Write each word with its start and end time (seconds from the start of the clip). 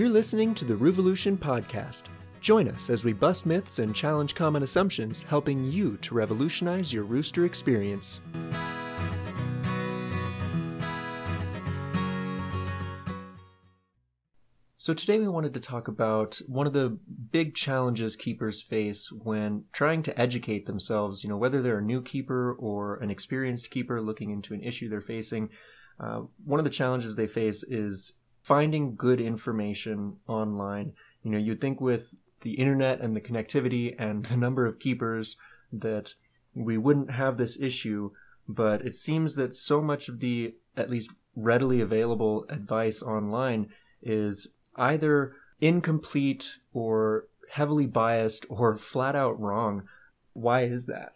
You're 0.00 0.08
listening 0.08 0.54
to 0.54 0.64
the 0.64 0.72
Roovolution 0.72 1.36
Podcast. 1.36 2.04
Join 2.40 2.68
us 2.68 2.88
as 2.88 3.04
we 3.04 3.12
bust 3.12 3.44
myths 3.44 3.80
and 3.80 3.94
challenge 3.94 4.34
common 4.34 4.62
assumptions, 4.62 5.24
helping 5.24 5.70
you 5.70 5.98
to 5.98 6.14
revolutionize 6.14 6.90
your 6.90 7.04
rooster 7.04 7.44
experience. 7.44 8.18
So, 14.78 14.94
today 14.94 15.18
we 15.18 15.28
wanted 15.28 15.52
to 15.52 15.60
talk 15.60 15.86
about 15.86 16.40
one 16.46 16.66
of 16.66 16.72
the 16.72 16.98
big 17.30 17.54
challenges 17.54 18.16
keepers 18.16 18.62
face 18.62 19.12
when 19.12 19.64
trying 19.70 20.02
to 20.04 20.18
educate 20.18 20.64
themselves, 20.64 21.22
you 21.22 21.28
know, 21.28 21.36
whether 21.36 21.60
they're 21.60 21.80
a 21.80 21.82
new 21.82 22.00
keeper 22.00 22.56
or 22.58 22.96
an 22.96 23.10
experienced 23.10 23.68
keeper 23.68 24.00
looking 24.00 24.30
into 24.30 24.54
an 24.54 24.62
issue 24.62 24.88
they're 24.88 25.02
facing. 25.02 25.50
Uh, 26.02 26.22
one 26.42 26.58
of 26.58 26.64
the 26.64 26.70
challenges 26.70 27.16
they 27.16 27.26
face 27.26 27.62
is 27.62 28.14
finding 28.42 28.96
good 28.96 29.20
information 29.20 30.16
online. 30.26 30.92
You 31.22 31.30
know, 31.30 31.38
you'd 31.38 31.60
think 31.60 31.80
with 31.80 32.14
the 32.40 32.54
internet 32.54 33.00
and 33.00 33.14
the 33.14 33.20
connectivity 33.20 33.94
and 33.98 34.24
the 34.26 34.36
number 34.36 34.66
of 34.66 34.78
keepers 34.78 35.36
that 35.72 36.14
we 36.54 36.76
wouldn't 36.76 37.12
have 37.12 37.36
this 37.36 37.58
issue, 37.60 38.10
but 38.48 38.82
it 38.82 38.94
seems 38.94 39.34
that 39.34 39.54
so 39.54 39.80
much 39.80 40.08
of 40.08 40.20
the 40.20 40.54
at 40.76 40.90
least 40.90 41.10
readily 41.36 41.80
available 41.80 42.44
advice 42.48 43.02
online 43.02 43.68
is 44.02 44.48
either 44.76 45.34
incomplete 45.60 46.58
or 46.72 47.26
heavily 47.52 47.86
biased 47.86 48.46
or 48.48 48.76
flat 48.76 49.14
out 49.14 49.38
wrong. 49.40 49.84
Why 50.32 50.62
is 50.62 50.86
that? 50.86 51.12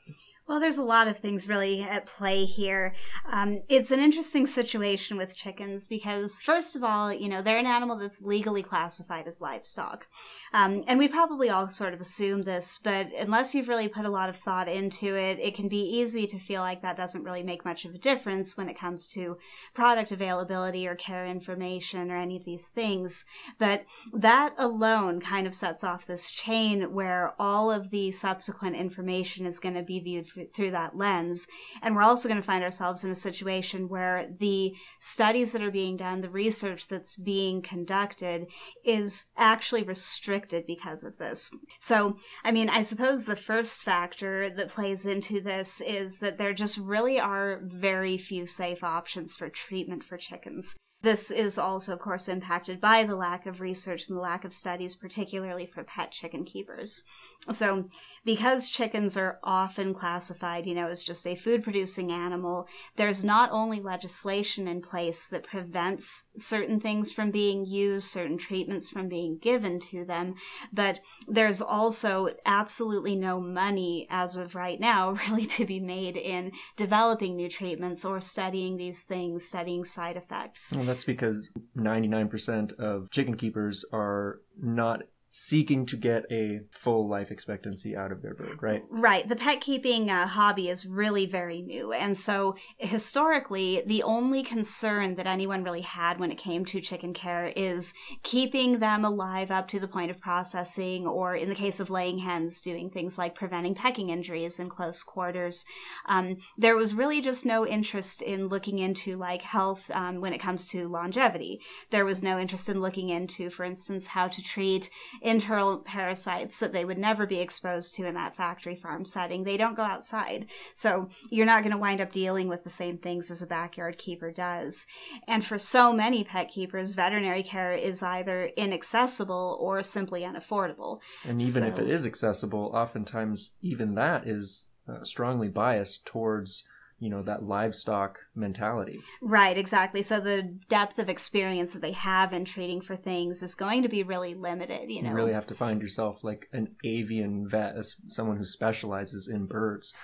Well, 0.47 0.61
there's 0.61 0.77
a 0.77 0.85
lot 0.85 1.09
of 1.09 1.19
things 1.19 1.49
really 1.49 1.81
at 1.81 2.05
play 2.05 2.45
here. 2.45 2.95
Um, 3.33 3.63
it's 3.71 3.91
an 3.91 4.01
interesting 4.01 4.47
situation 4.47 5.17
with 5.17 5.35
chickens 5.35 5.87
because, 5.87 6.39
first 6.39 6.77
of 6.77 6.85
all, 6.85 7.11
you 7.11 7.31
know, 7.31 7.41
they're 7.41 7.57
an 7.57 7.67
animal 7.67 7.97
that's 7.97 8.21
legally 8.21 8.63
classified 8.63 9.27
as 9.27 9.41
livestock. 9.41 10.07
Um, 10.53 10.85
and 10.87 10.99
we 10.99 11.09
probably 11.09 11.49
all 11.49 11.71
sort 11.71 11.95
of 11.95 12.01
assume 12.01 12.43
this, 12.43 12.79
but 12.79 13.09
unless 13.19 13.55
you've 13.55 13.69
really 13.69 13.89
put 13.89 14.05
a 14.05 14.11
lot 14.11 14.29
of 14.29 14.37
thought 14.37 14.69
into 14.69 15.17
it, 15.17 15.39
it 15.41 15.55
can 15.55 15.67
be 15.67 15.81
easy 15.81 16.27
to 16.27 16.39
feel 16.39 16.61
like 16.61 16.83
that 16.83 16.97
doesn't 16.97 17.25
really 17.25 17.43
make 17.43 17.65
much 17.65 17.87
of 17.87 17.95
a 17.95 17.99
difference 17.99 18.55
when 18.55 18.69
it 18.69 18.79
comes 18.79 19.09
to 19.09 19.39
product 19.73 20.13
availability 20.13 20.87
or 20.87 20.95
care 20.95 21.25
information 21.25 22.11
or 22.11 22.19
any 22.19 22.37
of 22.37 22.45
these 22.45 22.69
things. 22.69 23.25
But 23.59 23.87
that 24.13 24.55
alone 24.59 25.21
kind 25.21 25.47
of 25.47 25.55
sets 25.55 25.83
off 25.83 26.07
this 26.07 26.31
chain 26.31 26.93
where 26.93 27.33
all 27.39 27.71
of 27.71 27.89
the 27.89 28.11
subsequent 28.11 28.77
information 28.77 29.47
is 29.47 29.59
going 29.59 29.75
to 29.75 29.83
be 29.83 30.01
viewed 30.01 30.34
through 30.55 30.71
that 30.71 30.97
lens. 30.97 31.47
And 31.83 31.95
we're 31.95 32.03
also 32.03 32.29
going 32.29 32.41
to 32.41 32.47
find 32.47 32.65
ourselves 32.65 33.05
in 33.05 33.11
a 33.11 33.15
situation 33.15 33.89
where 33.89 34.29
the 34.39 34.75
studies 34.99 35.53
that 35.53 35.63
are 35.63 35.71
being 35.71 35.97
done, 35.97 36.21
the 36.21 36.31
research 36.31 36.89
that's 36.89 37.17
being 37.17 37.63
conducted 37.63 38.47
is 38.85 39.27
actually 39.37 39.83
restricted 39.83 40.67
because 40.67 41.05
of 41.05 41.19
this. 41.19 41.51
So, 41.79 42.19
I 42.45 42.53
mean, 42.53 42.69
I 42.69 42.83
suppose 42.83 43.25
the 43.25 43.37
first 43.37 43.83
factor 43.83 44.51
that 44.51 44.69
plays 44.69 45.07
into 45.07 45.41
this 45.41 45.81
is 45.81 46.21
that 46.21 46.39
there 46.39 46.53
just 46.53 46.79
really 46.79 47.19
are 47.19 47.61
very 47.63 48.19
few 48.19 48.47
safe 48.47 48.83
options 48.85 49.35
for 49.35 49.49
treatment 49.49 50.05
for 50.05 50.17
chickens. 50.17 50.77
This 51.05 51.31
is 51.31 51.59
also, 51.59 51.93
of 51.93 51.99
course, 51.99 52.29
impacted 52.29 52.81
by 52.81 53.05
the 53.05 53.15
lack 53.15 53.45
of 53.45 53.61
research 53.61 54.09
and 54.09 54.17
the 54.17 54.23
lack 54.23 54.43
of 54.43 54.55
studies, 54.55 54.97
particularly 54.97 55.67
for 55.67 55.85
pet 55.85 56.11
chicken 56.11 56.47
keepers. 56.47 57.05
So, 57.51 57.91
because 58.25 58.71
chickens 58.71 59.15
are 59.15 59.39
often 59.45 59.93
classified, 59.93 60.67
you 60.67 60.75
know, 60.75 60.89
as 60.89 61.05
just 61.05 61.27
a 61.27 61.35
food 61.35 61.63
producing 61.63 62.11
animal, 62.11 62.67
there's 62.97 63.23
not 63.23 63.51
only 63.53 63.81
legislation 63.81 64.67
in 64.67 64.81
place 64.81 65.27
that 65.27 65.45
prevents 65.45 66.25
certain 66.39 66.81
things 66.81 67.13
from 67.13 67.31
being 67.31 67.67
used, 67.67 68.07
certain 68.07 68.39
treatments 68.39 68.89
from 68.89 69.07
being 69.07 69.37
given 69.37 69.79
to 69.81 70.07
them, 70.07 70.37
but 70.73 71.01
there's 71.29 71.61
also 71.61 72.31
absolutely 72.47 73.15
no 73.15 73.39
money 73.39 74.07
as 74.09 74.39
of 74.39 74.55
right 74.55 74.81
now 74.81 75.11
really 75.29 75.45
to 75.45 75.67
be 75.67 75.81
made 75.81 76.17
in 76.17 76.51
developing 76.77 77.37
new 77.37 77.51
treatments 77.51 78.07
or 78.07 78.21
studying 78.21 78.79
these 78.79 79.03
things, 79.03 79.45
studying 79.45 79.85
side 79.85 80.17
effects. 80.17 80.75
Well, 80.75 80.94
that's 80.95 81.05
because 81.05 81.51
99% 81.77 82.79
of 82.79 83.11
chicken 83.11 83.37
keepers 83.37 83.85
are 83.93 84.41
not 84.63 85.03
seeking 85.37 85.85
to 85.85 85.97
get 85.97 86.23
a 86.31 86.61
full 86.71 87.09
life 87.09 87.33
expectancy 87.33 87.97
out 87.97 88.13
of 88.13 88.23
their 88.23 88.35
bird, 88.35 88.57
right? 88.63 88.85
Right. 88.89 89.29
The 89.29 89.35
pet 89.35 89.61
keeping 89.61 90.09
uh, 90.09 90.29
hobby 90.29 90.69
is 90.69 90.87
really 90.87 91.27
very 91.27 91.61
new. 91.61 91.93
And 91.93 92.17
so 92.17 92.55
historically, 92.79 93.83
the 93.85 94.05
only 94.05 94.45
concern 94.45 95.17
that 95.17 95.27
anyone 95.27 95.65
really 95.65 95.81
had 95.81 96.21
when 96.21 96.31
it 96.31 96.39
came 96.39 96.65
to 96.67 96.81
chicken 96.81 97.13
care 97.13 97.53
is 97.57 97.95
keeping 98.23 98.79
them 98.79 99.05
alive 99.05 99.51
up 99.51 99.67
to 99.69 99.81
the 99.81 99.89
point 99.89 100.13
of 100.13 100.21
processing, 100.21 101.05
or 101.05 101.35
in 101.35 101.49
the 101.49 101.57
case 101.57 101.81
of 101.81 101.91
laying 101.91 102.19
hens, 102.19 102.63
doing 102.63 102.89
things 102.89 103.19
like 103.19 103.35
preventing 103.35 103.75
pecking 103.75 104.11
injuries 104.11 104.61
in 104.61 104.69
close 104.69 105.03
quarters. 105.03 105.67
Um, 106.07 106.37
there 106.57 106.77
was 106.77 106.95
really 106.95 107.21
just 107.21 107.45
no 107.45 107.67
interest 107.67 108.23
in 108.23 108.47
looking 108.47 108.79
into 108.79 109.17
like 109.17 109.43
health 109.43 109.91
um, 109.91 110.21
when 110.21 110.33
it 110.33 110.39
comes 110.39 110.69
to 110.69 110.87
longevity. 110.87 111.61
There 111.91 112.05
was 112.05 112.23
no 112.23 112.39
interest 112.39 112.69
in 112.69 112.81
looking 112.81 113.09
into, 113.09 113.51
for 113.51 113.65
instance, 113.65 114.07
how 114.07 114.29
to 114.29 114.41
treat 114.41 114.91
internal 115.25 115.79
parasites 115.79 116.59
that 116.61 116.73
they 116.73 116.85
would 116.85 116.99
never 116.99 117.27
be 117.27 117.41
exposed 117.41 117.95
to 117.95 118.07
in 118.07 118.15
that 118.15 118.37
factory 118.37 118.77
farm 118.77 119.05
setting. 119.05 119.43
They 119.43 119.57
don't 119.57 119.75
go 119.75 119.83
outside. 119.83 120.47
So 120.75 121.09
you're 121.31 121.47
not 121.47 121.63
going 121.63 121.73
to 121.73 121.79
wind 121.79 122.01
up 122.01 122.13
dealing 122.13 122.47
with 122.47 122.63
the 122.63 122.71
same 122.71 122.99
things 122.99 123.31
as 123.31 123.43
a 123.43 123.47
backyard 123.47 123.97
keeper 123.97 124.31
does. 124.31 124.87
And 125.27 125.45
for 125.45 125.59
so 125.59 125.93
many 125.93 126.23
pet 126.25 126.49
keepers, 126.49 126.93
veterinary 126.93 127.43
care 127.43 127.73
is 127.73 128.03
either 128.03 128.51
inaccessible 128.57 129.59
or 129.61 129.83
simply 129.83 130.23
unaffordable. 130.23 131.01
And 131.25 131.41
even 131.41 131.63
so, 131.63 131.67
if 131.67 131.79
it 131.79 131.89
is 131.89 132.05
accessible, 132.05 132.71
oftentimes 132.75 133.53
even 133.63 133.95
that 133.95 134.27
is 134.27 134.67
uh, 134.87 135.03
strongly 135.03 135.49
biased 135.49 136.05
towards 136.05 136.65
you 136.99 137.11
know 137.11 137.23
that 137.23 137.45
livestock 137.45 138.21
mentality. 138.35 139.01
Right 139.21 139.57
exactly. 139.57 140.03
So 140.03 140.21
the 140.21 140.43
depth 140.43 140.99
of 140.99 141.09
experience 141.09 141.73
that 141.73 141.83
they 141.83 141.93
have 141.93 142.33
in 142.33 142.45
treating 142.45 142.81
for 142.81 142.97
things 142.97 143.43
is 143.43 143.55
going 143.55 143.83
to 143.83 143.89
be 143.89 144.03
really 144.03 144.35
limited 144.35 144.91
you 144.91 145.03
know? 145.03 145.11
you 145.11 145.15
really 145.15 145.33
have 145.33 145.47
to 145.47 145.55
find 145.55 145.83
yourself 145.83 146.25
like 146.25 146.49
an 146.53 146.69
avian 146.85 147.49
vet 147.49 147.77
as 147.77 147.97
someone 148.09 148.37
who 148.37 148.45
specializes 148.45 149.29
in 149.29 149.47
birds 149.47 149.95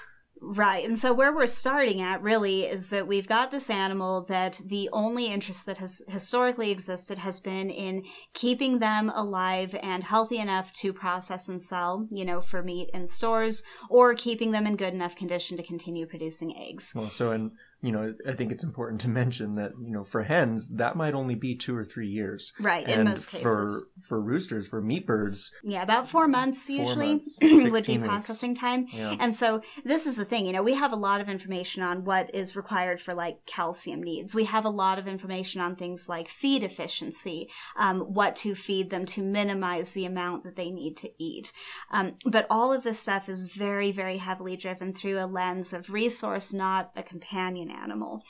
Right. 0.43 0.87
And 0.87 0.99
so 0.99 1.13
where 1.13 1.35
we're 1.35 1.47
starting 1.47 2.01
at 2.01 2.23
really 2.23 2.63
is 2.63 2.89
that 2.89 3.07
we've 3.07 3.29
got 3.29 3.51
this 3.51 3.69
animal 3.69 4.23
that 4.23 4.61
the 4.65 4.89
only 4.93 5.27
interest 5.27 5.67
that 5.67 5.77
has 5.79 6.01
historically 6.09 6.71
existed 6.71 7.19
has 7.19 7.41
been 7.41 7.69
in 7.69 8.05
keeping 8.33 8.79
them 8.79 9.11
alive 9.15 9.77
and 9.83 10.03
healthy 10.03 10.39
enough 10.39 10.73
to 10.75 10.95
process 10.95 11.49
and 11.49 11.61
sell, 11.61 12.07
you 12.11 12.25
know, 12.25 12.41
for 12.41 12.63
meat 12.63 12.89
in 12.95 13.07
stores 13.07 13.63
or 13.91 14.15
keeping 14.15 14.51
them 14.53 14.67
in 14.67 14.77
good 14.77 14.95
enough 14.95 15.15
condition 15.15 15.59
to 15.59 15.63
continue 15.63 16.07
producing 16.07 16.57
eggs. 16.59 16.93
Well, 16.97 17.11
so 17.11 17.33
in 17.33 17.53
you 17.83 17.93
know, 17.93 18.15
I 18.29 18.33
think 18.33 18.53
it's 18.53 18.65
important 18.65 19.01
to 19.03 19.09
mention 19.09 19.55
that 19.55 19.73
you 19.81 19.93
know 19.93 20.05
for 20.05 20.25
hens 20.25 20.69
that 20.69 20.97
might 20.97 21.15
only 21.15 21.35
be 21.35 21.55
two 21.57 21.77
or 21.77 21.85
three 21.85 22.09
years, 22.09 22.53
right? 22.61 22.87
And 22.87 23.01
in 23.01 23.05
most 23.09 23.31
cases, 23.31 23.43
for 23.43 23.67
for 24.03 24.21
roosters, 24.21 24.69
for 24.69 24.83
meat 24.83 25.07
birds, 25.07 25.51
yeah, 25.65 25.83
about 25.83 26.09
four 26.09 26.29
months 26.29 26.67
four 26.67 26.77
usually 26.77 27.09
months, 27.15 27.39
would 27.43 27.87
be 27.87 27.99
processing 27.99 28.55
time. 28.55 28.87
Yeah. 28.93 29.17
And 29.19 29.35
so 29.35 29.63
this 29.85 30.07
is 30.07 30.17
the 30.17 30.25
thing, 30.25 30.47
you 30.47 30.53
know, 30.53 30.63
we 30.63 30.75
have 30.75 30.93
a 30.93 30.97
lot 30.97 31.21
of 31.21 31.29
information 31.29 31.83
on 31.83 32.05
what 32.05 32.35
is 32.35 32.55
required 32.57 33.01
for 33.01 33.15
like 33.15 33.47
calcium 33.47 34.03
needs. 34.03 34.35
We 34.35 34.45
have 34.45 34.65
a 34.65 34.71
lot 34.71 34.99
of 34.99 35.07
information 35.07 35.61
on 35.61 35.77
things 35.77 36.09
like 36.09 36.29
feed 36.29 36.63
efficiency, 36.63 37.49
um, 37.79 38.01
what 38.01 38.37
to 38.37 38.55
feed 38.55 38.91
them 38.91 39.07
to 39.07 39.23
minimize 39.23 39.93
the 39.93 40.05
amount 40.05 40.45
that 40.45 40.57
they 40.57 40.71
need 40.71 40.97
to 40.99 41.11
eat. 41.19 41.53
Um, 41.91 42.17
but 42.27 42.47
all 42.51 42.73
of 42.73 42.83
this 42.83 43.01
stuff 43.01 43.29
is 43.29 43.47
very, 43.47 43.91
very 43.91 44.19
heavily 44.19 44.57
driven 44.57 44.93
through 44.93 45.19
a 45.19 45.27
lens 45.27 45.73
of 45.73 45.91
resource, 45.91 46.53
not 46.53 46.91
a 46.95 47.03
companion 47.03 47.70
animal. 47.71 48.25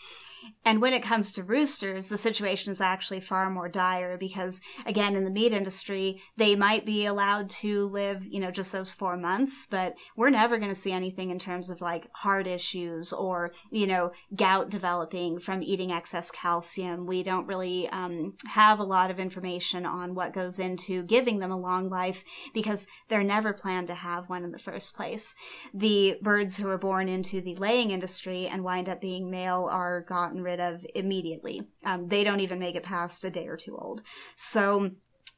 And 0.65 0.83
when 0.83 0.93
it 0.93 1.03
comes 1.03 1.33
to 1.33 1.43
roosters, 1.43 2.09
the 2.09 2.19
situation 2.19 2.71
is 2.71 2.81
actually 2.81 3.21
far 3.21 3.49
more 3.51 3.69
dire 3.69 4.19
because, 4.19 4.61
again, 4.85 5.17
in 5.17 5.25
the 5.25 5.31
meat 5.31 5.53
industry, 5.53 6.21
they 6.37 6.55
might 6.55 6.85
be 6.85 7.07
allowed 7.07 7.49
to 7.51 7.87
live, 7.87 8.27
you 8.27 8.41
know, 8.41 8.51
just 8.51 8.73
those 8.73 8.93
four 8.93 9.17
months, 9.17 9.67
but 9.67 9.95
we're 10.17 10.31
never 10.31 10.59
going 10.59 10.71
to 10.71 10.75
see 10.75 10.93
anything 10.93 11.31
in 11.31 11.39
terms 11.39 11.71
of 11.71 11.81
like 11.81 12.09
heart 12.13 12.47
issues 12.47 13.13
or, 13.13 13.53
you 13.71 13.87
know, 13.87 14.13
gout 14.37 14.71
developing 14.71 15.39
from 15.39 15.63
eating 15.63 15.93
excess 15.93 16.31
calcium. 16.31 17.07
We 17.07 17.23
don't 17.23 17.47
really 17.47 17.89
um, 17.89 18.35
have 18.47 18.79
a 18.79 18.85
lot 18.85 19.11
of 19.11 19.19
information 19.19 19.87
on 19.87 20.15
what 20.15 20.35
goes 20.35 20.59
into 20.59 21.03
giving 21.03 21.39
them 21.39 21.51
a 21.51 21.59
long 21.59 21.89
life 21.89 22.23
because 22.53 22.87
they're 23.09 23.25
never 23.25 23.53
planned 23.53 23.87
to 23.87 23.95
have 23.95 24.29
one 24.29 24.45
in 24.45 24.53
the 24.53 24.59
first 24.59 24.95
place. 24.95 25.35
The 25.73 26.19
birds 26.21 26.59
who 26.59 26.69
are 26.69 26.79
born 26.79 27.09
into 27.09 27.41
the 27.41 27.57
laying 27.57 27.91
industry 27.91 28.47
and 28.47 28.63
wind 28.63 28.89
up 28.89 29.01
being 29.01 29.31
male 29.31 29.69
are 29.71 30.03
gotten 30.31 30.43
rid 30.43 30.61
of 30.61 30.87
immediately. 30.95 31.63
Um, 31.85 32.09
they 32.09 32.25
don't 32.25 32.41
even 32.41 32.59
make 32.59 32.77
it 32.77 32.83
past 32.83 33.25
a 33.25 33.31
day 33.31 33.49
or 33.49 33.57
two 33.57 33.77
old. 33.77 34.03
So 34.37 34.93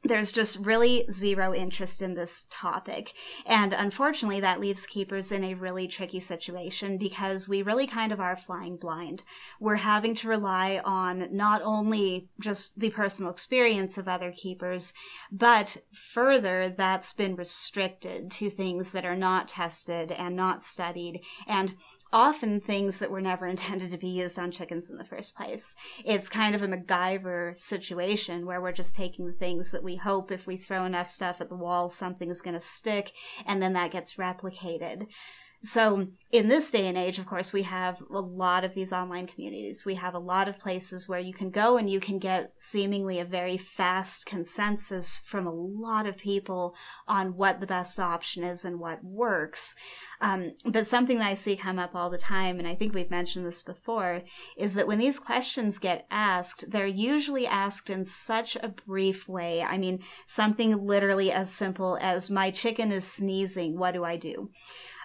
there's 0.05 0.33
just 0.33 0.59
really 0.59 1.06
zero 1.12 1.55
interest 1.55 2.03
in 2.03 2.15
this 2.15 2.49
topic. 2.50 3.12
And 3.47 3.73
unfortunately, 3.73 4.41
that 4.41 4.59
leaves 4.59 4.85
keepers 4.85 5.31
in 5.31 5.44
a 5.44 5.55
really 5.55 5.87
tricky 5.87 6.19
situation 6.19 6.99
because 6.99 7.49
we 7.49 7.62
really 7.62 7.87
kind 7.87 8.11
of 8.11 8.19
are 8.21 8.35
flying 8.35 8.77
blind. 8.77 9.23
We're 9.61 9.77
having 9.77 10.17
to 10.17 10.29
rely 10.29 10.81
on 10.85 11.29
not 11.31 11.62
only 11.62 12.29
just 12.41 12.81
the 12.81 12.91
personal 12.91 13.31
experience 13.31 13.97
of 13.97 14.09
other 14.09 14.33
keepers, 14.33 14.93
but 15.31 15.77
further, 15.93 16.69
that's 16.69 17.12
been 17.12 17.37
restricted 17.37 18.29
to 18.33 18.50
things 18.50 18.91
that 18.91 19.05
are 19.05 19.17
not 19.17 19.47
tested 19.47 20.11
and 20.11 20.35
not 20.35 20.65
studied 20.65 21.21
and 21.47 21.77
often 22.12 22.61
things 22.61 22.99
that 22.99 23.11
were 23.11 23.20
never 23.20 23.47
intended 23.49 23.91
to 23.91 23.99
be 23.99 24.09
used 24.09 24.38
on 24.38 24.50
chickens 24.50 24.91
in 24.91 24.97
the 24.97 25.05
first 25.05 25.37
place. 25.37 25.76
It's 26.05 26.29
kind 26.29 26.55
of 26.55 26.62
a 26.62 26.69
MacGyver 26.69 27.56
situation 27.56 28.47
where 28.47 28.61
we're 28.61 28.73
just 28.73 28.97
taking 28.97 29.26
the 29.26 29.32
things 29.32 29.73
that 29.73 29.82
we 29.82 29.97
hope 29.97 30.31
if 30.31 30.47
we 30.47 30.56
throw 30.56 30.85
enough 30.85 31.11
stuff 31.11 31.41
at 31.41 31.49
the 31.49 31.56
wall, 31.56 31.88
something's 31.88 32.43
going 32.43 32.55
to 32.55 32.61
stick, 32.61 33.12
and 33.47 33.62
then 33.62 33.73
that 33.73 33.93
gets 33.93 34.14
replicated. 34.14 35.06
So, 35.64 36.09
in 36.32 36.49
this 36.49 36.73
day 36.73 36.88
and 36.88 36.99
age, 36.99 37.20
of 37.20 37.26
course, 37.26 37.53
we 37.53 37.62
have 37.62 38.03
a 38.11 38.20
lot 38.20 38.64
of 38.64 38.75
these 38.75 38.93
online 38.93 39.29
communities. 39.29 39.85
We 39.85 39.94
have 39.94 40.14
a 40.14 40.19
lot 40.19 40.49
of 40.49 40.59
places 40.59 41.09
where 41.09 41.20
you 41.20 41.32
can 41.32 41.50
go 41.50 41.76
and 41.76 41.88
you 41.88 42.00
can 42.00 42.19
get 42.19 42.55
seemingly 42.56 43.20
a 43.20 43.25
very 43.25 43.56
fast 43.56 44.26
consensus 44.26 45.23
from 45.25 45.47
a 45.47 45.55
lot 45.55 46.06
of 46.06 46.19
people 46.19 46.75
on 47.06 47.37
what 47.37 47.61
the 47.61 47.67
best 47.69 48.00
option 48.00 48.43
is 48.43 48.64
and 48.64 48.81
what 48.81 49.05
works. 49.05 49.76
Um, 50.20 50.53
but 50.64 50.87
something 50.87 51.19
that 51.19 51.29
I 51.29 51.35
see 51.35 51.55
come 51.55 51.79
up 51.79 51.94
all 51.94 52.11
the 52.11 52.19
time, 52.19 52.59
and 52.59 52.67
I 52.67 52.75
think 52.75 52.93
we've 52.93 53.11
mentioned 53.11 53.47
this 53.47 53.62
before, 53.62 54.23
is 54.56 54.75
that 54.75 54.88
when 54.88 54.99
these 54.99 55.20
questions 55.20 55.79
get 55.79 56.06
asked, 56.11 56.73
they're 56.73 56.87
usually 56.87 57.47
asked 57.47 57.88
in 57.88 58.05
such 58.05 58.56
a 58.56 58.69
brief 58.69 59.29
way. 59.29 59.62
I 59.62 59.79
mean, 59.79 60.00
something 60.26 60.85
literally 60.85 61.31
as 61.31 61.53
simple 61.53 61.99
as, 62.00 62.31
My 62.31 62.50
chicken 62.50 62.91
is 62.91 63.06
sneezing, 63.06 63.79
what 63.79 63.93
do 63.93 64.03
I 64.03 64.17
do? 64.17 64.50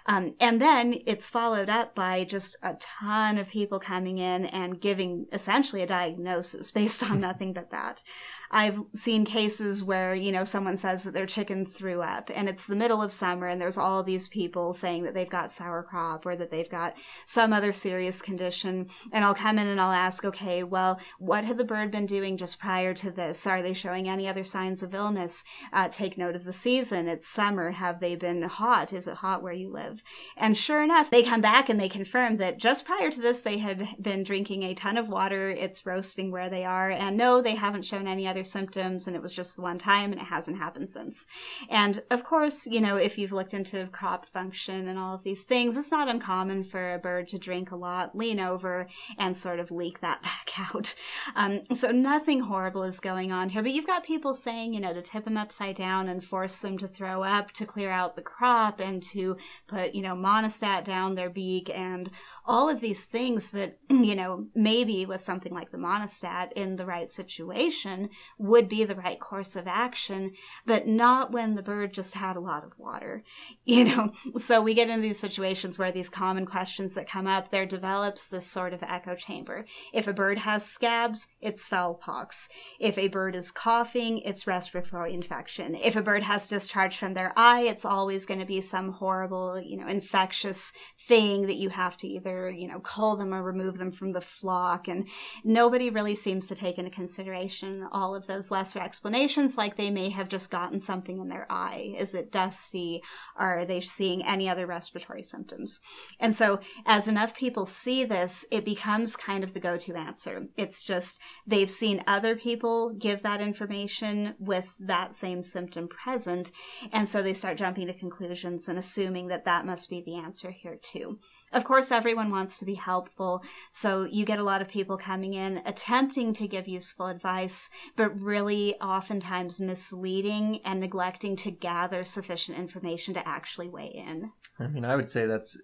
Um, 0.08 0.34
and 0.40 0.60
then 0.60 0.94
it's 1.04 1.28
followed 1.28 1.68
up 1.68 1.94
by 1.94 2.24
just 2.24 2.56
a 2.62 2.74
ton 2.80 3.36
of 3.36 3.50
people 3.50 3.78
coming 3.78 4.16
in 4.16 4.46
and 4.46 4.80
giving 4.80 5.26
essentially 5.32 5.82
a 5.82 5.86
diagnosis 5.86 6.70
based 6.70 7.02
on 7.02 7.20
nothing 7.28 7.52
but 7.52 7.70
that. 7.70 8.02
I've 8.50 8.78
seen 8.94 9.24
cases 9.24 9.84
where, 9.84 10.14
you 10.14 10.32
know, 10.32 10.44
someone 10.44 10.76
says 10.76 11.04
that 11.04 11.14
their 11.14 11.26
chicken 11.26 11.66
threw 11.66 12.02
up 12.02 12.30
and 12.34 12.48
it's 12.48 12.66
the 12.66 12.76
middle 12.76 13.02
of 13.02 13.12
summer 13.12 13.46
and 13.46 13.60
there's 13.60 13.78
all 13.78 14.02
these 14.02 14.28
people 14.28 14.72
saying 14.72 15.04
that 15.04 15.14
they've 15.14 15.28
got 15.28 15.50
sour 15.50 15.82
crop 15.82 16.24
or 16.24 16.36
that 16.36 16.50
they've 16.50 16.70
got 16.70 16.94
some 17.26 17.52
other 17.52 17.72
serious 17.72 18.22
condition. 18.22 18.88
And 19.12 19.24
I'll 19.24 19.34
come 19.34 19.58
in 19.58 19.66
and 19.66 19.80
I'll 19.80 19.92
ask, 19.92 20.24
okay, 20.24 20.62
well, 20.62 21.00
what 21.18 21.44
had 21.44 21.58
the 21.58 21.64
bird 21.64 21.90
been 21.90 22.06
doing 22.06 22.36
just 22.36 22.58
prior 22.58 22.94
to 22.94 23.10
this? 23.10 23.46
Are 23.46 23.62
they 23.62 23.74
showing 23.74 24.08
any 24.08 24.26
other 24.26 24.44
signs 24.44 24.82
of 24.82 24.94
illness? 24.94 25.44
Uh, 25.72 25.88
take 25.88 26.16
note 26.16 26.36
of 26.36 26.44
the 26.44 26.52
season. 26.52 27.08
It's 27.08 27.28
summer. 27.28 27.72
Have 27.72 28.00
they 28.00 28.16
been 28.16 28.42
hot? 28.42 28.92
Is 28.92 29.06
it 29.06 29.16
hot 29.16 29.42
where 29.42 29.52
you 29.52 29.70
live? 29.70 30.02
And 30.36 30.56
sure 30.56 30.82
enough, 30.82 31.10
they 31.10 31.22
come 31.22 31.40
back 31.40 31.68
and 31.68 31.78
they 31.78 31.88
confirm 31.88 32.36
that 32.36 32.58
just 32.58 32.84
prior 32.84 33.10
to 33.10 33.20
this, 33.20 33.40
they 33.40 33.58
had 33.58 33.88
been 34.00 34.22
drinking 34.22 34.62
a 34.62 34.74
ton 34.74 34.96
of 34.96 35.08
water. 35.08 35.50
It's 35.50 35.86
roasting 35.86 36.30
where 36.30 36.48
they 36.48 36.64
are. 36.64 36.90
And 36.90 37.16
no, 37.16 37.42
they 37.42 37.54
haven't 37.54 37.84
shown 37.84 38.08
any 38.08 38.26
other 38.26 38.37
other 38.38 38.44
symptoms 38.44 39.06
and 39.06 39.16
it 39.16 39.22
was 39.22 39.34
just 39.34 39.58
one 39.58 39.78
time 39.78 40.12
and 40.12 40.20
it 40.20 40.26
hasn't 40.26 40.58
happened 40.58 40.88
since. 40.88 41.26
And 41.68 42.02
of 42.10 42.22
course, 42.22 42.66
you 42.66 42.80
know, 42.80 42.96
if 42.96 43.18
you've 43.18 43.32
looked 43.32 43.52
into 43.52 43.84
crop 43.88 44.26
function 44.26 44.86
and 44.86 44.98
all 44.98 45.14
of 45.14 45.24
these 45.24 45.42
things, 45.42 45.76
it's 45.76 45.90
not 45.90 46.08
uncommon 46.08 46.64
for 46.64 46.94
a 46.94 46.98
bird 46.98 47.28
to 47.28 47.38
drink 47.38 47.70
a 47.70 47.76
lot, 47.76 48.16
lean 48.16 48.38
over, 48.38 48.86
and 49.18 49.36
sort 49.36 49.58
of 49.58 49.70
leak 49.70 50.00
that 50.00 50.22
back 50.28 50.50
out. 50.58 50.94
Um, 51.34 51.62
so 51.74 51.90
nothing 51.90 52.40
horrible 52.42 52.84
is 52.84 53.00
going 53.00 53.32
on 53.32 53.48
here, 53.48 53.62
but 53.62 53.72
you've 53.72 53.86
got 53.86 54.04
people 54.04 54.34
saying, 54.34 54.72
you 54.72 54.80
know, 54.80 54.94
to 54.94 55.02
tip 55.02 55.24
them 55.24 55.36
upside 55.36 55.76
down 55.76 56.08
and 56.08 56.22
force 56.22 56.58
them 56.58 56.78
to 56.78 56.86
throw 56.86 57.24
up 57.24 57.52
to 57.52 57.66
clear 57.66 57.90
out 57.90 58.14
the 58.14 58.22
crop 58.22 58.80
and 58.80 59.02
to 59.02 59.36
put, 59.66 59.94
you 59.94 60.02
know, 60.02 60.14
Monistat 60.14 60.84
down 60.84 61.14
their 61.14 61.30
beak 61.30 61.70
and 61.74 62.10
all 62.48 62.70
of 62.70 62.80
these 62.80 63.04
things 63.04 63.50
that, 63.50 63.76
you 63.90 64.16
know, 64.16 64.46
maybe 64.54 65.04
with 65.04 65.22
something 65.22 65.52
like 65.52 65.70
the 65.70 65.78
Monistat 65.78 66.50
in 66.52 66.76
the 66.76 66.86
right 66.86 67.08
situation 67.08 68.08
would 68.38 68.68
be 68.68 68.84
the 68.84 68.94
right 68.94 69.20
course 69.20 69.54
of 69.54 69.66
action, 69.66 70.32
but 70.64 70.88
not 70.88 71.30
when 71.30 71.54
the 71.54 71.62
bird 71.62 71.92
just 71.92 72.14
had 72.14 72.36
a 72.36 72.40
lot 72.40 72.64
of 72.64 72.72
water, 72.78 73.22
you 73.64 73.84
know? 73.84 74.10
So 74.38 74.62
we 74.62 74.72
get 74.72 74.88
into 74.88 75.02
these 75.02 75.20
situations 75.20 75.78
where 75.78 75.92
these 75.92 76.08
common 76.08 76.46
questions 76.46 76.94
that 76.94 77.08
come 77.08 77.26
up, 77.26 77.50
there 77.50 77.66
develops 77.66 78.26
this 78.26 78.46
sort 78.46 78.72
of 78.72 78.82
echo 78.82 79.14
chamber. 79.14 79.66
If 79.92 80.08
a 80.08 80.14
bird 80.14 80.38
has 80.38 80.64
scabs, 80.64 81.28
it's 81.42 81.66
fowl 81.66 81.94
pox. 81.94 82.48
If 82.80 82.96
a 82.96 83.08
bird 83.08 83.36
is 83.36 83.50
coughing, 83.50 84.18
it's 84.18 84.46
respiratory 84.46 85.12
infection. 85.12 85.74
If 85.74 85.96
a 85.96 86.02
bird 86.02 86.22
has 86.22 86.48
discharge 86.48 86.96
from 86.96 87.12
their 87.12 87.34
eye, 87.36 87.62
it's 87.62 87.84
always 87.84 88.24
going 88.24 88.40
to 88.40 88.46
be 88.46 88.62
some 88.62 88.92
horrible, 88.92 89.60
you 89.60 89.76
know, 89.76 89.86
infectious 89.86 90.72
thing 90.98 91.42
that 91.42 91.56
you 91.56 91.68
have 91.68 91.96
to 91.98 92.08
either, 92.08 92.37
you 92.46 92.68
know, 92.68 92.78
cull 92.78 93.16
them 93.16 93.34
or 93.34 93.42
remove 93.42 93.78
them 93.78 93.90
from 93.90 94.12
the 94.12 94.20
flock. 94.20 94.86
And 94.86 95.08
nobody 95.42 95.90
really 95.90 96.14
seems 96.14 96.46
to 96.46 96.54
take 96.54 96.78
into 96.78 96.90
consideration 96.90 97.88
all 97.90 98.14
of 98.14 98.26
those 98.26 98.50
lesser 98.50 98.80
explanations, 98.80 99.56
like 99.56 99.76
they 99.76 99.90
may 99.90 100.10
have 100.10 100.28
just 100.28 100.50
gotten 100.50 100.78
something 100.78 101.18
in 101.18 101.28
their 101.28 101.46
eye. 101.50 101.94
Is 101.98 102.14
it 102.14 102.30
dusty? 102.30 103.02
Are 103.36 103.64
they 103.64 103.80
seeing 103.80 104.24
any 104.24 104.48
other 104.48 104.66
respiratory 104.66 105.22
symptoms? 105.22 105.80
And 106.20 106.34
so, 106.34 106.60
as 106.86 107.08
enough 107.08 107.34
people 107.34 107.66
see 107.66 108.04
this, 108.04 108.46
it 108.52 108.64
becomes 108.64 109.16
kind 109.16 109.42
of 109.42 109.54
the 109.54 109.60
go 109.60 109.76
to 109.76 109.94
answer. 109.96 110.46
It's 110.56 110.84
just 110.84 111.20
they've 111.46 111.70
seen 111.70 112.04
other 112.06 112.36
people 112.36 112.90
give 112.90 113.22
that 113.22 113.40
information 113.40 114.34
with 114.38 114.74
that 114.78 115.14
same 115.14 115.42
symptom 115.42 115.88
present. 115.88 116.50
And 116.92 117.08
so 117.08 117.22
they 117.22 117.34
start 117.34 117.58
jumping 117.58 117.86
to 117.86 117.94
conclusions 117.94 118.68
and 118.68 118.78
assuming 118.78 119.28
that 119.28 119.44
that 119.44 119.66
must 119.66 119.88
be 119.90 120.00
the 120.00 120.16
answer 120.16 120.50
here, 120.50 120.78
too. 120.80 121.18
Of 121.52 121.64
course, 121.64 121.90
everyone 121.90 122.30
wants 122.30 122.58
to 122.58 122.64
be 122.64 122.74
helpful, 122.74 123.42
so 123.70 124.04
you 124.04 124.24
get 124.24 124.38
a 124.38 124.44
lot 124.44 124.60
of 124.60 124.68
people 124.68 124.96
coming 124.96 125.34
in 125.34 125.62
attempting 125.64 126.32
to 126.34 126.48
give 126.48 126.68
useful 126.68 127.06
advice, 127.06 127.70
but 127.96 128.18
really 128.20 128.74
oftentimes 128.80 129.60
misleading 129.60 130.60
and 130.64 130.80
neglecting 130.80 131.36
to 131.36 131.50
gather 131.50 132.04
sufficient 132.04 132.58
information 132.58 133.14
to 133.14 133.26
actually 133.26 133.68
weigh 133.68 133.92
in. 133.94 134.32
I 134.58 134.66
mean, 134.66 134.84
I 134.84 134.96
would 134.96 135.10
say 135.10 135.26
that's 135.26 135.56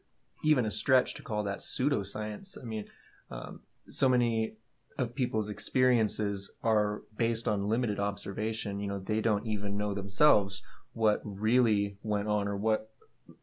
even 0.45 0.67
a 0.67 0.71
stretch 0.71 1.15
to 1.15 1.23
call 1.23 1.43
that 1.45 1.61
pseudoscience. 1.61 2.57
I 2.61 2.65
mean, 2.65 2.85
um, 3.31 3.61
so 3.89 4.09
many 4.09 4.57
of 4.99 5.15
people's 5.15 5.49
experiences 5.49 6.51
are 6.63 7.03
based 7.17 7.49
on 7.49 7.63
limited 7.63 7.99
observation. 7.99 8.81
You 8.81 8.89
know, 8.89 8.99
they 8.99 9.21
don't 9.21 9.47
even 9.47 9.77
know 9.77 9.95
themselves 9.95 10.63
what 10.93 11.21
really 11.25 11.97
went 12.03 12.29
on 12.29 12.47
or 12.47 12.57
what 12.57 12.91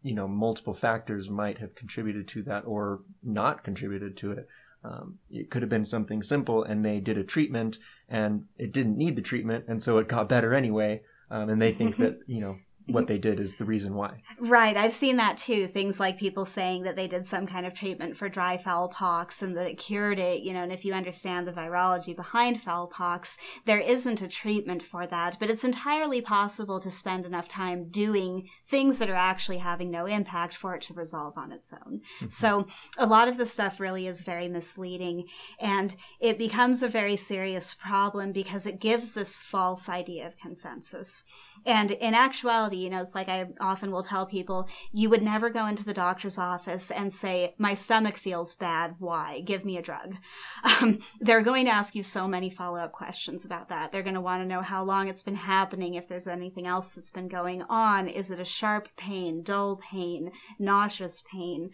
you 0.01 0.13
know 0.13 0.27
multiple 0.27 0.73
factors 0.73 1.29
might 1.29 1.57
have 1.59 1.75
contributed 1.75 2.27
to 2.29 2.43
that 2.43 2.63
or 2.65 3.01
not 3.23 3.63
contributed 3.63 4.17
to 4.17 4.31
it. 4.31 4.47
Um, 4.83 5.19
it 5.29 5.51
could 5.51 5.61
have 5.61 5.69
been 5.69 5.85
something 5.85 6.23
simple, 6.23 6.63
and 6.63 6.83
they 6.83 6.99
did 6.99 7.17
a 7.17 7.23
treatment, 7.23 7.77
and 8.09 8.45
it 8.57 8.71
didn't 8.71 8.97
need 8.97 9.15
the 9.15 9.21
treatment, 9.21 9.65
and 9.67 9.81
so 9.81 9.97
it 9.99 10.07
got 10.07 10.29
better 10.29 10.53
anyway. 10.53 11.01
Um, 11.29 11.49
and 11.49 11.61
they 11.61 11.71
think 11.71 11.97
that 11.97 12.19
you 12.27 12.41
know 12.41 12.57
what 12.93 13.07
they 13.07 13.17
did 13.17 13.39
is 13.39 13.55
the 13.55 13.65
reason 13.65 13.95
why. 13.95 14.21
Right. 14.39 14.77
I've 14.77 14.93
seen 14.93 15.17
that 15.17 15.37
too. 15.37 15.67
Things 15.67 15.99
like 15.99 16.17
people 16.17 16.45
saying 16.45 16.83
that 16.83 16.95
they 16.95 17.07
did 17.07 17.25
some 17.25 17.47
kind 17.47 17.65
of 17.65 17.73
treatment 17.73 18.17
for 18.17 18.29
dry 18.29 18.57
fowl 18.57 18.89
pox 18.89 19.41
and 19.41 19.55
that 19.57 19.69
it 19.69 19.77
cured 19.77 20.19
it, 20.19 20.41
you 20.41 20.53
know, 20.53 20.63
and 20.63 20.71
if 20.71 20.85
you 20.85 20.93
understand 20.93 21.47
the 21.47 21.51
virology 21.51 22.15
behind 22.15 22.61
fowl 22.61 22.87
pox, 22.87 23.37
there 23.65 23.79
isn't 23.79 24.21
a 24.21 24.27
treatment 24.27 24.83
for 24.83 25.07
that, 25.07 25.37
but 25.39 25.49
it's 25.49 25.63
entirely 25.63 26.21
possible 26.21 26.79
to 26.79 26.91
spend 26.91 27.25
enough 27.25 27.47
time 27.47 27.89
doing 27.89 28.49
things 28.67 28.99
that 28.99 29.09
are 29.09 29.15
actually 29.15 29.59
having 29.59 29.91
no 29.91 30.05
impact 30.05 30.55
for 30.55 30.75
it 30.75 30.81
to 30.81 30.93
resolve 30.93 31.37
on 31.37 31.51
its 31.51 31.73
own. 31.73 32.01
Mm-hmm. 32.17 32.29
So 32.29 32.65
a 32.97 33.05
lot 33.05 33.27
of 33.27 33.37
the 33.37 33.45
stuff 33.45 33.79
really 33.79 34.07
is 34.07 34.21
very 34.21 34.47
misleading 34.47 35.25
and 35.59 35.95
it 36.19 36.37
becomes 36.37 36.83
a 36.83 36.89
very 36.89 37.15
serious 37.15 37.73
problem 37.73 38.31
because 38.31 38.65
it 38.65 38.79
gives 38.79 39.13
this 39.13 39.39
false 39.39 39.89
idea 39.89 40.27
of 40.27 40.37
consensus. 40.37 41.23
And 41.65 41.91
in 41.91 42.13
actuality, 42.13 42.80
you 42.83 42.89
know, 42.89 43.01
it's 43.01 43.15
like 43.15 43.29
I 43.29 43.47
often 43.59 43.91
will 43.91 44.03
tell 44.03 44.25
people, 44.25 44.67
you 44.91 45.09
would 45.09 45.23
never 45.23 45.49
go 45.49 45.67
into 45.67 45.85
the 45.85 45.93
doctor's 45.93 46.37
office 46.37 46.91
and 46.91 47.13
say, 47.13 47.55
my 47.57 47.73
stomach 47.73 48.17
feels 48.17 48.55
bad. 48.55 48.95
Why? 48.99 49.41
Give 49.41 49.63
me 49.63 49.77
a 49.77 49.81
drug. 49.81 50.15
Um, 50.63 50.99
they're 51.19 51.41
going 51.41 51.65
to 51.65 51.71
ask 51.71 51.95
you 51.95 52.03
so 52.03 52.27
many 52.27 52.49
follow 52.49 52.79
up 52.79 52.91
questions 52.91 53.45
about 53.45 53.69
that. 53.69 53.91
They're 53.91 54.03
going 54.03 54.15
to 54.15 54.21
want 54.21 54.41
to 54.43 54.47
know 54.47 54.61
how 54.61 54.83
long 54.83 55.07
it's 55.07 55.23
been 55.23 55.35
happening, 55.35 55.95
if 55.95 56.07
there's 56.07 56.27
anything 56.27 56.67
else 56.67 56.95
that's 56.95 57.11
been 57.11 57.27
going 57.27 57.63
on. 57.63 58.07
Is 58.07 58.31
it 58.31 58.39
a 58.39 58.45
sharp 58.45 58.89
pain, 58.97 59.43
dull 59.43 59.77
pain, 59.77 60.31
nauseous 60.59 61.23
pain? 61.31 61.71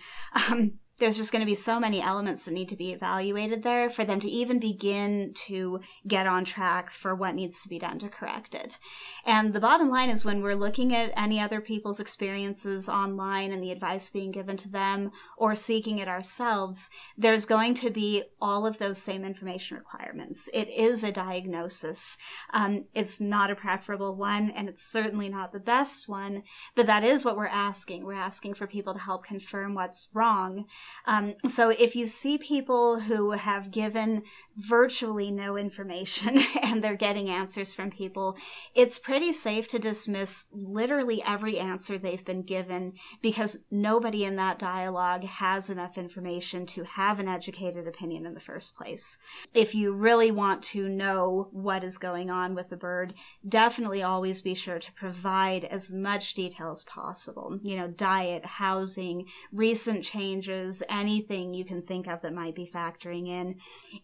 Um, 0.49 0.79
there's 1.00 1.18
just 1.18 1.32
going 1.32 1.42
to 1.42 1.46
be 1.46 1.56
so 1.56 1.80
many 1.80 2.01
elements 2.01 2.46
that 2.46 2.54
need 2.54 2.70
to 2.70 2.75
be 2.75 2.92
evaluated 2.92 3.62
there 3.62 3.89
for 3.89 4.04
them 4.04 4.20
to 4.20 4.30
even 4.30 4.60
begin 4.60 5.32
to 5.36 5.80
get 6.08 6.25
on 6.25 6.44
track 6.44 6.89
for 6.89 7.13
what 7.13 7.36
needs 7.36 7.62
to 7.62 7.70
be 7.70 7.77
done 7.77 8.00
to 8.00 8.10
correct 8.10 8.56
it. 8.56 8.80
And 9.25 9.54
the 9.54 9.60
bottom 9.60 9.89
line 9.89 10.10
is 10.10 10.25
when 10.25 10.42
we're 10.42 10.56
looking 10.56 10.96
at 10.96 11.13
any 11.16 11.39
other 11.39 11.62
people's 11.62 12.00
experiences 12.00 12.89
online 12.89 13.51
and 13.51 13.62
the 13.62 13.72
advice 13.72 14.10
being 14.10 14.32
given 14.32 14.58
to 14.58 14.70
them 14.70 15.12
or 15.38 15.54
seeking 15.54 16.00
it 16.00 16.08
ourselves, 16.08 16.89
there's 17.16 17.46
going 17.46 17.75
to 17.75 17.92
be 17.92 18.24
all 18.42 18.66
of 18.66 18.80
those 18.80 19.00
same 19.00 19.24
information 19.24 19.77
requirements. 19.77 20.50
It 20.54 20.68
is 20.70 21.04
a 21.04 21.12
diagnosis. 21.12 22.18
Um, 22.51 22.86
it's 22.96 23.22
not 23.22 23.51
a 23.51 23.56
preferable 23.56 24.16
one 24.16 24.50
and 24.50 24.68
it's 24.68 24.84
certainly 24.84 25.30
not 25.30 25.54
the 25.54 25.60
best 25.60 26.10
one, 26.10 26.44
but 26.74 26.88
that 26.88 27.04
is 27.04 27.24
what 27.24 27.38
we're 27.38 27.46
asking. 27.46 28.04
We're 28.04 28.13
asking 28.13 28.56
for 28.56 28.66
people 28.66 28.94
to 28.94 29.00
help 29.00 29.24
confirm 29.24 29.75
what's 29.75 30.08
wrong 30.13 30.66
um, 31.06 31.36
so 31.48 31.70
if 31.70 31.96
you 31.96 32.08
see 32.08 32.38
people 32.38 33.01
who 33.01 33.32
have 33.32 33.72
given 33.72 34.24
virtually 34.58 35.32
no 35.32 35.56
information 35.56 36.39
and 36.62 36.84
they're 36.84 36.96
getting 36.96 37.29
answers 37.29 37.72
from 37.74 37.91
people, 37.91 38.36
it's 38.74 38.98
pretty 38.98 39.32
safe 39.32 39.67
to 39.70 39.79
dismiss 39.79 40.48
literally 40.51 41.22
every 41.24 41.60
answer 41.60 41.98
they've 41.98 42.25
been 42.25 42.41
given 42.41 42.94
because 43.22 43.60
nobody 43.70 44.24
in 44.24 44.36
that 44.36 44.60
dialogue 44.60 45.24
has 45.24 45.70
enough 45.70 45.98
information 45.98 46.65
to 46.65 46.84
have 46.84 47.20
an 47.20 47.27
educated 47.27 47.88
opinion 47.88 48.25
in 48.25 48.34
the 48.34 48.39
first 48.39 48.75
place. 48.75 49.20
If 49.53 49.75
you 49.75 49.94
really 49.94 50.32
want 50.32 50.63
to 50.63 50.89
know 50.89 51.50
what 51.51 51.84
is 51.84 51.98
going 51.98 52.29
on 52.29 52.56
with 52.56 52.70
the 52.70 52.77
bird, 52.77 53.13
definitely 53.48 54.01
always 54.01 54.41
be 54.41 54.56
sure 54.56 54.79
to 54.79 54.91
provide 54.94 55.65
as 55.65 55.91
much 55.91 56.34
detail 56.34 56.72
as 56.72 56.84
possible. 56.84 57.60
You 57.62 57.77
know, 57.77 57.88
diet, 57.88 58.46
housing, 58.46 59.25
recent 59.51 60.03
changes, 60.03 60.76
anything 60.89 61.53
you 61.53 61.65
can 61.65 61.81
think 61.81 62.07
of 62.07 62.22
that 62.22 62.34
might 62.34 62.55
be 62.55 62.69
factoring 62.74 63.27
in. 63.27 63.55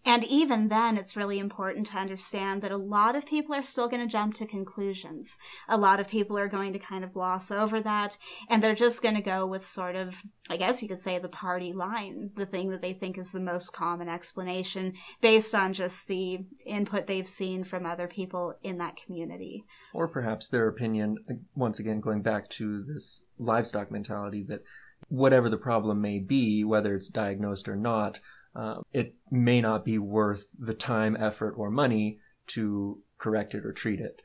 And 0.05 0.23
even 0.23 0.67
then, 0.67 0.97
it's 0.97 1.15
really 1.15 1.39
important 1.39 1.87
to 1.87 1.97
understand 1.97 2.61
that 2.61 2.71
a 2.71 2.77
lot 2.77 3.15
of 3.15 3.25
people 3.25 3.55
are 3.55 3.63
still 3.63 3.87
going 3.87 4.01
to 4.01 4.11
jump 4.11 4.33
to 4.35 4.45
conclusions. 4.45 5.37
A 5.67 5.77
lot 5.77 5.99
of 5.99 6.07
people 6.07 6.37
are 6.37 6.47
going 6.47 6.73
to 6.73 6.79
kind 6.79 7.03
of 7.03 7.13
gloss 7.13 7.51
over 7.51 7.81
that, 7.81 8.17
and 8.49 8.63
they're 8.63 8.75
just 8.75 9.01
going 9.01 9.15
to 9.15 9.21
go 9.21 9.45
with 9.45 9.65
sort 9.65 9.95
of, 9.95 10.15
I 10.49 10.57
guess 10.57 10.81
you 10.81 10.87
could 10.87 10.99
say, 10.99 11.19
the 11.19 11.29
party 11.29 11.73
line, 11.73 12.31
the 12.35 12.45
thing 12.45 12.69
that 12.71 12.81
they 12.81 12.93
think 12.93 13.17
is 13.17 13.31
the 13.31 13.39
most 13.39 13.71
common 13.71 14.09
explanation 14.09 14.93
based 15.21 15.53
on 15.55 15.73
just 15.73 16.07
the 16.07 16.39
input 16.65 17.07
they've 17.07 17.27
seen 17.27 17.63
from 17.63 17.85
other 17.85 18.07
people 18.07 18.55
in 18.63 18.77
that 18.77 18.97
community. 18.97 19.63
Or 19.93 20.07
perhaps 20.07 20.47
their 20.47 20.67
opinion, 20.67 21.17
once 21.55 21.79
again, 21.79 21.99
going 21.99 22.21
back 22.21 22.49
to 22.51 22.83
this 22.83 23.21
livestock 23.37 23.91
mentality 23.91 24.43
that 24.47 24.61
whatever 25.09 25.49
the 25.49 25.57
problem 25.57 26.01
may 26.01 26.19
be, 26.19 26.63
whether 26.63 26.95
it's 26.95 27.07
diagnosed 27.07 27.67
or 27.67 27.75
not, 27.75 28.19
uh, 28.55 28.81
it 28.91 29.15
may 29.31 29.61
not 29.61 29.83
be 29.83 29.97
worth 29.97 30.47
the 30.57 30.73
time, 30.73 31.17
effort, 31.19 31.55
or 31.57 31.71
money 31.71 32.19
to 32.47 32.99
correct 33.17 33.55
it 33.55 33.65
or 33.65 33.71
treat 33.71 33.99
it. 33.99 34.21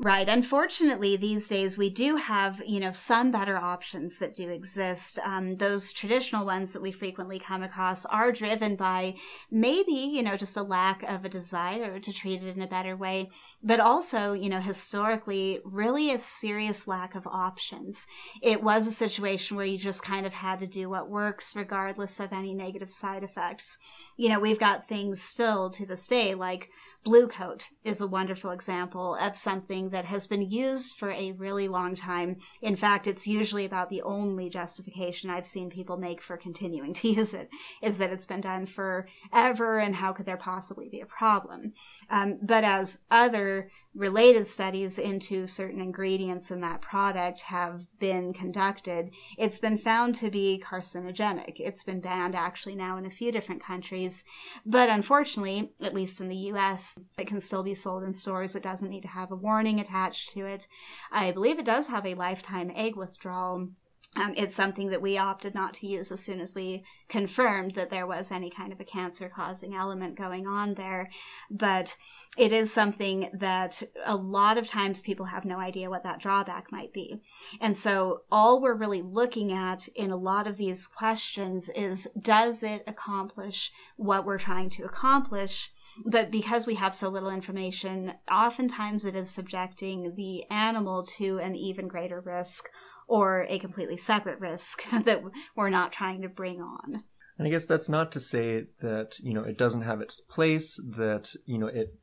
Right. 0.00 0.28
Unfortunately, 0.28 1.16
these 1.16 1.48
days 1.48 1.76
we 1.76 1.90
do 1.90 2.14
have, 2.14 2.62
you 2.64 2.78
know, 2.78 2.92
some 2.92 3.32
better 3.32 3.56
options 3.56 4.20
that 4.20 4.32
do 4.32 4.48
exist. 4.48 5.18
Um, 5.24 5.56
those 5.56 5.90
traditional 5.92 6.46
ones 6.46 6.72
that 6.72 6.82
we 6.82 6.92
frequently 6.92 7.40
come 7.40 7.64
across 7.64 8.06
are 8.06 8.30
driven 8.30 8.76
by 8.76 9.16
maybe, 9.50 9.90
you 9.90 10.22
know, 10.22 10.36
just 10.36 10.56
a 10.56 10.62
lack 10.62 11.02
of 11.02 11.24
a 11.24 11.28
desire 11.28 11.98
to 11.98 12.12
treat 12.12 12.44
it 12.44 12.56
in 12.56 12.62
a 12.62 12.68
better 12.68 12.96
way, 12.96 13.28
but 13.60 13.80
also, 13.80 14.34
you 14.34 14.48
know, 14.48 14.60
historically, 14.60 15.58
really 15.64 16.12
a 16.12 16.20
serious 16.20 16.86
lack 16.86 17.16
of 17.16 17.26
options. 17.26 18.06
It 18.40 18.62
was 18.62 18.86
a 18.86 18.92
situation 18.92 19.56
where 19.56 19.66
you 19.66 19.78
just 19.78 20.04
kind 20.04 20.26
of 20.26 20.34
had 20.34 20.60
to 20.60 20.68
do 20.68 20.88
what 20.88 21.10
works 21.10 21.56
regardless 21.56 22.20
of 22.20 22.32
any 22.32 22.54
negative 22.54 22.92
side 22.92 23.24
effects. 23.24 23.78
You 24.16 24.28
know, 24.28 24.38
we've 24.38 24.60
got 24.60 24.88
things 24.88 25.20
still 25.20 25.70
to 25.70 25.84
this 25.84 26.06
day 26.06 26.36
like 26.36 26.70
Blu-Kote 27.04 27.66
is 27.84 28.00
a 28.00 28.06
wonderful 28.06 28.50
example 28.50 29.14
of 29.14 29.36
something 29.36 29.90
that 29.90 30.04
has 30.06 30.26
been 30.26 30.50
used 30.50 30.96
for 30.96 31.10
a 31.10 31.32
really 31.32 31.68
long 31.68 31.94
time. 31.94 32.36
In 32.60 32.76
fact, 32.76 33.06
it's 33.06 33.26
usually 33.26 33.64
about 33.64 33.88
the 33.88 34.02
only 34.02 34.50
justification 34.50 35.30
I've 35.30 35.46
seen 35.46 35.70
people 35.70 35.96
make 35.96 36.22
for 36.22 36.36
continuing 36.36 36.92
to 36.98 37.08
use 37.08 37.34
it 37.34 37.48
is 37.82 37.98
that 37.98 38.10
it's 38.10 38.26
been 38.26 38.40
done 38.40 38.66
forever 38.66 39.78
and 39.78 39.96
how 39.96 40.12
could 40.12 40.26
there 40.26 40.36
possibly 40.36 40.88
be 40.88 41.00
a 41.00 41.06
problem? 41.06 41.72
Um, 42.10 42.38
but 42.42 42.64
as 42.64 43.00
other 43.10 43.70
related 43.98 44.46
studies 44.46 44.96
into 44.96 45.48
certain 45.48 45.80
ingredients 45.80 46.52
in 46.52 46.60
that 46.60 46.80
product 46.80 47.42
have 47.42 47.84
been 47.98 48.32
conducted, 48.32 49.10
it's 49.36 49.58
been 49.58 49.76
found 49.76 50.14
to 50.14 50.30
be 50.30 50.62
carcinogenic. 50.64 51.54
It's 51.58 51.82
been 51.82 52.00
banned 52.00 52.36
actually 52.36 52.76
now 52.76 52.96
in 52.96 53.04
a 53.04 53.10
few 53.10 53.32
different 53.32 53.62
countries. 53.62 54.24
But 54.64 54.88
unfortunately, 54.88 55.72
at 55.82 55.94
least 55.94 56.20
in 56.20 56.28
the 56.28 56.36
US, 56.52 56.96
it 57.18 57.26
can 57.26 57.40
still 57.40 57.64
be 57.64 57.74
sold 57.74 58.04
in 58.04 58.12
stores. 58.12 58.54
It 58.54 58.62
doesn't 58.62 58.88
need 58.88 59.02
to 59.02 59.08
have 59.08 59.32
a 59.32 59.36
warning 59.36 59.80
attached 59.80 60.30
to 60.30 60.46
it. 60.46 60.68
I 61.10 61.32
believe 61.32 61.58
it 61.58 61.64
does 61.64 61.88
have 61.88 62.06
a 62.06 62.14
lifetime 62.14 62.70
egg 62.74 62.94
withdrawal 62.94 63.70
um, 64.16 64.32
it's 64.36 64.54
something 64.54 64.88
that 64.88 65.02
we 65.02 65.18
opted 65.18 65.54
not 65.54 65.74
to 65.74 65.86
use 65.86 66.10
as 66.10 66.20
soon 66.20 66.40
as 66.40 66.54
we 66.54 66.82
confirmed 67.08 67.74
that 67.74 67.90
there 67.90 68.06
was 68.06 68.32
any 68.32 68.50
kind 68.50 68.72
of 68.72 68.80
a 68.80 68.84
cancer 68.84 69.30
causing 69.34 69.74
element 69.74 70.16
going 70.16 70.46
on 70.46 70.74
there. 70.74 71.10
But 71.50 71.96
it 72.38 72.50
is 72.50 72.72
something 72.72 73.30
that 73.34 73.82
a 74.06 74.16
lot 74.16 74.56
of 74.56 74.66
times 74.66 75.02
people 75.02 75.26
have 75.26 75.44
no 75.44 75.58
idea 75.58 75.90
what 75.90 76.04
that 76.04 76.20
drawback 76.20 76.72
might 76.72 76.92
be. 76.92 77.20
And 77.60 77.76
so 77.76 78.22
all 78.32 78.60
we're 78.60 78.74
really 78.74 79.02
looking 79.02 79.52
at 79.52 79.88
in 79.88 80.10
a 80.10 80.16
lot 80.16 80.46
of 80.46 80.56
these 80.56 80.86
questions 80.86 81.68
is 81.76 82.08
does 82.20 82.62
it 82.62 82.84
accomplish 82.86 83.70
what 83.96 84.24
we're 84.24 84.38
trying 84.38 84.70
to 84.70 84.84
accomplish? 84.84 85.70
but 86.04 86.30
because 86.30 86.66
we 86.66 86.76
have 86.76 86.94
so 86.94 87.08
little 87.08 87.30
information, 87.30 88.14
oftentimes 88.30 89.04
it 89.04 89.14
is 89.14 89.30
subjecting 89.30 90.14
the 90.14 90.44
animal 90.50 91.02
to 91.02 91.38
an 91.38 91.56
even 91.56 91.88
greater 91.88 92.20
risk 92.20 92.68
or 93.08 93.46
a 93.48 93.58
completely 93.58 93.96
separate 93.96 94.38
risk 94.38 94.84
that 95.04 95.22
we're 95.56 95.70
not 95.70 95.90
trying 95.90 96.22
to 96.22 96.28
bring 96.28 96.60
on. 96.60 97.02
And 97.38 97.46
I 97.46 97.50
guess 97.50 97.66
that's 97.66 97.88
not 97.88 98.12
to 98.12 98.20
say 98.20 98.66
that, 98.80 99.18
you 99.20 99.32
know, 99.32 99.42
it 99.42 99.56
doesn't 99.56 99.82
have 99.82 100.00
its 100.00 100.20
place, 100.20 100.76
that, 100.84 101.34
you 101.46 101.56
know, 101.56 101.68
it 101.68 101.98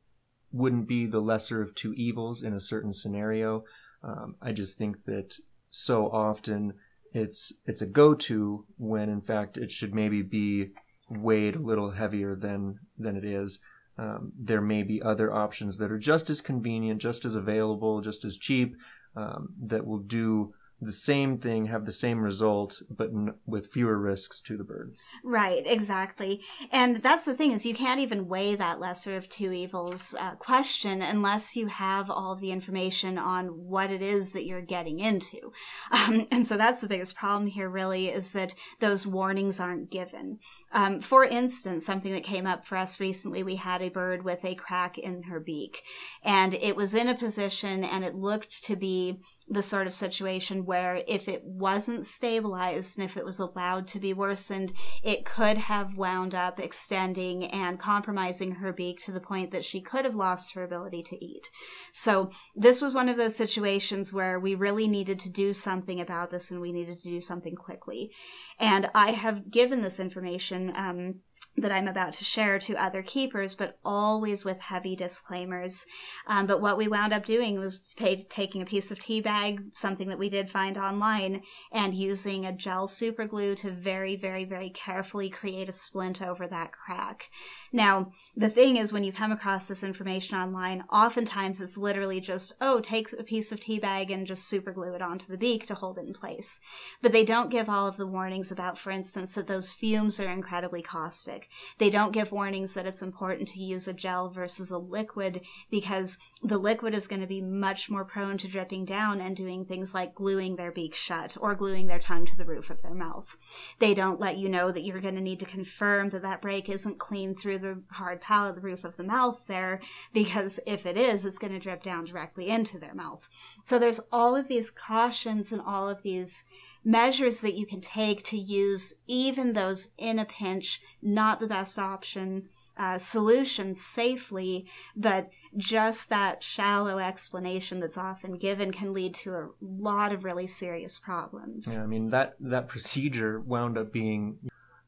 wouldn't 0.50 0.88
be 0.88 1.06
the 1.06 1.20
lesser 1.20 1.60
of 1.60 1.74
two 1.74 1.92
evils 1.94 2.42
in 2.42 2.52
a 2.54 2.60
certain 2.60 2.92
scenario. 2.92 3.64
Um, 4.02 4.36
I 4.40 4.52
just 4.52 4.78
think 4.78 5.04
that 5.04 5.34
so 5.70 6.04
often 6.04 6.74
it's 7.12 7.52
it's 7.66 7.82
a 7.82 7.86
go-to 7.86 8.66
when 8.78 9.08
in 9.08 9.20
fact 9.20 9.56
it 9.56 9.70
should 9.70 9.94
maybe 9.94 10.22
be 10.22 10.70
weighed 11.08 11.56
a 11.56 11.60
little 11.60 11.92
heavier 11.92 12.34
than 12.34 12.78
than 12.98 13.16
it 13.16 13.24
is. 13.24 13.58
Um, 13.98 14.32
there 14.38 14.60
may 14.60 14.82
be 14.82 15.02
other 15.02 15.32
options 15.32 15.78
that 15.78 15.90
are 15.90 15.98
just 15.98 16.28
as 16.28 16.40
convenient, 16.40 17.00
just 17.00 17.24
as 17.24 17.34
available, 17.34 18.02
just 18.02 18.24
as 18.24 18.36
cheap, 18.36 18.76
um, 19.16 19.54
that 19.58 19.86
will 19.86 19.98
do 19.98 20.52
the 20.80 20.92
same 20.92 21.38
thing 21.38 21.66
have 21.66 21.86
the 21.86 21.92
same 21.92 22.20
result 22.20 22.82
but 22.90 23.08
n- 23.08 23.34
with 23.46 23.66
fewer 23.66 23.98
risks 23.98 24.40
to 24.42 24.56
the 24.56 24.64
bird. 24.64 24.94
Right 25.24 25.62
exactly. 25.64 26.42
And 26.70 26.96
that's 26.96 27.24
the 27.24 27.34
thing 27.34 27.52
is 27.52 27.64
you 27.64 27.74
can't 27.74 28.00
even 28.00 28.28
weigh 28.28 28.54
that 28.56 28.78
lesser 28.78 29.16
of 29.16 29.28
two 29.28 29.52
evils 29.52 30.14
uh, 30.20 30.34
question 30.34 31.00
unless 31.00 31.56
you 31.56 31.68
have 31.68 32.10
all 32.10 32.36
the 32.36 32.50
information 32.50 33.16
on 33.16 33.46
what 33.46 33.90
it 33.90 34.02
is 34.02 34.32
that 34.32 34.44
you're 34.44 34.60
getting 34.60 35.00
into. 35.00 35.52
Um, 35.96 36.26
and 36.30 36.46
so 36.46 36.56
that's 36.56 36.80
the 36.80 36.88
biggest 36.88 37.16
problem 37.16 37.46
here 37.46 37.70
really 37.70 38.08
is 38.08 38.32
that 38.32 38.54
those 38.80 39.06
warnings 39.06 39.60
aren't 39.60 39.90
given. 39.90 40.40
Um, 40.72 41.00
for 41.00 41.24
instance 41.24 41.86
something 41.86 42.12
that 42.12 42.22
came 42.22 42.46
up 42.46 42.66
for 42.66 42.76
us 42.76 43.00
recently 43.00 43.42
we 43.42 43.56
had 43.56 43.80
a 43.80 43.88
bird 43.88 44.24
with 44.24 44.44
a 44.44 44.54
crack 44.54 44.98
in 44.98 45.24
her 45.24 45.40
beak. 45.40 45.82
And 46.22 46.54
it 46.54 46.76
was 46.76 46.94
in 46.94 47.08
a 47.08 47.14
position 47.14 47.82
and 47.82 48.04
it 48.04 48.14
looked 48.14 48.62
to 48.64 48.76
be 48.76 49.20
the 49.48 49.62
sort 49.62 49.86
of 49.86 49.94
situation 49.94 50.64
where 50.64 51.02
if 51.06 51.28
it 51.28 51.44
wasn't 51.44 52.04
stabilized 52.04 52.98
and 52.98 53.04
if 53.04 53.16
it 53.16 53.24
was 53.24 53.38
allowed 53.38 53.86
to 53.86 54.00
be 54.00 54.12
worsened, 54.12 54.72
it 55.04 55.24
could 55.24 55.56
have 55.56 55.96
wound 55.96 56.34
up 56.34 56.58
extending 56.58 57.44
and 57.44 57.78
compromising 57.78 58.52
her 58.52 58.72
beak 58.72 59.04
to 59.04 59.12
the 59.12 59.20
point 59.20 59.52
that 59.52 59.64
she 59.64 59.80
could 59.80 60.04
have 60.04 60.16
lost 60.16 60.52
her 60.54 60.64
ability 60.64 61.02
to 61.02 61.24
eat. 61.24 61.50
So 61.92 62.30
this 62.56 62.82
was 62.82 62.94
one 62.94 63.08
of 63.08 63.16
those 63.16 63.36
situations 63.36 64.12
where 64.12 64.40
we 64.40 64.56
really 64.56 64.88
needed 64.88 65.20
to 65.20 65.30
do 65.30 65.52
something 65.52 66.00
about 66.00 66.30
this 66.30 66.50
and 66.50 66.60
we 66.60 66.72
needed 66.72 66.96
to 67.02 67.08
do 67.08 67.20
something 67.20 67.54
quickly. 67.54 68.10
And 68.58 68.90
I 68.94 69.12
have 69.12 69.50
given 69.50 69.82
this 69.82 70.00
information 70.00 70.72
um, 70.74 71.20
that 71.56 71.72
I'm 71.72 71.88
about 71.88 72.12
to 72.14 72.24
share 72.24 72.58
to 72.58 72.76
other 72.76 73.02
keepers, 73.02 73.54
but 73.54 73.78
always 73.84 74.44
with 74.44 74.60
heavy 74.60 74.94
disclaimers. 74.94 75.86
Um, 76.26 76.46
but 76.46 76.60
what 76.60 76.76
we 76.76 76.86
wound 76.86 77.12
up 77.12 77.24
doing 77.24 77.58
was 77.58 77.94
pay, 77.96 78.16
taking 78.28 78.60
a 78.60 78.66
piece 78.66 78.90
of 78.90 79.00
tea 79.00 79.20
bag, 79.20 79.62
something 79.72 80.08
that 80.08 80.18
we 80.18 80.28
did 80.28 80.50
find 80.50 80.76
online, 80.76 81.42
and 81.72 81.94
using 81.94 82.44
a 82.44 82.52
gel 82.52 82.86
super 82.86 83.24
glue 83.24 83.54
to 83.56 83.70
very, 83.70 84.16
very, 84.16 84.44
very 84.44 84.68
carefully 84.68 85.30
create 85.30 85.68
a 85.68 85.72
splint 85.72 86.20
over 86.20 86.46
that 86.46 86.72
crack. 86.72 87.30
Now, 87.72 88.12
the 88.36 88.50
thing 88.50 88.76
is, 88.76 88.92
when 88.92 89.04
you 89.04 89.12
come 89.12 89.32
across 89.32 89.68
this 89.68 89.82
information 89.82 90.36
online, 90.36 90.84
oftentimes 90.92 91.60
it's 91.62 91.78
literally 91.78 92.20
just, 92.20 92.52
oh, 92.60 92.80
take 92.80 93.12
a 93.18 93.22
piece 93.22 93.50
of 93.50 93.60
tea 93.60 93.78
bag 93.78 94.10
and 94.10 94.26
just 94.26 94.46
super 94.46 94.72
glue 94.72 94.94
it 94.94 95.02
onto 95.02 95.26
the 95.26 95.38
beak 95.38 95.66
to 95.66 95.74
hold 95.74 95.96
it 95.96 96.06
in 96.06 96.12
place. 96.12 96.60
But 97.00 97.12
they 97.12 97.24
don't 97.24 97.50
give 97.50 97.68
all 97.68 97.86
of 97.86 97.96
the 97.96 98.06
warnings 98.06 98.52
about, 98.52 98.78
for 98.78 98.90
instance, 98.90 99.34
that 99.34 99.46
those 99.46 99.70
fumes 99.70 100.20
are 100.20 100.30
incredibly 100.30 100.82
caustic 100.82 101.45
they 101.78 101.90
don't 101.90 102.12
give 102.12 102.32
warnings 102.32 102.74
that 102.74 102.86
it's 102.86 103.02
important 103.02 103.48
to 103.48 103.60
use 103.60 103.88
a 103.88 103.92
gel 103.92 104.28
versus 104.28 104.70
a 104.70 104.78
liquid 104.78 105.40
because 105.70 106.18
the 106.42 106.58
liquid 106.58 106.94
is 106.94 107.08
going 107.08 107.20
to 107.20 107.26
be 107.26 107.40
much 107.40 107.88
more 107.90 108.04
prone 108.04 108.38
to 108.38 108.48
dripping 108.48 108.84
down 108.84 109.20
and 109.20 109.36
doing 109.36 109.64
things 109.64 109.94
like 109.94 110.14
gluing 110.14 110.56
their 110.56 110.72
beak 110.72 110.94
shut 110.94 111.36
or 111.40 111.54
gluing 111.54 111.86
their 111.86 111.98
tongue 111.98 112.26
to 112.26 112.36
the 112.36 112.44
roof 112.44 112.70
of 112.70 112.82
their 112.82 112.94
mouth. 112.94 113.36
They 113.78 113.94
don't 113.94 114.20
let 114.20 114.36
you 114.36 114.48
know 114.48 114.70
that 114.70 114.82
you're 114.82 115.00
going 115.00 115.14
to 115.14 115.20
need 115.20 115.40
to 115.40 115.46
confirm 115.46 116.10
that 116.10 116.22
that 116.22 116.42
break 116.42 116.68
isn't 116.68 116.98
clean 116.98 117.34
through 117.34 117.58
the 117.58 117.82
hard 117.92 118.20
palate, 118.20 118.56
the 118.56 118.60
roof 118.60 118.84
of 118.84 118.96
the 118.96 119.04
mouth 119.04 119.42
there, 119.46 119.80
because 120.12 120.60
if 120.66 120.86
it 120.86 120.96
is, 120.96 121.24
it's 121.24 121.38
going 121.38 121.52
to 121.52 121.58
drip 121.58 121.82
down 121.82 122.04
directly 122.04 122.48
into 122.48 122.78
their 122.78 122.94
mouth. 122.94 123.28
So 123.62 123.78
there's 123.78 124.00
all 124.12 124.36
of 124.36 124.48
these 124.48 124.70
cautions 124.70 125.52
and 125.52 125.62
all 125.62 125.88
of 125.88 126.02
these 126.02 126.44
measures 126.86 127.40
that 127.40 127.54
you 127.54 127.66
can 127.66 127.80
take 127.80 128.22
to 128.22 128.38
use 128.38 128.94
even 129.08 129.52
those 129.52 129.90
in 129.98 130.20
a 130.20 130.24
pinch, 130.24 130.80
not 131.02 131.40
the 131.40 131.46
best 131.48 131.78
option 131.78 132.48
uh, 132.78 132.98
solutions 132.98 133.80
safely, 133.80 134.66
but 134.94 135.28
just 135.56 136.08
that 136.10 136.44
shallow 136.44 136.98
explanation 136.98 137.80
that's 137.80 137.98
often 137.98 138.36
given 138.36 138.70
can 138.70 138.92
lead 138.92 139.14
to 139.14 139.34
a 139.34 139.48
lot 139.60 140.12
of 140.12 140.24
really 140.24 140.46
serious 140.46 140.98
problems. 140.98 141.72
Yeah, 141.72 141.82
I 141.82 141.86
mean 141.86 142.10
that 142.10 142.36
that 142.38 142.68
procedure 142.68 143.40
wound 143.40 143.76
up 143.78 143.92
being 143.92 144.38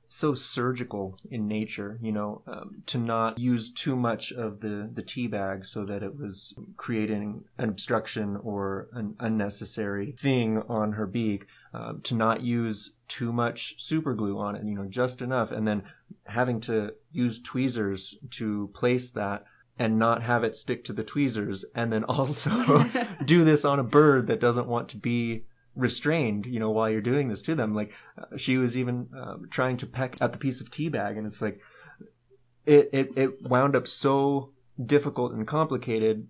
so 0.09 0.33
surgical 0.33 1.19
in 1.31 1.47
nature, 1.47 1.99
you 2.01 2.11
know, 2.11 2.43
um, 2.47 2.83
to 2.87 2.97
not 2.97 3.39
use 3.39 3.71
too 3.71 3.95
much 3.95 4.33
of 4.33 4.61
the, 4.61 4.91
the 4.93 5.03
tea 5.03 5.27
bag 5.27 5.67
so 5.67 5.85
that 5.85 6.03
it 6.03 6.19
was 6.19 6.55
creating 6.77 7.45
an 7.59 7.69
obstruction 7.69 8.37
or 8.43 8.89
an 8.93 9.15
unnecessary 9.21 10.13
thing 10.19 10.63
on 10.69 10.93
her 10.93 11.07
beak, 11.07 11.47
um, 11.75 12.01
to 12.03 12.15
not 12.15 12.41
use 12.41 12.93
too 13.07 13.33
much 13.33 13.75
super 13.79 14.15
glue 14.15 14.39
on 14.39 14.57
it, 14.57 14.65
you 14.65 14.75
know, 14.75 14.87
just 14.87 15.21
enough, 15.21 15.51
and 15.51 15.69
then 15.69 15.83
having 16.27 16.61
to 16.61 16.95
use 17.13 17.39
tweezers 17.39 18.17
to 18.31 18.69
place 18.75 19.11
that 19.11 19.45
and 19.79 19.99
not 19.99 20.23
have 20.23 20.43
it 20.43 20.57
stick 20.57 20.85
to 20.85 20.93
the 20.93 21.05
tweezers, 21.05 21.65
and 21.75 21.93
then 21.93 22.05
also 22.09 22.87
do 23.25 23.45
this 23.45 23.65
on 23.65 23.79
a 23.79 23.85
bird 23.85 24.27
that 24.27 24.41
doesn't 24.41 24.67
want 24.67 24.89
to 24.89 24.97
be 24.97 25.45
restrained, 25.79 26.45
you 26.45 26.59
know, 26.59 26.71
while 26.71 26.91
you're 26.91 27.01
doing 27.01 27.29
this 27.29 27.41
to 27.43 27.55
them. 27.55 27.75
Like 27.75 27.95
uh, 28.19 28.37
she 28.37 28.59
was 28.59 28.77
even 28.77 29.09
um, 29.17 29.45
trying 29.49 29.79
to 29.79 29.87
peck 29.87 30.17
at 30.21 30.33
the 30.33 30.39
piece 30.39 30.61
of 30.61 30.71
tea 30.71 30.89
bag, 30.91 31.17
and 31.17 31.27
it's 31.27 31.41
like 31.41 31.61
it, 32.67 32.91
it 32.93 33.09
it 33.17 33.49
wound 33.49 33.75
up 33.75 33.87
so 33.87 34.53
difficult 34.85 35.33
and 35.33 35.47
complicated. 35.47 36.29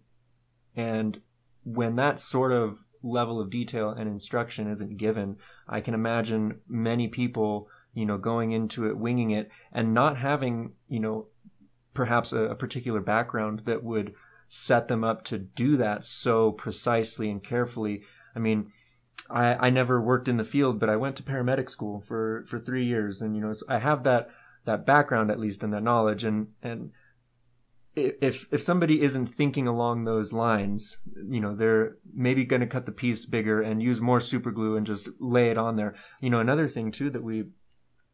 And 0.76 1.20
when 1.64 1.96
that 1.96 2.20
sort 2.20 2.52
of 2.52 2.84
level 3.02 3.40
of 3.40 3.50
detail 3.50 3.90
and 3.90 4.08
instruction 4.08 4.70
isn't 4.70 4.98
given, 4.98 5.36
I 5.66 5.80
can 5.80 5.94
imagine 5.94 6.60
many 6.68 7.08
people, 7.08 7.68
you 7.94 8.06
know, 8.06 8.18
going 8.18 8.52
into 8.52 8.86
it, 8.86 8.98
winging 8.98 9.30
it, 9.30 9.50
and 9.72 9.94
not 9.94 10.18
having, 10.18 10.74
you 10.88 11.00
know, 11.00 11.28
perhaps 11.94 12.32
a, 12.32 12.42
a 12.42 12.54
particular 12.54 13.00
background 13.00 13.60
that 13.64 13.82
would 13.82 14.14
set 14.48 14.88
them 14.88 15.04
up 15.04 15.24
to 15.24 15.38
do 15.38 15.76
that 15.76 16.04
so 16.04 16.52
precisely 16.52 17.30
and 17.30 17.42
carefully. 17.42 18.02
I 18.36 18.38
mean, 18.38 18.72
I, 19.30 19.66
I 19.66 19.70
never 19.70 20.00
worked 20.00 20.28
in 20.28 20.36
the 20.36 20.44
field, 20.44 20.78
but 20.78 20.88
I 20.88 20.96
went 20.96 21.16
to 21.16 21.22
paramedic 21.22 21.68
school 21.68 22.00
for, 22.00 22.44
for 22.48 22.58
three 22.58 22.84
years. 22.84 23.20
And, 23.20 23.34
you 23.36 23.42
know, 23.42 23.52
so 23.52 23.66
I 23.68 23.78
have 23.78 24.02
that, 24.04 24.30
that 24.64 24.86
background 24.86 25.30
at 25.30 25.40
least 25.40 25.62
and 25.62 25.72
that 25.72 25.82
knowledge. 25.82 26.24
And, 26.24 26.48
and 26.62 26.92
if, 27.94 28.46
if 28.50 28.62
somebody 28.62 29.02
isn't 29.02 29.26
thinking 29.26 29.66
along 29.66 30.04
those 30.04 30.32
lines, 30.32 30.98
you 31.28 31.40
know, 31.40 31.54
they're 31.54 31.96
maybe 32.14 32.44
going 32.44 32.60
to 32.60 32.66
cut 32.66 32.86
the 32.86 32.92
piece 32.92 33.26
bigger 33.26 33.60
and 33.60 33.82
use 33.82 34.00
more 34.00 34.20
super 34.20 34.50
glue 34.50 34.76
and 34.76 34.86
just 34.86 35.08
lay 35.18 35.50
it 35.50 35.58
on 35.58 35.76
there. 35.76 35.94
You 36.20 36.30
know, 36.30 36.40
another 36.40 36.68
thing 36.68 36.90
too 36.90 37.10
that 37.10 37.22
we, 37.22 37.44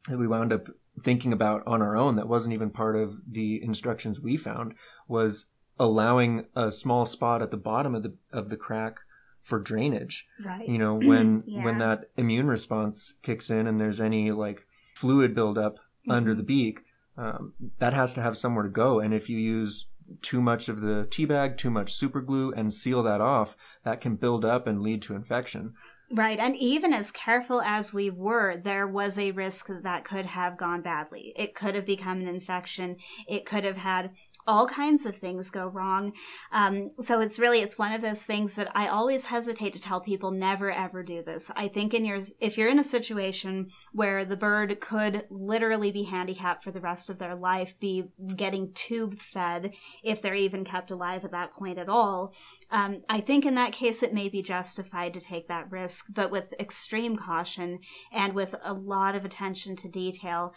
that 0.08 0.18
we 0.18 0.26
wound 0.26 0.52
up 0.52 0.68
thinking 1.00 1.32
about 1.32 1.62
on 1.66 1.82
our 1.82 1.96
own 1.96 2.16
that 2.16 2.28
wasn't 2.28 2.54
even 2.54 2.70
part 2.70 2.96
of 2.96 3.20
the 3.28 3.62
instructions 3.62 4.20
we 4.20 4.36
found 4.36 4.74
was 5.08 5.46
allowing 5.78 6.46
a 6.54 6.70
small 6.70 7.04
spot 7.04 7.42
at 7.42 7.50
the 7.50 7.56
bottom 7.56 7.94
of 7.94 8.02
the, 8.02 8.14
of 8.32 8.48
the 8.48 8.56
crack 8.56 9.00
for 9.44 9.60
drainage. 9.60 10.26
Right. 10.44 10.66
You 10.66 10.78
know, 10.78 10.94
when 11.02 11.44
yeah. 11.46 11.64
when 11.64 11.78
that 11.78 12.10
immune 12.16 12.48
response 12.48 13.14
kicks 13.22 13.50
in 13.50 13.66
and 13.66 13.78
there's 13.78 14.00
any 14.00 14.30
like 14.30 14.66
fluid 14.94 15.34
buildup 15.34 15.76
mm-hmm. 15.76 16.10
under 16.10 16.34
the 16.34 16.42
beak, 16.42 16.80
um, 17.16 17.52
that 17.78 17.92
has 17.92 18.14
to 18.14 18.22
have 18.22 18.36
somewhere 18.36 18.64
to 18.64 18.70
go. 18.70 18.98
And 18.98 19.14
if 19.14 19.28
you 19.28 19.38
use 19.38 19.86
too 20.22 20.40
much 20.40 20.68
of 20.68 20.80
the 20.80 21.06
tea 21.10 21.24
bag, 21.24 21.56
too 21.56 21.70
much 21.70 21.92
super 21.92 22.20
glue, 22.20 22.52
and 22.52 22.74
seal 22.74 23.02
that 23.02 23.20
off, 23.20 23.56
that 23.84 24.00
can 24.00 24.16
build 24.16 24.44
up 24.44 24.66
and 24.66 24.82
lead 24.82 25.02
to 25.02 25.14
infection. 25.14 25.74
Right. 26.10 26.38
And 26.38 26.54
even 26.56 26.92
as 26.92 27.10
careful 27.10 27.60
as 27.62 27.94
we 27.94 28.10
were, 28.10 28.56
there 28.56 28.86
was 28.86 29.18
a 29.18 29.30
risk 29.30 29.68
that 29.68 29.82
that 29.84 30.04
could 30.04 30.26
have 30.26 30.58
gone 30.58 30.82
badly. 30.82 31.32
It 31.34 31.54
could 31.54 31.74
have 31.74 31.86
become 31.86 32.20
an 32.20 32.28
infection. 32.28 32.96
It 33.26 33.46
could 33.46 33.64
have 33.64 33.78
had 33.78 34.10
all 34.46 34.66
kinds 34.66 35.06
of 35.06 35.16
things 35.16 35.50
go 35.50 35.66
wrong. 35.66 36.12
Um, 36.52 36.90
so 37.00 37.20
it's 37.20 37.38
really, 37.38 37.60
it's 37.60 37.78
one 37.78 37.92
of 37.92 38.02
those 38.02 38.24
things 38.24 38.56
that 38.56 38.70
I 38.74 38.88
always 38.88 39.26
hesitate 39.26 39.72
to 39.74 39.80
tell 39.80 40.00
people 40.00 40.30
never 40.30 40.70
ever 40.70 41.02
do 41.02 41.22
this. 41.22 41.50
I 41.56 41.68
think 41.68 41.94
in 41.94 42.04
your, 42.04 42.20
if 42.40 42.58
you're 42.58 42.68
in 42.68 42.78
a 42.78 42.84
situation 42.84 43.70
where 43.92 44.24
the 44.24 44.36
bird 44.36 44.80
could 44.80 45.24
literally 45.30 45.90
be 45.90 46.04
handicapped 46.04 46.64
for 46.64 46.70
the 46.70 46.80
rest 46.80 47.10
of 47.10 47.18
their 47.18 47.34
life, 47.34 47.78
be 47.80 48.04
getting 48.36 48.72
tube 48.72 49.18
fed 49.18 49.74
if 50.02 50.20
they're 50.20 50.34
even 50.34 50.64
kept 50.64 50.90
alive 50.90 51.24
at 51.24 51.30
that 51.32 51.54
point 51.54 51.78
at 51.78 51.88
all, 51.88 52.34
um, 52.70 52.98
I 53.08 53.20
think 53.20 53.46
in 53.46 53.54
that 53.54 53.72
case 53.72 54.02
it 54.02 54.14
may 54.14 54.28
be 54.28 54.42
justified 54.42 55.14
to 55.14 55.20
take 55.20 55.48
that 55.48 55.70
risk, 55.70 56.06
but 56.12 56.30
with 56.30 56.54
extreme 56.58 57.16
caution 57.16 57.80
and 58.12 58.34
with 58.34 58.54
a 58.62 58.72
lot 58.72 59.14
of 59.14 59.24
attention 59.24 59.76
to 59.76 59.88
detail. 59.88 60.52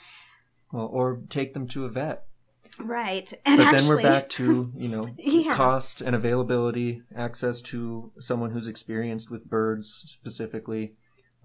Well, 0.72 0.90
or 0.92 1.22
take 1.30 1.54
them 1.54 1.68
to 1.70 1.86
a 1.86 1.90
vet 1.90 2.24
Right. 2.80 3.32
And 3.46 3.58
but 3.58 3.68
actually, 3.68 3.80
then 3.80 3.88
we're 3.88 4.02
back 4.04 4.30
to, 4.30 4.72
you 4.76 4.88
know, 4.90 5.04
yeah. 5.18 5.56
cost 5.56 6.02
and 6.02 6.16
availability, 6.16 7.02
access 7.16 7.62
to 7.62 8.12
someone 8.20 8.52
who's 8.52 8.68
experienced 8.68 9.32
with 9.32 9.50
birds 9.50 9.88
specifically. 9.88 10.94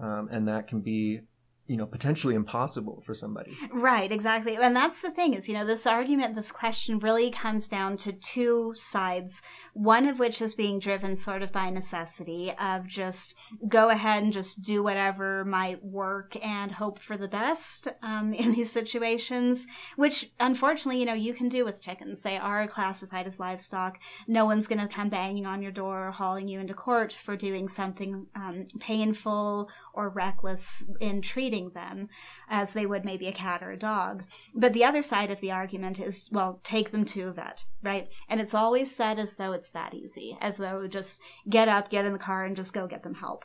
Um, 0.00 0.28
and 0.32 0.48
that 0.48 0.66
can 0.66 0.80
be 0.80 1.20
you 1.66 1.76
know 1.76 1.86
potentially 1.86 2.34
impossible 2.34 3.02
for 3.04 3.14
somebody. 3.14 3.56
Right 3.72 4.10
exactly. 4.10 4.56
And 4.56 4.74
that's 4.74 5.00
the 5.00 5.10
thing 5.10 5.32
is 5.34 5.48
you 5.48 5.54
know 5.54 5.64
this 5.64 5.86
argument 5.86 6.34
this 6.34 6.50
question 6.50 6.98
really 6.98 7.30
comes 7.30 7.68
down 7.68 7.96
to 7.98 8.12
two 8.12 8.72
sides 8.74 9.42
one 9.72 10.06
of 10.06 10.18
which 10.18 10.42
is 10.42 10.54
being 10.54 10.78
driven 10.78 11.14
sort 11.14 11.42
of 11.42 11.52
by 11.52 11.70
necessity 11.70 12.52
of 12.58 12.86
just 12.86 13.34
go 13.68 13.90
ahead 13.90 14.22
and 14.22 14.32
just 14.32 14.62
do 14.62 14.82
whatever 14.82 15.44
might 15.44 15.82
work 15.84 16.36
and 16.44 16.72
hope 16.72 16.98
for 16.98 17.16
the 17.16 17.28
best 17.28 17.88
um, 18.02 18.34
in 18.34 18.52
these 18.52 18.70
situations 18.70 19.66
which 19.96 20.32
unfortunately 20.40 20.98
you 20.98 21.06
know 21.06 21.14
you 21.14 21.32
can 21.32 21.48
do 21.48 21.64
with 21.64 21.82
chickens. 21.82 22.22
They 22.22 22.36
are 22.36 22.66
classified 22.66 23.26
as 23.26 23.38
livestock. 23.38 24.00
No 24.26 24.44
one's 24.44 24.66
going 24.66 24.80
to 24.80 24.92
come 24.92 25.08
banging 25.08 25.46
on 25.46 25.62
your 25.62 25.72
door 25.72 26.08
or 26.08 26.10
hauling 26.10 26.48
you 26.48 26.58
into 26.58 26.74
court 26.74 27.12
for 27.12 27.36
doing 27.36 27.68
something 27.68 28.26
um, 28.34 28.66
painful 28.80 29.70
or 29.94 30.08
reckless 30.08 30.84
in 31.00 31.22
treating 31.22 31.51
treating 31.52 31.70
them 31.70 32.08
as 32.48 32.72
they 32.72 32.86
would 32.86 33.04
maybe 33.04 33.28
a 33.28 33.32
cat 33.32 33.62
or 33.62 33.70
a 33.70 33.78
dog. 33.78 34.24
But 34.54 34.72
the 34.72 34.84
other 34.84 35.02
side 35.02 35.30
of 35.30 35.40
the 35.40 35.52
argument 35.52 36.00
is, 36.00 36.28
well, 36.32 36.60
take 36.64 36.90
them 36.90 37.04
to 37.06 37.28
a 37.28 37.32
vet, 37.32 37.64
right? 37.82 38.08
And 38.28 38.40
it's 38.40 38.54
always 38.54 38.94
said 38.94 39.18
as 39.18 39.36
though 39.36 39.52
it's 39.52 39.70
that 39.72 39.94
easy, 39.94 40.38
as 40.40 40.56
though 40.56 40.86
just 40.86 41.20
get 41.48 41.68
up, 41.68 41.90
get 41.90 42.06
in 42.06 42.12
the 42.12 42.18
car, 42.18 42.44
and 42.44 42.56
just 42.56 42.72
go 42.72 42.86
get 42.86 43.02
them 43.02 43.16
help. 43.16 43.44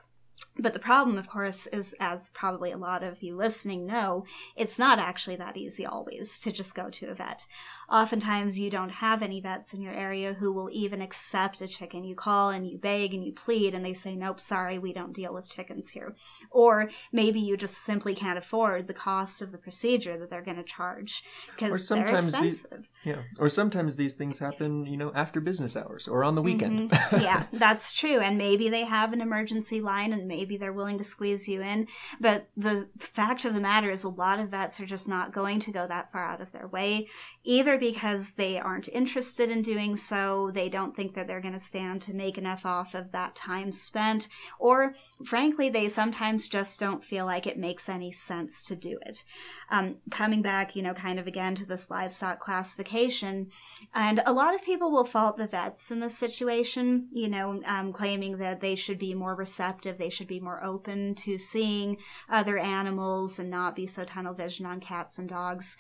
But 0.60 0.74
the 0.74 0.80
problem, 0.80 1.18
of 1.18 1.30
course, 1.30 1.68
is 1.68 1.96
as 2.00 2.30
probably 2.32 2.72
a 2.72 2.78
lot 2.78 3.04
of 3.04 3.22
you 3.22 3.36
listening 3.36 3.86
know, 3.86 4.26
it's 4.56 4.80
not 4.80 5.00
actually 5.00 5.36
that 5.36 5.58
easy 5.58 5.86
always 5.86 6.40
to 6.42 6.52
just 6.52 6.76
go 6.76 6.90
to 6.90 7.08
a 7.08 7.16
vet. 7.16 7.46
Oftentimes, 7.90 8.60
you 8.60 8.70
don't 8.70 8.90
have 8.90 9.22
any 9.22 9.40
vets 9.40 9.74
in 9.74 9.82
your 9.82 9.94
area 9.94 10.34
who 10.34 10.52
will 10.52 10.70
even 10.72 11.02
accept 11.02 11.62
a 11.62 11.68
chicken. 11.68 12.04
You 12.04 12.16
call 12.16 12.50
and 12.50 12.68
you 12.68 12.78
beg 12.78 13.14
and 13.14 13.24
you 13.24 13.34
plead, 13.34 13.74
and 13.74 13.86
they 13.86 13.94
say, 13.94 14.16
Nope, 14.16 14.40
sorry, 14.40 14.80
we 14.80 14.94
don't 14.94 15.14
deal 15.14 15.34
with 15.34 15.50
chickens 15.50 15.90
here. 15.90 16.16
Or 16.50 16.90
maybe 17.12 17.40
you 17.40 17.58
just 17.58 17.78
simply 17.78 18.16
can't 18.16 18.38
afford 18.38 18.88
the 18.88 18.94
cost 18.94 19.42
of 19.42 19.52
the 19.52 19.58
procedure 19.58 20.18
that 20.18 20.30
they're 20.30 20.42
going 20.42 20.58
to 20.58 20.64
charge 20.64 21.24
because 21.52 21.88
they're 21.88 22.06
expensive. 22.06 22.42
These, 22.42 22.68
yeah. 23.04 23.22
Or 23.40 23.50
sometimes 23.50 23.96
these 23.96 24.16
things 24.16 24.40
happen, 24.40 24.86
you 24.86 24.98
know, 24.98 25.12
after 25.14 25.40
business 25.40 25.76
hours 25.76 26.08
or 26.08 26.24
on 26.24 26.36
the 26.36 26.42
weekend. 26.42 26.92
Mm-hmm. 26.92 27.18
yeah, 27.22 27.46
that's 27.54 27.94
true. 27.94 28.20
And 28.20 28.38
maybe 28.38 28.70
they 28.70 28.86
have 28.86 29.14
an 29.14 29.22
emergency 29.22 29.82
line 29.82 30.14
and 30.14 30.28
maybe 30.28 30.48
maybe 30.48 30.58
they're 30.58 30.74
willing 30.74 30.98
to 30.98 31.04
squeeze 31.04 31.48
you 31.48 31.62
in. 31.62 31.88
But 32.20 32.50
the 32.56 32.88
fact 33.00 33.44
of 33.44 33.54
the 33.54 33.60
matter 33.60 33.90
is, 33.90 34.04
a 34.04 34.10
lot 34.10 34.40
of 34.40 34.52
vets 34.52 34.80
are 34.80 34.86
just 34.86 35.08
not 35.08 35.34
going 35.34 35.60
to 35.62 35.72
go 35.72 35.88
that 35.88 36.12
far 36.12 36.24
out 36.24 36.42
of 36.42 36.52
their 36.52 36.68
way, 36.68 37.08
either 37.44 37.77
because 37.78 38.34
they 38.34 38.60
aren't 38.60 38.88
interested 38.90 39.50
in 39.50 39.62
doing 39.62 39.96
so, 39.96 40.52
they 40.52 40.70
don't 40.70 40.96
think 40.96 41.14
that 41.14 41.28
they're 41.28 41.42
going 41.42 41.54
to 41.54 41.60
stand 41.60 42.02
to 42.04 42.14
make 42.14 42.38
enough 42.38 42.66
off 42.66 42.94
of 42.94 43.12
that 43.12 43.36
time 43.36 43.72
spent, 43.72 44.28
or 44.60 44.94
frankly, 45.26 45.70
they 45.70 45.88
sometimes 45.88 46.48
just 46.48 46.80
don't 46.80 47.04
feel 47.04 47.26
like 47.26 47.46
it 47.46 47.58
makes 47.58 47.90
any 47.90 48.12
sense 48.12 48.64
to 48.66 48.76
do 48.76 48.98
it. 49.06 49.24
Um, 49.70 49.96
coming 50.10 50.42
back, 50.42 50.76
you 50.76 50.84
know, 50.84 50.94
kind 50.94 51.20
of 51.20 51.28
again 51.28 51.56
to 51.56 51.66
this 51.66 51.90
livestock 51.90 52.40
classification, 52.40 53.48
and 53.94 54.22
a 54.26 54.34
lot 54.34 54.56
of 54.56 54.64
people 54.64 54.92
will 54.92 55.06
fault 55.06 55.38
the 55.38 55.48
vets 55.48 55.92
in 55.92 56.00
this 56.00 56.18
situation, 56.18 57.08
you 57.12 57.28
know, 57.28 57.62
um, 57.66 57.92
claiming 57.92 58.38
that 58.38 58.62
they 58.62 58.76
should 58.76 59.00
be 59.00 59.14
more 59.14 59.36
receptive, 59.36 59.98
they 59.98 60.10
should 60.10 60.28
be 60.28 60.40
more 60.40 60.64
open 60.64 61.16
to 61.16 61.38
seeing 61.38 61.98
other 62.30 62.58
animals 62.58 63.40
and 63.40 63.50
not 63.50 63.76
be 63.76 63.88
so 63.88 64.04
tunnel 64.06 64.34
vision 64.34 64.66
on 64.66 64.80
cats 64.80 65.18
and 65.18 65.30
dogs. 65.30 65.78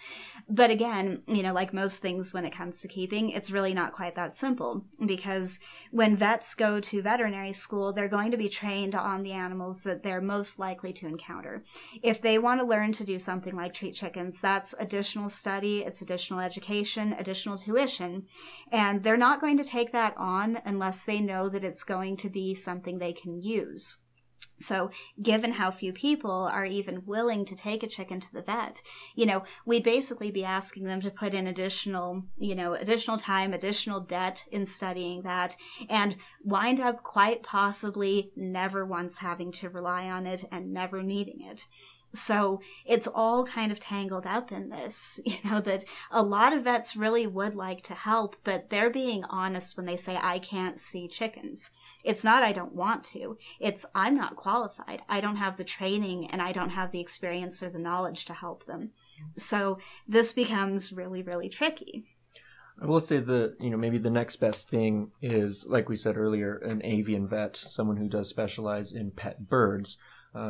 But 0.49 0.71
again, 0.71 1.23
you 1.27 1.43
know, 1.43 1.53
like 1.53 1.73
most 1.73 1.86
things 1.95 2.33
when 2.33 2.43
it 2.43 2.51
comes 2.51 2.81
to 2.81 2.89
keeping, 2.89 3.29
it's 3.29 3.51
really 3.51 3.73
not 3.73 3.93
quite 3.93 4.15
that 4.15 4.33
simple 4.33 4.83
because 5.05 5.61
when 5.91 6.17
vets 6.17 6.53
go 6.53 6.81
to 6.81 7.01
veterinary 7.01 7.53
school, 7.53 7.93
they're 7.93 8.09
going 8.09 8.31
to 8.31 8.37
be 8.37 8.49
trained 8.49 8.93
on 8.93 9.23
the 9.23 9.31
animals 9.31 9.83
that 9.83 10.03
they're 10.03 10.19
most 10.19 10.59
likely 10.59 10.91
to 10.91 11.07
encounter. 11.07 11.63
If 12.03 12.21
they 12.21 12.37
want 12.37 12.59
to 12.59 12.65
learn 12.65 12.91
to 12.93 13.05
do 13.05 13.17
something 13.17 13.55
like 13.55 13.73
treat 13.73 13.95
chickens, 13.95 14.41
that's 14.41 14.75
additional 14.79 15.29
study, 15.29 15.85
it's 15.85 16.01
additional 16.01 16.41
education, 16.41 17.13
additional 17.13 17.57
tuition, 17.57 18.25
and 18.71 19.03
they're 19.03 19.15
not 19.15 19.39
going 19.39 19.57
to 19.57 19.63
take 19.63 19.93
that 19.93 20.13
on 20.17 20.59
unless 20.65 21.05
they 21.05 21.21
know 21.21 21.47
that 21.47 21.63
it's 21.63 21.83
going 21.83 22.17
to 22.17 22.29
be 22.29 22.53
something 22.53 22.97
they 22.97 23.13
can 23.13 23.41
use. 23.41 23.99
So, 24.59 24.89
given 25.21 25.53
how 25.53 25.71
few 25.71 25.93
people 25.93 26.31
are 26.31 26.65
even 26.65 27.05
willing 27.05 27.45
to 27.45 27.55
take 27.55 27.83
a 27.83 27.87
chicken 27.87 28.19
to 28.19 28.33
the 28.33 28.41
vet, 28.41 28.81
you 29.15 29.25
know, 29.25 29.43
we'd 29.65 29.83
basically 29.83 30.31
be 30.31 30.43
asking 30.43 30.85
them 30.85 31.01
to 31.01 31.11
put 31.11 31.33
in 31.33 31.47
additional, 31.47 32.23
you 32.37 32.55
know, 32.55 32.73
additional 32.73 33.17
time, 33.17 33.53
additional 33.53 33.99
debt 33.99 34.45
in 34.51 34.65
studying 34.65 35.21
that, 35.21 35.55
and 35.89 36.17
wind 36.43 36.79
up 36.79 37.03
quite 37.03 37.43
possibly 37.43 38.31
never 38.35 38.85
once 38.85 39.19
having 39.19 39.51
to 39.51 39.69
rely 39.69 40.09
on 40.09 40.25
it 40.25 40.43
and 40.51 40.73
never 40.73 41.03
needing 41.03 41.41
it. 41.41 41.67
So 42.13 42.61
it's 42.85 43.07
all 43.07 43.45
kind 43.45 43.71
of 43.71 43.79
tangled 43.79 44.25
up 44.25 44.51
in 44.51 44.69
this, 44.69 45.19
you 45.25 45.37
know, 45.43 45.59
that 45.61 45.83
a 46.11 46.21
lot 46.21 46.53
of 46.53 46.63
vets 46.63 46.95
really 46.95 47.27
would 47.27 47.55
like 47.55 47.83
to 47.83 47.93
help, 47.93 48.35
but 48.43 48.69
they're 48.69 48.89
being 48.89 49.23
honest 49.25 49.77
when 49.77 49.85
they 49.85 49.97
say, 49.97 50.17
I 50.21 50.39
can't 50.39 50.79
see 50.79 51.07
chickens. 51.07 51.69
It's 52.03 52.23
not, 52.23 52.43
I 52.43 52.53
don't 52.53 52.73
want 52.73 53.03
to. 53.05 53.37
It's, 53.59 53.85
I'm 53.93 54.15
not 54.15 54.35
qualified. 54.35 55.01
I 55.09 55.21
don't 55.21 55.35
have 55.37 55.57
the 55.57 55.63
training 55.63 56.27
and 56.31 56.41
I 56.41 56.51
don't 56.51 56.69
have 56.69 56.91
the 56.91 57.01
experience 57.01 57.61
or 57.61 57.69
the 57.69 57.79
knowledge 57.79 58.25
to 58.25 58.33
help 58.33 58.65
them. 58.65 58.91
So 59.35 59.79
this 60.07 60.33
becomes 60.33 60.91
really, 60.91 61.21
really 61.21 61.49
tricky. 61.49 62.05
I 62.79 62.85
will 62.85 62.99
say 62.99 63.19
the 63.19 63.55
you 63.59 63.71
know 63.71 63.77
maybe 63.77 63.97
the 63.97 64.11
next 64.11 64.35
best 64.35 64.69
thing 64.69 65.11
is 65.19 65.65
like 65.67 65.89
we 65.89 65.95
said 65.95 66.15
earlier 66.15 66.57
an 66.57 66.85
avian 66.85 67.27
vet, 67.27 67.57
someone 67.57 67.97
who 67.97 68.07
does 68.07 68.29
specialize 68.29 68.91
in 68.91 69.09
pet 69.09 69.49
birds 69.49 69.97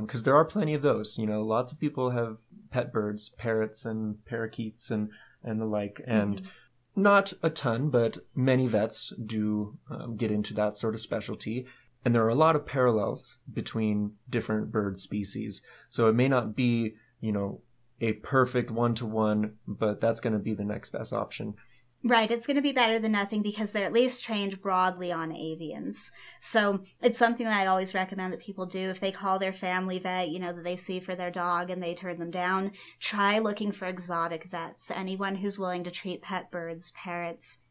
because 0.01 0.21
um, 0.21 0.23
there 0.23 0.35
are 0.35 0.45
plenty 0.45 0.73
of 0.73 0.81
those. 0.81 1.17
You 1.17 1.25
know, 1.25 1.41
lots 1.41 1.71
of 1.71 1.79
people 1.79 2.11
have 2.11 2.37
pet 2.71 2.91
birds, 2.91 3.29
parrots 3.29 3.85
and 3.85 4.23
parakeets 4.25 4.91
and 4.91 5.09
and 5.43 5.61
the 5.61 5.65
like, 5.65 6.01
and 6.05 6.37
mm-hmm. 6.37 7.01
not 7.01 7.33
a 7.41 7.49
ton, 7.49 7.89
but 7.89 8.17
many 8.35 8.67
vets 8.67 9.13
do 9.23 9.77
um, 9.89 10.17
get 10.17 10.31
into 10.31 10.53
that 10.55 10.77
sort 10.77 10.93
of 10.95 11.01
specialty. 11.01 11.65
And 12.03 12.13
there 12.13 12.23
are 12.23 12.29
a 12.29 12.35
lot 12.35 12.55
of 12.55 12.65
parallels 12.65 13.37
between 13.51 14.13
different 14.29 14.71
bird 14.71 14.99
species. 14.99 15.61
So 15.89 16.07
it 16.07 16.15
may 16.15 16.27
not 16.27 16.55
be, 16.55 16.95
you 17.19 17.31
know, 17.31 17.61
a 17.99 18.13
perfect 18.13 18.71
one 18.71 18.93
to 18.95 19.05
one, 19.05 19.55
but 19.67 19.99
that's 19.99 20.19
going 20.19 20.33
to 20.33 20.39
be 20.39 20.53
the 20.53 20.63
next 20.63 20.91
best 20.91 21.11
option. 21.11 21.55
Right, 22.03 22.29
it's 22.29 22.45
going 22.45 22.55
to 22.55 22.61
be 22.61 22.71
better 22.71 22.99
than 22.99 23.11
nothing 23.11 23.41
because 23.41 23.71
they're 23.71 23.85
at 23.85 23.91
least 23.91 24.23
trained 24.23 24.61
broadly 24.61 25.11
on 25.11 25.31
avians. 25.31 26.11
So 26.39 26.83
it's 27.01 27.17
something 27.17 27.45
that 27.45 27.57
I 27.57 27.65
always 27.65 27.95
recommend 27.95 28.31
that 28.31 28.39
people 28.39 28.65
do 28.65 28.89
if 28.89 28.99
they 28.99 29.11
call 29.11 29.39
their 29.39 29.51
family 29.51 29.97
vet, 29.97 30.29
you 30.29 30.39
know, 30.39 30.53
that 30.53 30.63
they 30.63 30.75
see 30.75 30.99
for 30.99 31.15
their 31.15 31.31
dog 31.31 31.69
and 31.69 31.81
they 31.81 31.95
turn 31.95 32.19
them 32.19 32.31
down. 32.31 32.71
Try 32.99 33.39
looking 33.39 33.71
for 33.71 33.87
exotic 33.87 34.45
vets, 34.45 34.91
anyone 34.91 35.35
who's 35.35 35.57
willing 35.59 35.83
to 35.85 35.91
treat 35.91 36.21
pet 36.21 36.51
birds, 36.51 36.91
parrots, 36.91 37.61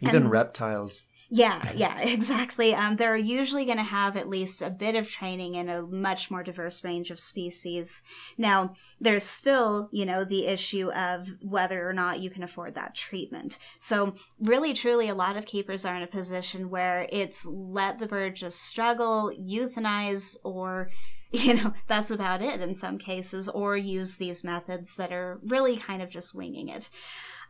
even 0.00 0.22
and, 0.22 0.30
reptiles. 0.30 1.02
Yeah, 1.28 1.72
yeah, 1.74 1.98
exactly. 2.02 2.74
Um, 2.74 2.96
they're 2.96 3.16
usually 3.16 3.64
going 3.64 3.78
to 3.78 3.84
have 3.84 4.16
at 4.16 4.28
least 4.28 4.62
a 4.62 4.70
bit 4.70 4.94
of 4.94 5.08
training 5.08 5.54
in 5.54 5.68
a 5.68 5.82
much 5.82 6.30
more 6.30 6.42
diverse 6.42 6.84
range 6.84 7.10
of 7.10 7.18
species. 7.18 8.02
Now, 8.38 8.74
there's 9.00 9.24
still, 9.24 9.88
you 9.92 10.06
know, 10.06 10.24
the 10.24 10.46
issue 10.46 10.90
of 10.92 11.34
whether 11.42 11.88
or 11.88 11.92
not 11.92 12.20
you 12.20 12.30
can 12.30 12.42
afford 12.42 12.74
that 12.74 12.94
treatment. 12.94 13.58
So, 13.78 14.14
really, 14.40 14.72
truly, 14.72 15.08
a 15.08 15.14
lot 15.14 15.36
of 15.36 15.46
keepers 15.46 15.84
are 15.84 15.96
in 15.96 16.02
a 16.02 16.08
position 16.08 16.70
where 16.70 17.08
it's 17.10 17.46
let 17.46 17.98
the 17.98 18.06
bird 18.06 18.36
just 18.36 18.62
struggle, 18.62 19.32
euthanize, 19.38 20.36
or 20.44 20.90
you 21.32 21.54
know, 21.54 21.72
that's 21.88 22.10
about 22.10 22.40
it 22.40 22.60
in 22.60 22.74
some 22.74 22.98
cases, 22.98 23.48
or 23.48 23.76
use 23.76 24.16
these 24.16 24.44
methods 24.44 24.96
that 24.96 25.12
are 25.12 25.40
really 25.44 25.76
kind 25.76 26.00
of 26.00 26.08
just 26.08 26.34
winging 26.34 26.68
it. 26.68 26.88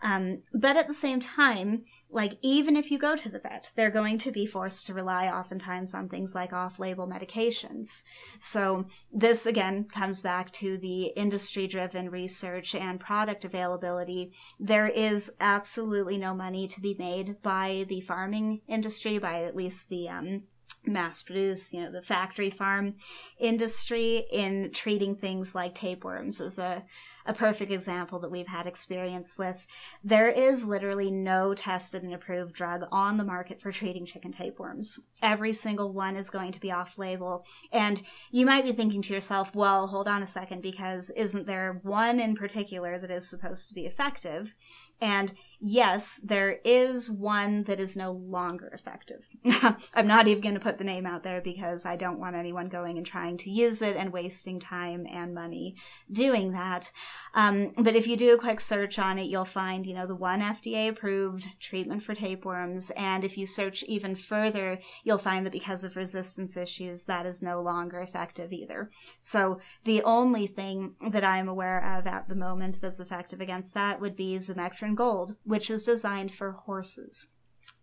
Um, 0.02 0.42
but 0.52 0.76
at 0.76 0.88
the 0.88 0.94
same 0.94 1.20
time, 1.20 1.84
like 2.10 2.38
even 2.42 2.76
if 2.76 2.90
you 2.90 2.98
go 2.98 3.16
to 3.16 3.28
the 3.28 3.38
vet, 3.38 3.72
they're 3.74 3.90
going 3.90 4.18
to 4.18 4.30
be 4.30 4.46
forced 4.46 4.86
to 4.86 4.94
rely 4.94 5.28
oftentimes 5.28 5.94
on 5.94 6.08
things 6.08 6.34
like 6.34 6.52
off-label 6.52 7.06
medications. 7.06 8.04
So 8.38 8.86
this 9.12 9.46
again 9.46 9.84
comes 9.84 10.22
back 10.22 10.52
to 10.52 10.78
the 10.78 11.06
industry-driven 11.16 12.10
research 12.10 12.74
and 12.74 13.00
product 13.00 13.44
availability. 13.44 14.32
There 14.60 14.86
is 14.88 15.32
absolutely 15.40 16.16
no 16.18 16.34
money 16.34 16.68
to 16.68 16.80
be 16.80 16.94
made 16.98 17.42
by 17.42 17.84
the 17.88 18.00
farming 18.00 18.60
industry, 18.68 19.18
by 19.18 19.42
at 19.42 19.56
least 19.56 19.88
the 19.88 20.08
um, 20.08 20.42
mass 20.86 21.22
produce, 21.22 21.72
you 21.72 21.82
know, 21.82 21.90
the 21.90 22.02
factory 22.02 22.50
farm 22.50 22.94
industry 23.38 24.24
in 24.30 24.70
treating 24.72 25.16
things 25.16 25.54
like 25.54 25.74
tapeworms 25.74 26.40
is 26.40 26.58
a 26.58 26.84
a 27.26 27.34
perfect 27.34 27.70
example 27.70 28.18
that 28.20 28.30
we've 28.30 28.46
had 28.46 28.66
experience 28.66 29.36
with. 29.36 29.66
There 30.02 30.28
is 30.28 30.66
literally 30.66 31.10
no 31.10 31.54
tested 31.54 32.02
and 32.02 32.14
approved 32.14 32.54
drug 32.54 32.84
on 32.92 33.16
the 33.16 33.24
market 33.24 33.60
for 33.60 33.72
treating 33.72 34.06
chicken 34.06 34.32
tapeworms. 34.32 35.00
Every 35.22 35.52
single 35.52 35.92
one 35.92 36.16
is 36.16 36.30
going 36.30 36.52
to 36.52 36.60
be 36.60 36.70
off 36.70 36.98
label. 36.98 37.44
And 37.72 38.02
you 38.30 38.46
might 38.46 38.64
be 38.64 38.72
thinking 38.72 39.02
to 39.02 39.14
yourself, 39.14 39.54
well, 39.54 39.88
hold 39.88 40.08
on 40.08 40.22
a 40.22 40.26
second, 40.26 40.62
because 40.62 41.10
isn't 41.10 41.46
there 41.46 41.80
one 41.82 42.20
in 42.20 42.36
particular 42.36 42.98
that 42.98 43.10
is 43.10 43.28
supposed 43.28 43.68
to 43.68 43.74
be 43.74 43.86
effective? 43.86 44.54
And 45.00 45.34
yes, 45.60 46.20
there 46.22 46.58
is 46.64 47.10
one 47.10 47.64
that 47.64 47.80
is 47.80 47.96
no 47.96 48.12
longer 48.12 48.68
effective. 48.68 49.28
I'm 49.94 50.06
not 50.06 50.28
even 50.28 50.42
going 50.42 50.54
to 50.54 50.60
put 50.60 50.78
the 50.78 50.84
name 50.84 51.06
out 51.06 51.22
there 51.22 51.40
because 51.40 51.86
I 51.86 51.96
don't 51.96 52.18
want 52.18 52.36
anyone 52.36 52.68
going 52.68 52.96
and 52.96 53.06
trying 53.06 53.36
to 53.38 53.50
use 53.50 53.82
it 53.82 53.96
and 53.96 54.12
wasting 54.12 54.60
time 54.60 55.06
and 55.10 55.34
money 55.34 55.76
doing 56.10 56.52
that. 56.52 56.92
Um, 57.34 57.72
but 57.76 57.96
if 57.96 58.06
you 58.06 58.16
do 58.16 58.34
a 58.34 58.38
quick 58.38 58.60
search 58.60 58.98
on 58.98 59.18
it, 59.18 59.28
you'll 59.28 59.44
find, 59.44 59.86
you 59.86 59.94
know, 59.94 60.06
the 60.06 60.14
one 60.14 60.40
FDA 60.40 60.88
approved 60.88 61.48
treatment 61.60 62.02
for 62.02 62.14
tapeworms. 62.14 62.90
And 62.90 63.24
if 63.24 63.36
you 63.38 63.46
search 63.46 63.82
even 63.84 64.14
further, 64.14 64.78
you'll 65.04 65.18
find 65.18 65.44
that 65.46 65.52
because 65.52 65.84
of 65.84 65.96
resistance 65.96 66.56
issues, 66.56 67.04
that 67.04 67.26
is 67.26 67.42
no 67.42 67.60
longer 67.60 68.00
effective 68.00 68.52
either. 68.52 68.90
So 69.20 69.60
the 69.84 70.02
only 70.02 70.46
thing 70.46 70.94
that 71.10 71.24
I'm 71.24 71.48
aware 71.48 71.82
of 71.82 72.06
at 72.06 72.28
the 72.28 72.34
moment 72.34 72.80
that's 72.80 73.00
effective 73.00 73.40
against 73.40 73.74
that 73.74 74.00
would 74.00 74.16
be 74.16 74.36
Zimecterin 74.36 74.94
Gold, 74.94 75.36
which 75.46 75.70
is 75.70 75.86
designed 75.86 76.32
for 76.32 76.52
horses. 76.52 77.28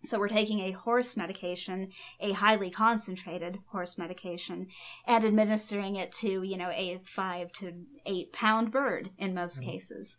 So 0.05 0.19
we're 0.19 0.27
taking 0.27 0.59
a 0.59 0.71
horse 0.71 1.15
medication, 1.15 1.89
a 2.19 2.33
highly 2.33 2.69
concentrated 2.69 3.59
horse 3.67 3.97
medication, 3.97 4.67
and 5.07 5.23
administering 5.23 5.95
it 5.95 6.11
to, 6.13 6.43
you 6.43 6.57
know, 6.57 6.69
a 6.71 6.99
five 7.03 7.53
to 7.53 7.73
eight 8.05 8.33
pound 8.33 8.69
bird 8.69 9.11
in 9.17 9.33
most 9.33 9.61
mm-hmm. 9.61 9.71
cases, 9.71 10.17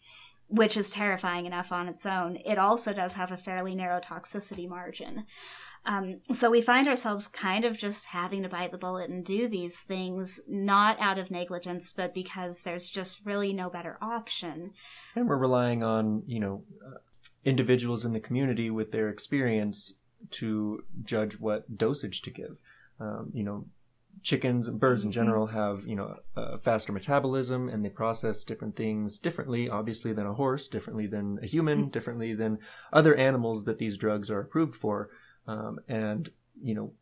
which 0.49 0.77
is 0.79 0.91
terrifying 0.91 1.45
enough 1.45 1.71
on 1.71 1.87
its 1.87 2.07
own. 2.07 2.39
It 2.47 2.59
also 2.59 2.95
does 2.95 3.15
have 3.15 3.31
a 3.31 3.37
fairly 3.37 3.75
narrow 3.75 4.01
toxicity 4.01 4.67
margin. 4.67 5.27
Um, 5.87 6.21
so 6.33 6.51
we 6.51 6.63
find 6.63 6.89
ourselves 6.89 7.29
kind 7.29 7.67
of 7.67 7.77
just 7.77 8.07
having 8.07 8.43
to 8.43 8.49
bite 8.49 8.73
the 8.73 8.79
bullet 8.79 9.11
and 9.11 9.23
do 9.23 9.49
these 9.49 9.83
things, 9.83 10.41
not 10.49 10.97
out 10.99 11.19
of 11.19 11.31
negligence, 11.31 11.93
but 11.95 12.15
because 12.15 12.63
there's 12.63 12.89
just 12.89 13.21
really 13.27 13.53
no 13.53 13.69
better 13.69 13.99
option. 14.01 14.73
And 15.15 15.29
we're 15.29 15.37
relying 15.37 15.85
on, 15.85 16.23
you 16.27 16.41
know, 16.41 16.65
individuals 17.45 18.05
in 18.05 18.13
the 18.13 18.21
community 18.21 18.71
with 18.71 18.93
their 18.93 19.09
experience 19.09 19.95
to 20.31 20.85
judge 21.05 21.39
what 21.39 21.77
dosage 21.77 22.23
to 22.23 22.31
give. 22.31 22.61
Um, 23.01 23.31
you 23.35 23.45
know, 23.45 23.67
chickens 24.23 24.69
and 24.69 24.79
birds 24.79 25.05
in 25.05 25.11
mm-hmm. 25.11 25.21
general 25.21 25.47
have 25.49 25.85
you 25.87 25.97
know 25.97 26.17
a 26.37 26.59
faster 26.59 26.93
metabolism 26.93 27.69
and 27.69 27.85
they 27.85 27.89
process 27.89 28.45
different 28.45 28.77
things 28.77 29.19
differently 29.19 29.69
obviously 29.69 30.13
than 30.13 30.25
a 30.25 30.35
horse 30.35 30.69
differently 30.69 31.07
than 31.09 31.39
a 31.43 31.47
human 31.47 31.81
mm-hmm. 31.81 31.91
differently 31.91 32.33
than 32.33 32.59
other 32.93 33.17
animals 33.17 33.65
that 33.65 33.79
these 33.79 33.97
drugs 33.97 34.31
are 34.31 34.39
approved 34.39 34.77
for 34.77 35.11
um, 35.47 35.79
and, 35.89 36.31
you 36.61 36.75
know, 36.75 36.93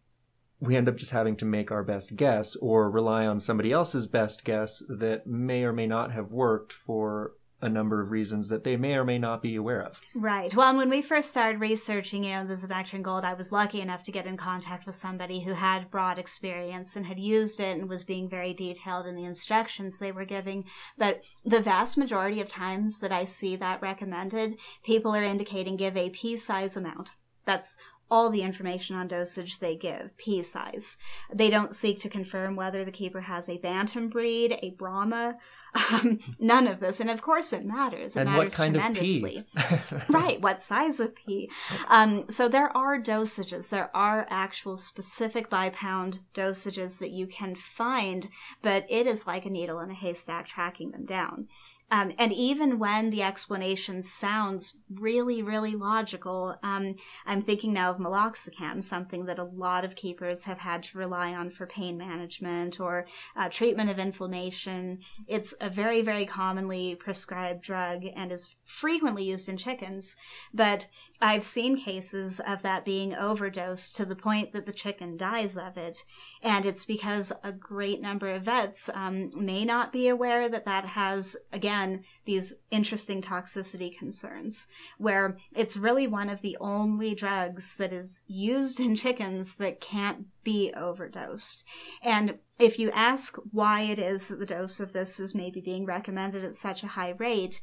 we 0.61 0.77
end 0.77 0.89
up 0.89 0.97
just 0.97 1.11
having 1.11 1.37
to 1.37 1.45
make 1.45 1.73
our 1.73 1.83
best 1.83 2.15
guess 2.17 2.55
or 2.57 2.91
rely 2.91 3.27
on 3.27 3.41
somebody 3.41 3.73
else's 3.73 4.07
best 4.07 4.45
guess 4.45 4.83
that 4.89 5.27
may 5.27 5.65
or 5.65 5.73
may 5.73 5.87
not 5.87 6.13
have 6.13 6.33
worked 6.33 6.73
for 6.73 7.33
a 7.63 7.69
number 7.69 8.01
of 8.01 8.11
reasons 8.11 8.49
that 8.49 8.65
they 8.65 8.77
may 8.77 8.97
or 8.97 9.05
may 9.05 9.19
not 9.19 9.41
be 9.41 9.55
aware 9.57 9.81
of. 9.81 10.01
Right. 10.15 10.55
Well, 10.55 10.69
and 10.69 10.77
when 10.77 10.91
we 10.91 11.01
first 11.01 11.31
started 11.31 11.61
researching, 11.61 12.25
you 12.25 12.31
know, 12.31 12.45
the 12.45 12.55
Zimecterin 12.55 13.03
Gold, 13.03 13.25
I 13.25 13.35
was 13.35 13.53
lucky 13.53 13.81
enough 13.81 14.03
to 14.05 14.13
get 14.13 14.27
in 14.27 14.37
contact 14.37 14.85
with 14.85 14.97
somebody 14.97 15.41
who 15.41 15.53
had 15.53 15.91
broad 15.91 16.19
experience 16.19 16.97
and 16.97 17.07
had 17.07 17.21
used 17.21 17.61
it 17.61 17.79
and 17.79 17.89
was 17.89 18.05
being 18.05 18.29
very 18.29 18.53
detailed 18.53 19.07
in 19.07 19.15
the 19.15 19.25
instructions 19.25 19.99
they 19.99 20.13
were 20.13 20.25
giving. 20.25 20.65
But 20.99 21.23
the 21.45 21.61
vast 21.61 21.97
majority 21.97 22.41
of 22.41 22.49
times 22.49 22.99
that 22.99 23.13
I 23.13 23.25
see 23.25 23.55
that 23.57 23.81
recommended, 23.81 24.59
people 24.85 25.15
are 25.15 25.23
indicating 25.23 25.77
give 25.77 25.97
a 25.97 26.11
pea 26.11 26.37
size 26.37 26.77
amount. 26.77 27.13
That's 27.45 27.79
all 28.13 28.29
the 28.29 28.43
information 28.43 28.95
on 28.95 29.09
dosage 29.09 29.59
they 29.59 29.75
give, 29.75 30.15
pea 30.19 30.43
size. 30.43 30.99
They 31.33 31.49
don't 31.49 31.75
seek 31.75 31.99
to 32.03 32.11
confirm 32.11 32.57
whether 32.57 32.85
the 32.85 32.93
keeper 32.93 33.23
has 33.23 33.49
a 33.49 33.57
bantam 33.57 34.11
breed, 34.11 34.59
a 34.63 34.73
Brahma, 34.73 35.39
um, 35.91 36.19
none 36.39 36.67
of 36.67 36.79
this. 36.79 37.01
And 37.01 37.09
of 37.09 37.23
course 37.23 37.55
it 37.55 37.65
matters. 37.65 38.15
It 38.15 38.21
and 38.21 38.31
matters 38.31 38.57
tremendously. 38.57 39.47
right, 40.11 40.39
what 40.43 40.61
size 40.61 41.01
of 41.01 41.15
pea. 41.17 41.51
Um, 41.89 42.27
so 42.29 42.51
there 42.51 42.77
are 42.77 43.01
dosages, 43.01 43.71
there 43.71 43.91
are 43.97 44.27
actual 44.29 44.77
specific 44.77 45.49
by 45.49 45.71
pound 45.71 46.21
dosages 46.35 46.99
that 46.99 47.13
you 47.13 47.27
can 47.27 47.55
find, 47.55 48.29
but 48.61 48.85
it 48.91 49.07
is 49.07 49.27
like 49.27 49.47
a 49.47 49.51
needle 49.51 49.81
in 49.81 49.91
a 49.91 49.95
haystack 49.95 50.47
tracking 50.47 50.91
them 50.91 51.07
down. 51.07 51.49
Um, 51.93 52.13
and 52.19 52.33
even 52.33 52.79
when 52.79 53.11
the 53.11 53.23
explanation 53.23 54.01
sounds 54.01 54.79
really, 54.91 55.43
really 55.43 55.77
logical, 55.77 56.57
um, 56.63 56.97
I'm 57.27 57.43
thinking 57.43 57.75
now 57.75 57.91
of 57.91 57.99
meloxicam, 57.99 58.83
something 58.83 59.27
that 59.27 59.39
a 59.39 59.45
lot 59.45 59.85
of 59.85 59.95
keepers 59.95 60.45
have 60.45 60.61
had 60.61 60.85
to 60.85 60.97
rely 60.97 61.35
on 61.35 61.51
for 61.51 61.67
pain 61.67 61.99
management 61.99 62.81
or 62.81 63.07
uh, 63.37 63.51
treatment 63.51 63.91
of 63.91 63.99
inflammation. 63.99 65.01
It's 65.29 65.55
a 65.61 65.69
very, 65.69 66.01
very 66.01 66.25
commonly 66.25 66.95
prescribed 66.95 67.63
drug 67.63 68.05
and 68.17 68.33
is 68.33 68.57
frequently 68.65 69.25
used 69.25 69.51
in 69.51 69.59
chickens. 69.59 70.17
But 70.55 70.87
I've 71.21 71.45
seen 71.45 71.77
cases 71.77 72.41
of 72.41 72.63
that 72.63 72.87
being 72.87 73.15
overdosed 73.15 73.97
to 73.97 74.07
the 74.07 74.17
point 74.17 74.55
that 74.55 74.65
the 74.65 74.73
chicken 74.73 75.19
dies 75.19 75.59
of 75.59 75.77
it. 75.77 76.05
And 76.43 76.65
it's 76.65 76.87
because 76.87 77.35
a 77.45 77.53
great 77.53 78.01
number 78.01 78.33
of 78.33 78.45
vets 78.45 78.89
um, 78.95 79.31
may 79.37 79.67
not 79.67 79.93
be 79.93 80.09
aware 80.09 80.49
that 80.49 80.65
that 80.65 80.87
has, 80.87 81.37
again, 81.53 81.82
these 82.25 82.55
interesting 82.71 83.23
toxicity 83.23 83.97
concerns, 83.97 84.67
where 84.99 85.37
it's 85.55 85.77
really 85.77 86.07
one 86.07 86.29
of 86.29 86.43
the 86.43 86.57
only 86.61 87.15
drugs 87.15 87.77
that 87.77 87.93
is 87.93 88.23
used 88.27 88.81
in 88.81 88.97
chickens 88.97 89.57
that 89.57 89.81
can't 89.81 90.27
be 90.45 90.73
overdosed. 90.77 91.65
And 92.03 92.39
if 92.59 92.79
you 92.79 92.91
ask 92.91 93.37
why 93.51 93.83
it 93.83 93.99
is 93.99 94.29
that 94.29 94.39
the 94.39 94.47
dose 94.47 94.81
of 94.81 94.93
this 94.93 95.21
is 95.21 95.35
maybe 95.35 95.61
being 95.61 95.85
recommended 95.85 96.45
at 96.45 96.55
such 96.55 96.83
a 96.83 96.89
high 96.89 97.15
rate, 97.19 97.61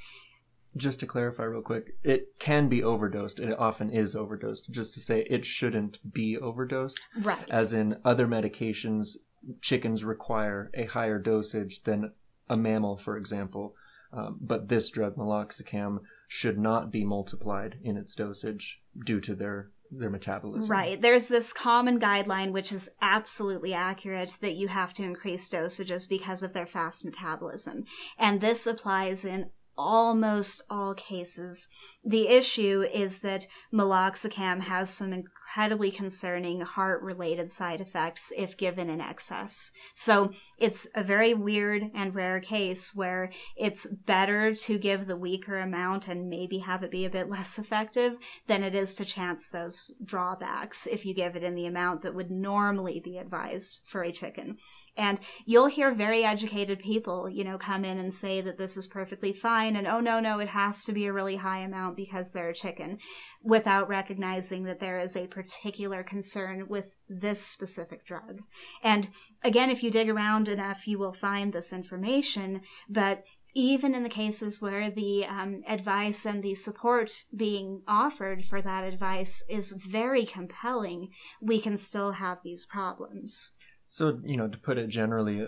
just 0.77 0.99
to 0.99 1.07
clarify 1.07 1.43
real 1.43 1.61
quick, 1.61 1.95
it 2.03 2.37
can 2.39 2.69
be 2.69 2.83
overdosed. 2.83 3.39
It 3.39 3.57
often 3.57 3.89
is 3.89 4.15
overdosed. 4.15 4.69
Just 4.69 4.93
to 4.93 4.99
say 4.99 5.25
it 5.29 5.43
shouldn't 5.43 6.13
be 6.13 6.37
overdosed. 6.37 6.99
Right. 7.19 7.49
As 7.49 7.73
in 7.73 7.97
other 8.05 8.27
medications, 8.27 9.17
chickens 9.61 10.03
require 10.03 10.69
a 10.73 10.85
higher 10.85 11.17
dosage 11.17 11.83
than 11.83 12.11
a 12.47 12.55
mammal, 12.55 12.97
for 12.97 13.17
example. 13.17 13.75
Um, 14.11 14.37
but 14.41 14.69
this 14.69 14.89
drug, 14.89 15.15
meloxicam, 15.15 15.99
should 16.27 16.57
not 16.57 16.91
be 16.91 17.05
multiplied 17.05 17.77
in 17.83 17.95
its 17.97 18.15
dosage 18.15 18.81
due 19.05 19.19
to 19.21 19.35
their 19.35 19.71
their 19.91 20.09
metabolism. 20.09 20.69
Right. 20.69 21.01
There's 21.01 21.29
this 21.29 21.51
common 21.51 21.99
guideline 21.99 22.51
which 22.51 22.71
is 22.71 22.91
absolutely 23.01 23.73
accurate 23.73 24.37
that 24.41 24.53
you 24.53 24.67
have 24.67 24.93
to 24.95 25.03
increase 25.03 25.49
dosages 25.49 26.07
because 26.07 26.43
of 26.43 26.53
their 26.53 26.67
fast 26.67 27.03
metabolism. 27.03 27.85
And 28.17 28.39
this 28.39 28.67
applies 28.67 29.25
in 29.25 29.49
almost 29.79 30.61
all 30.69 30.93
cases. 30.93 31.69
The 32.03 32.27
issue 32.27 32.83
is 32.93 33.21
that 33.21 33.47
meloxicam 33.73 34.61
has 34.61 34.89
some 34.89 35.13
incredibly 35.59 35.91
concerning 35.91 36.61
heart 36.61 37.01
related 37.01 37.51
side 37.51 37.81
effects 37.81 38.31
if 38.37 38.55
given 38.55 38.89
in 38.89 39.01
excess. 39.01 39.73
So 39.93 40.31
it's 40.57 40.87
a 40.95 41.03
very 41.03 41.33
weird 41.33 41.91
and 41.93 42.15
rare 42.15 42.39
case 42.39 42.95
where 42.95 43.29
it's 43.57 43.85
better 43.85 44.55
to 44.55 44.77
give 44.77 45.05
the 45.05 45.17
weaker 45.17 45.59
amount 45.59 46.07
and 46.07 46.29
maybe 46.29 46.59
have 46.59 46.81
it 46.81 46.91
be 46.91 47.03
a 47.03 47.09
bit 47.09 47.29
less 47.29 47.59
effective 47.59 48.15
than 48.47 48.63
it 48.63 48.73
is 48.73 48.95
to 48.95 49.03
chance 49.03 49.49
those 49.49 49.91
drawbacks 50.01 50.87
if 50.87 51.05
you 51.05 51.13
give 51.13 51.35
it 51.35 51.43
in 51.43 51.55
the 51.55 51.65
amount 51.65 52.03
that 52.03 52.15
would 52.15 52.31
normally 52.31 53.01
be 53.01 53.17
advised 53.17 53.81
for 53.83 54.01
a 54.01 54.13
chicken. 54.13 54.55
And 54.99 55.19
you'll 55.45 55.67
hear 55.67 55.91
very 55.91 56.23
educated 56.23 56.79
people, 56.79 57.29
you 57.29 57.43
know, 57.43 57.57
come 57.57 57.85
in 57.85 57.97
and 57.97 58.13
say 58.13 58.41
that 58.41 58.57
this 58.57 58.75
is 58.75 58.85
perfectly 58.85 59.31
fine 59.31 59.75
and 59.75 59.87
oh 59.87 60.01
no, 60.01 60.19
no, 60.19 60.39
it 60.39 60.49
has 60.49 60.83
to 60.85 60.93
be 60.93 61.05
a 61.05 61.13
really 61.13 61.37
high 61.37 61.59
amount 61.59 61.95
because 61.95 62.33
they're 62.33 62.49
a 62.49 62.53
chicken 62.53 62.99
without 63.41 63.87
recognizing 63.87 64.63
that 64.63 64.79
there 64.79 64.99
is 64.99 65.15
a 65.15 65.27
particular 65.27 66.03
concern 66.03 66.67
with 66.67 66.93
this 67.07 67.41
specific 67.41 68.05
drug. 68.05 68.41
And 68.83 69.07
again, 69.43 69.69
if 69.69 69.81
you 69.81 69.89
dig 69.89 70.09
around 70.09 70.47
enough, 70.47 70.87
you 70.87 70.99
will 70.99 71.13
find 71.13 71.53
this 71.53 71.71
information, 71.71 72.61
but 72.89 73.23
even 73.55 73.95
in 73.95 74.03
the 74.03 74.09
cases 74.09 74.61
where 74.61 74.91
the 74.91 75.25
um, 75.25 75.63
advice 75.67 76.25
and 76.25 76.43
the 76.43 76.55
support 76.55 77.23
being 77.35 77.81
offered 77.87 78.45
for 78.45 78.61
that 78.61 78.83
advice 78.83 79.43
is 79.49 79.73
very 79.73 80.25
compelling, 80.25 81.09
we 81.41 81.59
can 81.59 81.75
still 81.75 82.11
have 82.13 82.39
these 82.43 82.65
problems. 82.65 83.53
So, 83.89 84.19
you 84.23 84.37
know, 84.37 84.47
to 84.47 84.57
put 84.57 84.77
it 84.77 84.87
generally, 84.87 85.47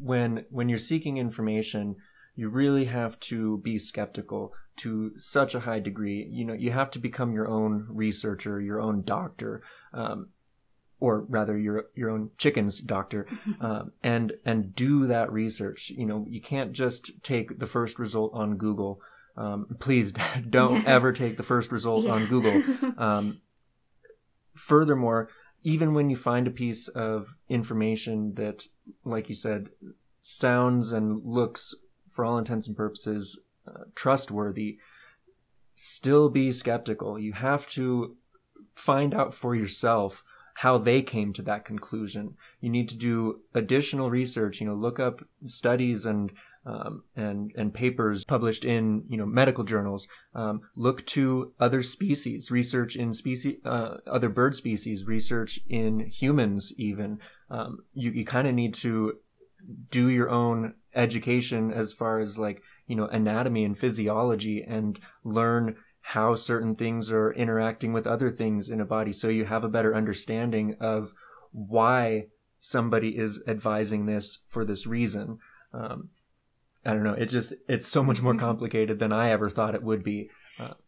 when 0.00 0.44
when 0.50 0.68
you're 0.68 0.78
seeking 0.78 1.16
information, 1.16 1.96
you 2.36 2.50
really 2.50 2.84
have 2.84 3.18
to 3.20 3.58
be 3.58 3.78
skeptical 3.78 4.52
to 4.76 5.12
such 5.16 5.54
a 5.54 5.60
high 5.60 5.80
degree. 5.80 6.28
You 6.30 6.44
know, 6.44 6.52
you 6.52 6.72
have 6.72 6.90
to 6.92 6.98
become 6.98 7.32
your 7.32 7.48
own 7.48 7.86
researcher, 7.88 8.60
your 8.60 8.80
own 8.82 9.02
doctor, 9.02 9.62
um, 9.94 10.28
or 11.00 11.20
rather, 11.20 11.56
your 11.56 11.86
your 11.94 12.10
own 12.10 12.30
chicken's 12.36 12.80
doctor, 12.80 13.26
um, 13.62 13.92
and 14.02 14.34
and 14.44 14.74
do 14.74 15.06
that 15.06 15.32
research. 15.32 15.88
You 15.88 16.04
know, 16.04 16.26
you 16.28 16.42
can't 16.42 16.72
just 16.72 17.22
take 17.22 17.58
the 17.58 17.66
first 17.66 17.98
result 17.98 18.32
on 18.34 18.58
Google. 18.58 19.00
Um, 19.38 19.74
please 19.78 20.12
don't 20.50 20.86
ever 20.86 21.14
take 21.14 21.38
the 21.38 21.42
first 21.42 21.72
result 21.72 22.04
yeah. 22.04 22.12
on 22.12 22.26
Google. 22.26 22.62
Um, 22.98 23.40
furthermore, 24.54 25.30
even 25.62 25.94
when 25.94 26.10
you 26.10 26.16
find 26.16 26.46
a 26.46 26.50
piece 26.50 26.88
of 26.88 27.36
information 27.48 28.34
that, 28.34 28.66
like 29.04 29.28
you 29.28 29.34
said, 29.34 29.70
sounds 30.20 30.92
and 30.92 31.22
looks, 31.24 31.74
for 32.08 32.24
all 32.24 32.38
intents 32.38 32.66
and 32.66 32.76
purposes, 32.76 33.38
uh, 33.66 33.84
trustworthy, 33.94 34.78
still 35.74 36.28
be 36.28 36.52
skeptical. 36.52 37.18
You 37.18 37.34
have 37.34 37.68
to 37.70 38.16
find 38.74 39.14
out 39.14 39.34
for 39.34 39.54
yourself 39.54 40.24
how 40.56 40.76
they 40.76 41.00
came 41.02 41.32
to 41.32 41.42
that 41.42 41.64
conclusion. 41.64 42.36
You 42.60 42.68
need 42.70 42.88
to 42.90 42.96
do 42.96 43.40
additional 43.54 44.10
research, 44.10 44.60
you 44.60 44.66
know, 44.66 44.74
look 44.74 44.98
up 44.98 45.24
studies 45.46 46.04
and 46.04 46.32
um, 46.66 47.04
and 47.16 47.52
and 47.56 47.72
papers 47.72 48.24
published 48.24 48.64
in 48.64 49.04
you 49.08 49.16
know 49.16 49.26
medical 49.26 49.64
journals. 49.64 50.06
Um, 50.34 50.62
look 50.76 51.06
to 51.06 51.52
other 51.58 51.82
species, 51.82 52.50
research 52.50 52.96
in 52.96 53.14
species, 53.14 53.56
uh, 53.64 53.98
other 54.06 54.28
bird 54.28 54.54
species, 54.54 55.04
research 55.04 55.60
in 55.68 56.00
humans. 56.00 56.72
Even 56.76 57.18
um, 57.50 57.84
you 57.94 58.10
you 58.10 58.24
kind 58.24 58.46
of 58.46 58.54
need 58.54 58.74
to 58.74 59.18
do 59.90 60.08
your 60.08 60.30
own 60.30 60.74
education 60.94 61.72
as 61.72 61.92
far 61.92 62.18
as 62.18 62.38
like 62.38 62.62
you 62.86 62.96
know 62.96 63.06
anatomy 63.06 63.64
and 63.64 63.78
physiology 63.78 64.62
and 64.62 64.98
learn 65.24 65.76
how 66.02 66.34
certain 66.34 66.74
things 66.74 67.12
are 67.12 67.32
interacting 67.32 67.92
with 67.92 68.06
other 68.06 68.30
things 68.30 68.68
in 68.68 68.80
a 68.80 68.84
body 68.84 69.12
so 69.12 69.28
you 69.28 69.44
have 69.44 69.62
a 69.62 69.68
better 69.68 69.94
understanding 69.94 70.74
of 70.80 71.12
why 71.52 72.26
somebody 72.58 73.16
is 73.16 73.40
advising 73.46 74.06
this 74.06 74.38
for 74.46 74.64
this 74.64 74.86
reason 74.86 75.38
um, 75.72 76.08
I 76.84 76.94
don't 76.94 77.04
know. 77.04 77.12
It 77.12 77.26
just 77.26 77.52
it's 77.68 77.86
so 77.86 78.02
much 78.02 78.22
more 78.22 78.32
mm-hmm. 78.32 78.40
complicated 78.40 78.98
than 78.98 79.12
I 79.12 79.30
ever 79.30 79.48
thought 79.48 79.74
it 79.74 79.82
would 79.82 80.02
be. 80.02 80.30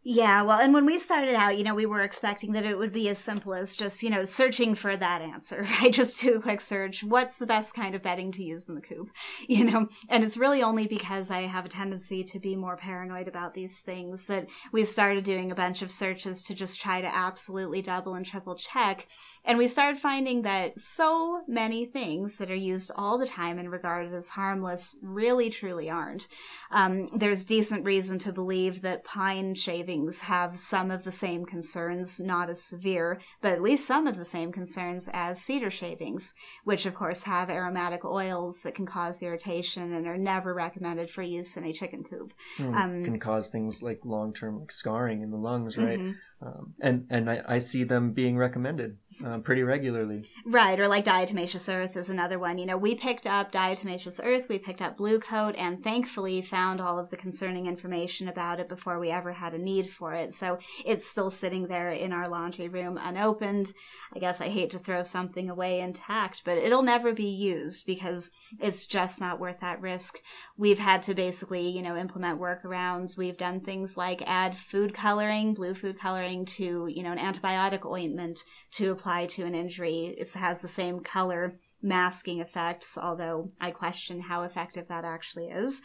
Yeah, 0.05 0.43
well, 0.43 0.59
and 0.59 0.75
when 0.75 0.85
we 0.85 0.99
started 0.99 1.37
out, 1.37 1.57
you 1.57 1.63
know, 1.63 1.77
we 1.77 1.87
were 1.87 2.01
expecting 2.01 2.53
that 2.53 2.65
it 2.65 2.77
would 2.77 2.93
be 2.93 3.09
as 3.09 3.19
simple 3.19 3.55
as 3.55 3.77
just, 3.77 4.03
you 4.03 4.11
know, 4.11 4.25
searching 4.25 4.75
for 4.75 4.97
that 4.97 5.23
answer, 5.23 5.65
right? 5.81 5.93
Just 5.93 6.21
do 6.21 6.37
a 6.37 6.41
quick 6.41 6.61
search. 6.61 7.05
What's 7.05 7.39
the 7.39 7.47
best 7.47 7.75
kind 7.75 7.95
of 7.95 8.03
bedding 8.03 8.33
to 8.33 8.43
use 8.43 8.69
in 8.69 8.75
the 8.75 8.81
coop? 8.81 9.11
You 9.49 9.65
know, 9.65 9.89
and 10.09 10.25
it's 10.25 10.37
really 10.37 10.63
only 10.63 10.87
because 10.87 11.31
I 11.31 11.43
have 11.43 11.67
a 11.67 11.69
tendency 11.69 12.25
to 12.25 12.39
be 12.39 12.57
more 12.57 12.77
paranoid 12.77 13.29
about 13.29 13.55
these 13.55 13.81
things 13.81 14.27
that 14.27 14.49
we 14.73 14.85
started 14.85 15.25
doing 15.25 15.51
a 15.51 15.55
bunch 15.55 15.83
of 15.83 15.91
searches 15.91 16.45
to 16.45 16.55
just 16.55 16.81
try 16.81 17.01
to 17.01 17.15
absolutely 17.15 17.83
double 17.83 18.15
and 18.15 18.25
triple 18.25 18.55
check. 18.55 19.07
And 19.45 19.59
we 19.59 19.67
started 19.67 20.01
finding 20.01 20.43
that 20.43 20.79
so 20.79 21.43
many 21.47 21.85
things 21.85 22.39
that 22.39 22.51
are 22.51 22.55
used 22.55 22.91
all 22.97 23.19
the 23.19 23.27
time 23.27 23.59
and 23.59 23.71
regarded 23.71 24.15
as 24.15 24.31
harmless 24.31 24.97
really 25.03 25.51
truly 25.51 25.91
aren't. 25.91 26.29
Um, 26.71 27.09
there's 27.09 27.45
decent 27.45 27.85
reason 27.85 28.19
to 28.21 28.33
believe 28.33 28.83
that 28.83 29.05
pine 29.05 29.55
shavings 29.63 30.21
have 30.23 30.59
some 30.59 30.91
of 30.91 31.05
the 31.05 31.13
same 31.13 31.45
concerns, 31.45 32.21
not 32.21 32.51
as 32.51 32.63
severe, 32.63 33.21
but 33.41 33.53
at 33.53 33.63
least 33.63 33.87
some 33.87 34.07
of 34.07 34.17
the 34.17 34.25
same 34.25 34.53
concerns 34.53 35.09
as 35.13 35.41
cedar 35.41 35.71
shavings, 35.71 36.35
which 36.65 36.87
of 36.87 36.95
course 36.95 37.23
have 37.23 37.49
aromatic 37.49 38.05
oils 38.05 38.63
that 38.63 38.75
can 38.75 38.87
cause 38.87 39.23
irritation 39.23 39.93
and 39.93 40.07
are 40.07 40.19
never 40.19 40.53
recommended 40.53 41.09
for 41.11 41.23
use 41.23 41.57
in 41.57 41.65
a 41.65 41.73
chicken 41.73 42.03
coop. 42.03 42.33
Mm, 42.59 42.75
um, 42.75 43.05
can 43.05 43.19
cause 43.19 43.49
things 43.49 43.83
like 43.83 44.01
long 44.05 44.33
term 44.33 44.59
like 44.59 44.73
scarring 44.73 45.23
in 45.23 45.31
the 45.31 45.37
lungs, 45.37 45.79
right? 45.79 45.99
Mm-hmm. 45.99 46.13
Um, 46.45 46.75
and 46.81 47.07
and 47.09 47.31
I, 47.31 47.43
I 47.47 47.59
see 47.61 47.85
them 47.85 48.13
being 48.13 48.37
recommended 48.37 48.97
uh, 49.25 49.39
pretty 49.39 49.63
regularly. 49.63 50.25
Right, 50.45 50.79
or 50.79 50.89
like 50.89 51.05
diatomaceous 51.05 51.73
earth 51.73 51.97
is 51.97 52.11
another 52.11 52.39
one. 52.39 52.59
You 52.59 52.67
know, 52.67 52.77
we 52.77 52.95
picked 52.95 53.27
up 53.27 53.53
diatomaceous 53.53 54.21
earth, 54.23 54.49
we 54.49 54.59
picked 54.59 54.83
up 54.83 54.97
Blu-Kote, 54.97 55.55
and 55.57 55.83
thankfully 55.83 56.43
found 56.43 56.81
all 56.81 56.99
of 56.99 57.11
the 57.11 57.17
concerning 57.17 57.67
information 57.67 58.29
about 58.29 58.61
it 58.61 58.69
before 58.69 58.99
we 58.99 59.11
ever 59.11 59.33
had 59.35 59.55
a 59.55 59.59
need 59.59 59.89
for 59.89 60.13
it. 60.13 60.33
So 60.33 60.59
it's 60.85 61.07
still 61.07 61.31
sitting 61.31 61.69
there 61.69 61.91
in 61.91 62.13
our 62.13 62.29
laundry 62.29 62.69
room 62.69 62.99
unopened. 63.01 63.73
I 64.15 64.19
guess 64.19 64.41
I 64.41 64.49
hate 64.49 64.71
to 64.71 64.79
throw 64.79 65.03
something 65.03 65.49
away 65.49 65.81
intact, 65.81 66.43
but 66.45 66.59
it'll 66.59 66.83
never 66.83 67.13
be 67.13 67.29
used 67.29 67.87
because 67.87 68.31
it's 68.59 68.85
just 68.85 69.21
not 69.21 69.41
worth 69.41 69.61
that 69.61 69.81
risk. 69.81 70.21
We've 70.57 70.79
had 70.79 71.03
to 71.05 71.15
basically, 71.15 71.69
you 71.69 71.83
know, 71.83 71.97
implement 71.97 72.41
workarounds. 72.41 73.17
We've 73.17 73.39
done 73.39 73.61
things 73.61 73.97
like 73.97 74.23
add 74.27 74.57
food 74.57 74.95
coloring, 74.95 75.55
blue 75.55 75.75
food 75.75 75.99
coloring 75.99 76.32
to, 76.47 76.89
you 76.89 77.03
know, 77.03 77.13
an 77.13 77.19
antibiotic 77.19 77.85
ointment 77.85 78.41
to 78.73 78.91
apply 78.91 79.27
to 79.27 79.45
an 79.45 79.55
injury. 79.55 80.15
It 80.19 80.33
has 80.35 80.61
the 80.61 80.69
same 80.69 81.01
color 81.01 81.59
masking 81.83 82.41
effects, 82.41 82.97
although 82.97 83.51
I 83.61 83.73
question 83.73 84.21
how 84.21 84.45
effective 84.45 84.87
that 84.89 85.05
actually 85.05 85.47
is. 85.47 85.83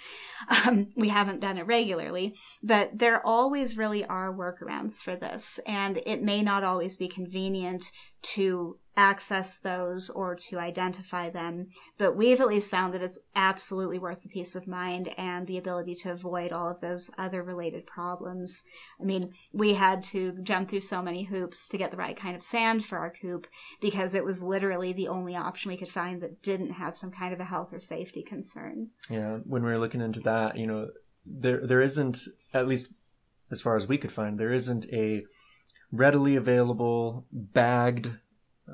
Um, 0.48 0.88
we 0.96 1.10
haven't 1.10 1.40
done 1.40 1.58
it 1.58 1.66
regularly, 1.66 2.36
but 2.62 2.92
there 2.94 3.26
always 3.26 3.78
really 3.78 4.06
are 4.06 4.32
workarounds 4.32 5.02
for 5.02 5.16
this, 5.16 5.60
and 5.66 6.00
it 6.06 6.22
may 6.22 6.42
not 6.44 6.64
always 6.64 6.98
be 6.98 7.08
convenient 7.08 7.92
to 8.34 8.78
access 8.98 9.60
those 9.60 10.10
or 10.10 10.36
to 10.36 10.58
identify 10.58 11.30
them. 11.30 11.68
But 12.00 12.18
we've 12.18 12.42
at 12.42 12.48
least 12.48 12.72
found 12.72 12.94
that 12.94 13.04
it's 13.04 13.20
absolutely 13.36 14.00
worth 14.00 14.24
the 14.24 14.30
peace 14.30 14.56
of 14.56 14.68
mind 14.68 15.14
and 15.18 15.46
the 15.46 15.60
ability 15.60 15.94
to 15.96 16.12
avoid 16.12 16.52
all 16.52 16.68
of 16.68 16.82
those 16.82 17.12
other 17.18 17.44
related 17.44 17.86
problems. 17.86 18.66
I 19.00 19.04
mean, 19.04 19.30
we 19.54 19.76
had 19.76 20.02
to 20.04 20.40
jump 20.42 20.70
through 20.70 20.80
so 20.80 21.04
many 21.04 21.24
hoops 21.24 21.70
to 21.70 21.78
get 21.78 21.92
the 21.92 21.98
right 21.98 22.20
kind 22.20 22.36
of 22.36 22.42
sand 22.42 22.86
for 22.86 22.98
our 22.98 23.12
coop 23.12 23.46
because 23.80 24.16
it 24.16 24.26
was 24.26 24.42
literally 24.42 24.94
the 24.94 25.08
only 25.08 25.36
option 25.36 25.70
we 25.70 25.78
could 25.78 25.90
find 25.90 26.20
that 26.22 26.42
didn't 26.42 26.72
have 26.72 26.98
some 26.98 27.12
kind 27.12 27.34
of 27.34 27.40
a 27.40 27.46
health 27.46 27.72
or 27.72 27.80
safety 27.80 28.24
concern. 28.24 28.90
Yeah, 29.10 29.38
when 29.46 29.64
we 29.64 29.70
were 29.70 29.80
looking 29.80 30.02
into 30.02 30.22
that, 30.22 30.58
you 30.58 30.66
know, 30.66 30.90
there 31.24 31.66
there 31.66 31.82
isn't 31.82 32.20
at 32.54 32.68
least 32.68 32.90
as 33.52 33.62
far 33.62 33.76
as 33.76 33.88
we 33.88 33.98
could 33.98 34.12
find, 34.12 34.40
there 34.40 34.52
isn't 34.52 34.86
a 34.92 35.24
readily 35.92 36.36
available 36.36 37.26
bagged 37.32 38.18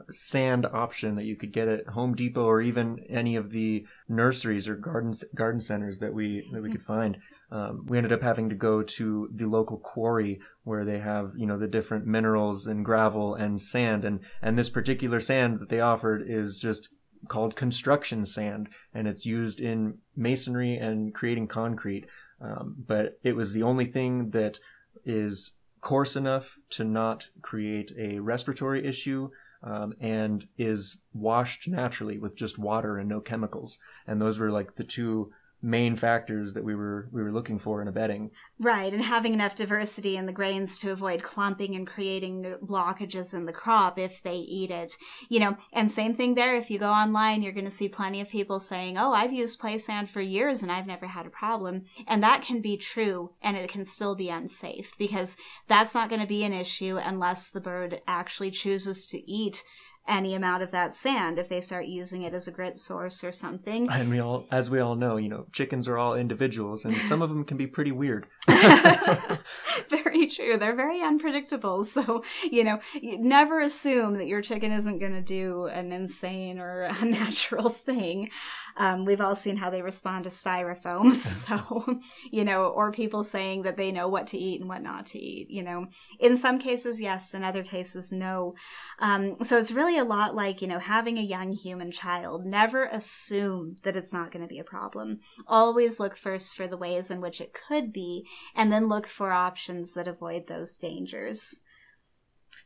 sand 0.09 0.65
option 0.65 1.15
that 1.15 1.25
you 1.25 1.35
could 1.35 1.51
get 1.51 1.67
at 1.67 1.87
Home 1.89 2.15
Depot 2.15 2.45
or 2.45 2.61
even 2.61 2.99
any 3.09 3.35
of 3.35 3.51
the 3.51 3.85
nurseries 4.07 4.67
or 4.67 4.75
garden 4.75 5.13
garden 5.35 5.61
centers 5.61 5.99
that 5.99 6.13
we 6.13 6.47
that 6.51 6.61
we 6.61 6.71
could 6.71 6.81
find. 6.81 7.17
Um, 7.51 7.85
we 7.87 7.97
ended 7.97 8.13
up 8.13 8.23
having 8.23 8.49
to 8.49 8.55
go 8.55 8.81
to 8.81 9.29
the 9.33 9.45
local 9.45 9.77
quarry 9.77 10.39
where 10.63 10.83
they 10.83 10.99
have 10.99 11.33
you 11.35 11.45
know 11.45 11.57
the 11.57 11.67
different 11.67 12.05
minerals 12.05 12.65
and 12.65 12.83
gravel 12.83 13.35
and 13.35 13.61
sand 13.61 14.03
and 14.03 14.21
and 14.41 14.57
this 14.57 14.69
particular 14.69 15.19
sand 15.19 15.59
that 15.59 15.69
they 15.69 15.79
offered 15.79 16.23
is 16.27 16.57
just 16.57 16.89
called 17.27 17.55
construction 17.55 18.25
sand 18.25 18.69
and 18.93 19.07
it's 19.07 19.25
used 19.25 19.59
in 19.59 19.99
masonry 20.15 20.75
and 20.75 21.13
creating 21.13 21.47
concrete. 21.47 22.05
Um, 22.41 22.75
but 22.85 23.19
it 23.23 23.35
was 23.35 23.53
the 23.53 23.63
only 23.63 23.85
thing 23.85 24.31
that 24.31 24.59
is 25.05 25.51
coarse 25.83 26.15
enough 26.15 26.57
to 26.71 26.83
not 26.83 27.29
create 27.41 27.91
a 27.99 28.19
respiratory 28.19 28.87
issue 28.87 29.29
um, 29.61 29.93
and 29.99 30.47
is 30.57 30.97
washed 31.13 31.67
naturally 31.67 32.17
with 32.17 32.35
just 32.35 32.57
water 32.57 32.97
and 32.97 33.07
no 33.07 33.19
chemicals. 33.19 33.77
And 34.07 34.19
those 34.19 34.39
were 34.39 34.51
like 34.51 34.75
the 34.75 34.83
two 34.83 35.31
main 35.63 35.95
factors 35.95 36.53
that 36.53 36.63
we 36.63 36.75
were 36.75 37.07
we 37.11 37.23
were 37.23 37.31
looking 37.31 37.57
for 37.57 37.81
in 37.81 37.87
a 37.87 37.91
bedding. 37.91 38.29
Right, 38.59 38.93
and 38.93 39.01
having 39.01 39.33
enough 39.33 39.55
diversity 39.55 40.17
in 40.17 40.25
the 40.25 40.33
grains 40.33 40.77
to 40.79 40.91
avoid 40.91 41.23
clumping 41.23 41.73
and 41.73 41.87
creating 41.87 42.57
blockages 42.61 43.33
in 43.33 43.45
the 43.45 43.53
crop 43.53 43.97
if 43.97 44.21
they 44.21 44.35
eat 44.35 44.69
it. 44.69 44.97
You 45.29 45.39
know, 45.39 45.57
and 45.71 45.89
same 45.89 46.13
thing 46.13 46.35
there. 46.35 46.55
If 46.55 46.69
you 46.69 46.77
go 46.77 46.91
online, 46.91 47.41
you're 47.41 47.53
going 47.53 47.63
to 47.63 47.71
see 47.71 47.87
plenty 47.87 48.19
of 48.19 48.29
people 48.29 48.59
saying, 48.59 48.97
"Oh, 48.97 49.13
I've 49.13 49.33
used 49.33 49.59
play 49.59 49.77
sand 49.77 50.09
for 50.09 50.21
years 50.21 50.61
and 50.61 50.71
I've 50.71 50.87
never 50.87 51.07
had 51.07 51.25
a 51.25 51.31
problem," 51.31 51.85
and 52.05 52.21
that 52.21 52.43
can 52.43 52.61
be 52.61 52.75
true, 52.75 53.31
and 53.41 53.55
it 53.55 53.69
can 53.69 53.85
still 53.85 54.15
be 54.15 54.29
unsafe 54.29 54.91
because 54.97 55.37
that's 55.67 55.95
not 55.95 56.09
going 56.09 56.21
to 56.21 56.27
be 56.27 56.43
an 56.43 56.53
issue 56.53 56.99
unless 57.01 57.49
the 57.49 57.61
bird 57.61 58.01
actually 58.05 58.51
chooses 58.51 59.05
to 59.05 59.31
eat 59.31 59.63
any 60.07 60.33
amount 60.35 60.63
of 60.63 60.71
that 60.71 60.91
sand 60.91 61.39
if 61.39 61.47
they 61.49 61.61
start 61.61 61.85
using 61.85 62.23
it 62.23 62.33
as 62.33 62.47
a 62.47 62.51
grit 62.51 62.77
source 62.77 63.23
or 63.23 63.31
something. 63.31 63.89
And 63.89 64.09
we 64.09 64.19
all, 64.19 64.45
as 64.51 64.69
we 64.69 64.79
all 64.79 64.95
know, 64.95 65.17
you 65.17 65.29
know, 65.29 65.45
chickens 65.51 65.87
are 65.87 65.97
all 65.97 66.15
individuals, 66.15 66.83
and 66.85 66.95
some 66.97 67.21
of 67.21 67.29
them 67.29 67.43
can 67.43 67.57
be 67.57 67.67
pretty 67.67 67.91
weird. 67.91 68.27
very 69.89 70.27
true. 70.27 70.57
They're 70.57 70.75
very 70.75 71.01
unpredictable. 71.01 71.83
So 71.83 72.23
you 72.49 72.63
know, 72.63 72.79
you 72.99 73.17
never 73.19 73.61
assume 73.61 74.15
that 74.15 74.27
your 74.27 74.41
chicken 74.41 74.71
isn't 74.71 74.99
going 74.99 75.13
to 75.13 75.21
do 75.21 75.65
an 75.65 75.91
insane 75.91 76.59
or 76.59 76.83
unnatural 76.83 77.69
thing. 77.69 78.29
Um, 78.77 79.05
we've 79.05 79.21
all 79.21 79.35
seen 79.35 79.57
how 79.57 79.69
they 79.69 79.81
respond 79.81 80.23
to 80.25 80.29
styrofoam. 80.29 81.13
So 81.43 81.99
you 82.31 82.43
know, 82.43 82.65
or 82.65 82.91
people 82.91 83.23
saying 83.23 83.63
that 83.63 83.77
they 83.77 83.91
know 83.91 84.07
what 84.07 84.27
to 84.27 84.37
eat 84.37 84.59
and 84.59 84.69
what 84.69 84.81
not 84.81 85.05
to 85.07 85.19
eat. 85.19 85.49
You 85.49 85.63
know, 85.63 85.87
in 86.19 86.37
some 86.37 86.59
cases, 86.59 86.99
yes. 86.99 87.33
In 87.33 87.43
other 87.43 87.63
cases, 87.63 88.11
no. 88.11 88.55
Um, 88.99 89.35
so 89.43 89.57
it's 89.57 89.71
really 89.71 89.92
really 89.93 90.05
a 90.05 90.09
lot 90.09 90.35
like, 90.35 90.61
you 90.61 90.67
know, 90.67 90.79
having 90.79 91.17
a 91.17 91.21
young 91.21 91.53
human 91.53 91.91
child. 91.91 92.45
Never 92.45 92.85
assume 92.85 93.77
that 93.83 93.95
it's 93.95 94.13
not 94.13 94.31
going 94.31 94.41
to 94.41 94.47
be 94.47 94.59
a 94.59 94.63
problem. 94.63 95.19
Always 95.47 95.99
look 95.99 96.17
first 96.17 96.55
for 96.55 96.67
the 96.67 96.77
ways 96.77 97.11
in 97.11 97.21
which 97.21 97.39
it 97.39 97.53
could 97.53 97.93
be, 97.93 98.25
and 98.55 98.71
then 98.71 98.87
look 98.87 99.07
for 99.07 99.31
options 99.31 99.93
that 99.93 100.07
avoid 100.07 100.47
those 100.47 100.77
dangers. 100.77 101.59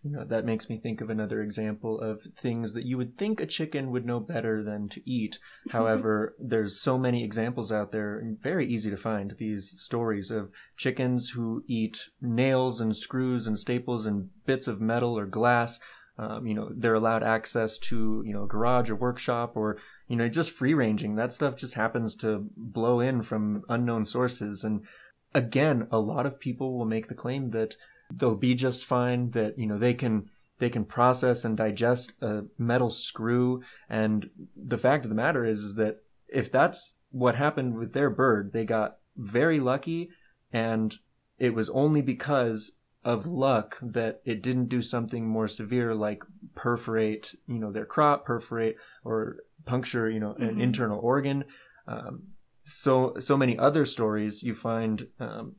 You 0.03 0.11
know, 0.11 0.25
that 0.25 0.45
makes 0.45 0.69
me 0.69 0.77
think 0.77 1.01
of 1.01 1.09
another 1.09 1.41
example 1.41 1.99
of 1.99 2.21
things 2.21 2.73
that 2.73 2.85
you 2.85 2.97
would 2.97 3.17
think 3.17 3.41
a 3.41 3.45
chicken 3.45 3.89
would 3.91 4.05
know 4.05 4.19
better 4.19 4.63
than 4.63 4.89
to 4.89 5.09
eat. 5.09 5.39
Mm-hmm. 5.39 5.77
However, 5.77 6.35
there's 6.39 6.79
so 6.79 6.97
many 6.97 7.23
examples 7.23 7.71
out 7.71 7.91
there, 7.91 8.17
and 8.17 8.39
very 8.41 8.67
easy 8.67 8.89
to 8.89 8.97
find 8.97 9.35
these 9.37 9.73
stories 9.75 10.29
of 10.29 10.51
chickens 10.77 11.31
who 11.31 11.63
eat 11.67 12.09
nails 12.21 12.79
and 12.79 12.95
screws 12.95 13.47
and 13.47 13.57
staples 13.57 14.05
and 14.05 14.29
bits 14.45 14.67
of 14.67 14.79
metal 14.79 15.17
or 15.17 15.25
glass 15.25 15.79
um, 16.17 16.47
you 16.47 16.53
know, 16.53 16.69
they're 16.73 16.95
allowed 16.95 17.23
access 17.23 17.77
to, 17.77 18.23
you 18.25 18.33
know, 18.33 18.43
a 18.43 18.47
garage 18.47 18.89
or 18.89 18.95
workshop 18.95 19.53
or, 19.55 19.77
you 20.07 20.15
know, 20.15 20.27
just 20.27 20.51
free 20.51 20.73
ranging. 20.73 21.15
That 21.15 21.31
stuff 21.31 21.55
just 21.55 21.75
happens 21.75 22.15
to 22.17 22.49
blow 22.55 22.99
in 22.99 23.21
from 23.21 23.63
unknown 23.69 24.05
sources. 24.05 24.63
And 24.63 24.85
again, 25.33 25.87
a 25.91 25.99
lot 25.99 26.25
of 26.25 26.39
people 26.39 26.77
will 26.77 26.85
make 26.85 27.07
the 27.07 27.15
claim 27.15 27.51
that 27.51 27.75
they'll 28.11 28.35
be 28.35 28.55
just 28.55 28.83
fine, 28.83 29.31
that, 29.31 29.59
you 29.59 29.67
know, 29.67 29.77
they 29.77 29.93
can, 29.93 30.29
they 30.57 30.69
can 30.69 30.85
process 30.85 31.45
and 31.45 31.55
digest 31.55 32.13
a 32.21 32.45
metal 32.57 32.89
screw. 32.89 33.61
And 33.87 34.29
the 34.55 34.77
fact 34.77 35.05
of 35.05 35.09
the 35.09 35.15
matter 35.15 35.45
is, 35.45 35.59
is 35.59 35.75
that 35.75 36.03
if 36.27 36.51
that's 36.51 36.93
what 37.11 37.35
happened 37.35 37.77
with 37.77 37.93
their 37.93 38.09
bird, 38.09 38.53
they 38.53 38.65
got 38.65 38.97
very 39.15 39.59
lucky 39.59 40.09
and 40.51 40.95
it 41.37 41.53
was 41.53 41.69
only 41.69 42.01
because 42.01 42.71
of 43.03 43.25
luck 43.25 43.77
that 43.81 44.21
it 44.25 44.41
didn't 44.41 44.69
do 44.69 44.81
something 44.81 45.27
more 45.27 45.47
severe 45.47 45.93
like 45.93 46.23
perforate, 46.55 47.35
you 47.47 47.59
know, 47.59 47.71
their 47.71 47.85
crop, 47.85 48.25
perforate 48.25 48.75
or 49.03 49.37
puncture, 49.65 50.09
you 50.09 50.19
know, 50.19 50.33
an 50.33 50.49
mm-hmm. 50.49 50.61
internal 50.61 50.99
organ. 50.99 51.45
Um, 51.87 52.23
so 52.63 53.15
so 53.19 53.37
many 53.37 53.57
other 53.57 53.85
stories 53.85 54.43
you 54.43 54.53
find 54.53 55.07
um, 55.19 55.55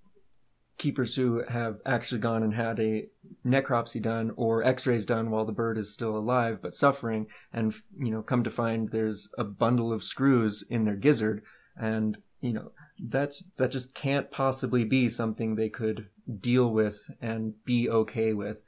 keepers 0.77 1.17
who 1.17 1.43
have 1.49 1.81
actually 1.87 2.21
gone 2.21 2.43
and 2.43 2.55
had 2.55 2.79
a 2.79 3.07
necropsy 3.45 4.01
done 4.01 4.31
or 4.37 4.63
x-rays 4.63 5.05
done 5.05 5.31
while 5.31 5.45
the 5.45 5.53
bird 5.53 5.79
is 5.79 5.93
still 5.93 6.17
alive 6.17 6.61
but 6.63 6.75
suffering 6.75 7.27
and 7.53 7.75
you 7.99 8.11
know 8.11 8.23
come 8.23 8.45
to 8.45 8.51
find 8.51 8.91
there's 8.91 9.29
a 9.37 9.45
bundle 9.45 9.93
of 9.93 10.05
screws 10.05 10.65
in 10.71 10.85
their 10.85 10.97
gizzard 10.97 11.43
and 11.77 12.19
you 12.41 12.53
know 12.53 12.73
that's 12.99 13.45
that 13.57 13.71
just 13.71 13.95
can't 13.95 14.31
possibly 14.31 14.85
be 14.85 15.09
something 15.09 15.55
they 15.55 15.69
could 15.69 16.09
deal 16.29 16.71
with 16.71 17.11
and 17.21 17.55
be 17.65 17.89
okay 17.89 18.33
with. 18.33 18.63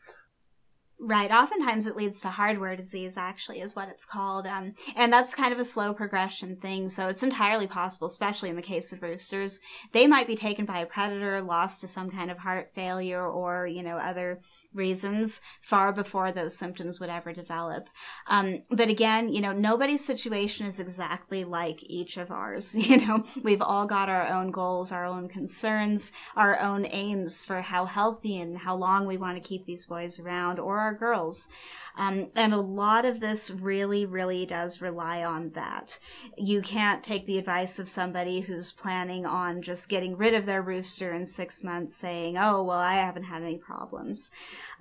Right. 1.03 1.31
Oftentimes 1.31 1.87
it 1.87 1.97
leads 1.97 2.21
to 2.21 2.29
hardware 2.29 2.77
disease, 2.77 3.17
actually, 3.17 3.61
is 3.61 3.75
what 3.75 3.89
it's 3.89 4.05
called. 4.05 4.47
Um, 4.47 4.75
and 4.95 5.11
that's 5.11 5.35
kind 5.35 5.51
of 5.51 5.59
a 5.59 5.65
slow 5.65 5.95
progression 5.95 6.57
thing. 6.57 6.91
So 6.91 7.07
it's 7.09 7.23
entirely 7.23 7.67
possible, 7.67 8.07
especially 8.07 8.51
in 8.51 8.57
the 8.57 8.61
case 8.61 8.93
of 8.93 9.01
roosters. 9.01 9.61
They 9.93 10.07
might 10.07 10.27
be 10.27 10.37
taken 10.37 10.67
by 10.67 10.81
a 10.81 10.87
predator, 10.87 11.41
lost 11.41 11.81
to 11.81 11.87
some 11.87 12.11
kind 12.11 12.31
of 12.31 12.39
heart 12.39 12.69
failure 12.75 13.27
or, 13.27 13.67
you 13.67 13.83
know, 13.83 13.97
other 13.97 14.41
reasons 14.73 15.41
far 15.61 15.93
before 15.93 16.33
those 16.33 16.57
symptoms 16.57 17.01
would 17.01 17.11
ever 17.11 17.33
develop. 17.33 17.89
Um, 18.29 18.63
but 18.71 18.89
again, 18.89 19.29
you 19.29 19.41
know, 19.41 19.53
nobody's 19.53 20.05
situation 20.05 20.67
is 20.67 20.79
exactly 20.79 21.45
like 21.45 21.83
each 21.85 22.17
of 22.17 22.31
ours. 22.31 22.77
You 22.91 23.07
know, 23.07 23.25
we've 23.45 23.63
all 23.63 23.87
got 23.87 24.09
our 24.09 24.27
own 24.27 24.51
goals, 24.51 24.91
our 24.91 25.05
own 25.05 25.29
concerns, 25.29 26.11
our 26.35 26.59
own 26.59 26.87
aims 26.91 27.45
for 27.45 27.61
how 27.61 27.85
healthy 27.85 28.37
and 28.41 28.59
how 28.59 28.75
long 28.75 29.07
we 29.07 29.17
want 29.17 29.41
to 29.41 29.49
keep 29.49 29.65
these 29.65 29.87
boys 29.87 30.19
around 30.19 30.59
or 30.59 30.81
our 30.81 30.93
girls. 30.93 31.51
Um, 31.97 32.29
and 32.35 32.53
a 32.53 32.61
lot 32.61 33.05
of 33.05 33.21
this 33.21 33.51
really, 33.51 34.07
really 34.07 34.45
does 34.45 34.81
rely 34.81 35.23
on 35.23 35.51
that. 35.51 36.01
You 36.37 36.63
can't 36.63 37.05
take 37.05 37.27
the 37.27 37.39
advice 37.39 37.79
of 37.79 37.89
somebody 37.89 38.41
who's 38.41 38.73
planning 38.73 39.25
on 39.25 39.63
just 39.63 39.89
getting 39.89 40.17
rid 40.17 40.35
of 40.35 40.47
their 40.47 40.63
rooster 40.63 41.13
in 41.13 41.27
six 41.27 41.63
months 41.63 41.97
saying, 41.97 42.39
oh, 42.39 42.63
well, 42.63 42.79
I 42.79 42.95
haven't 42.95 43.25
had 43.25 43.43
any 43.43 43.59
problems. 43.59 44.31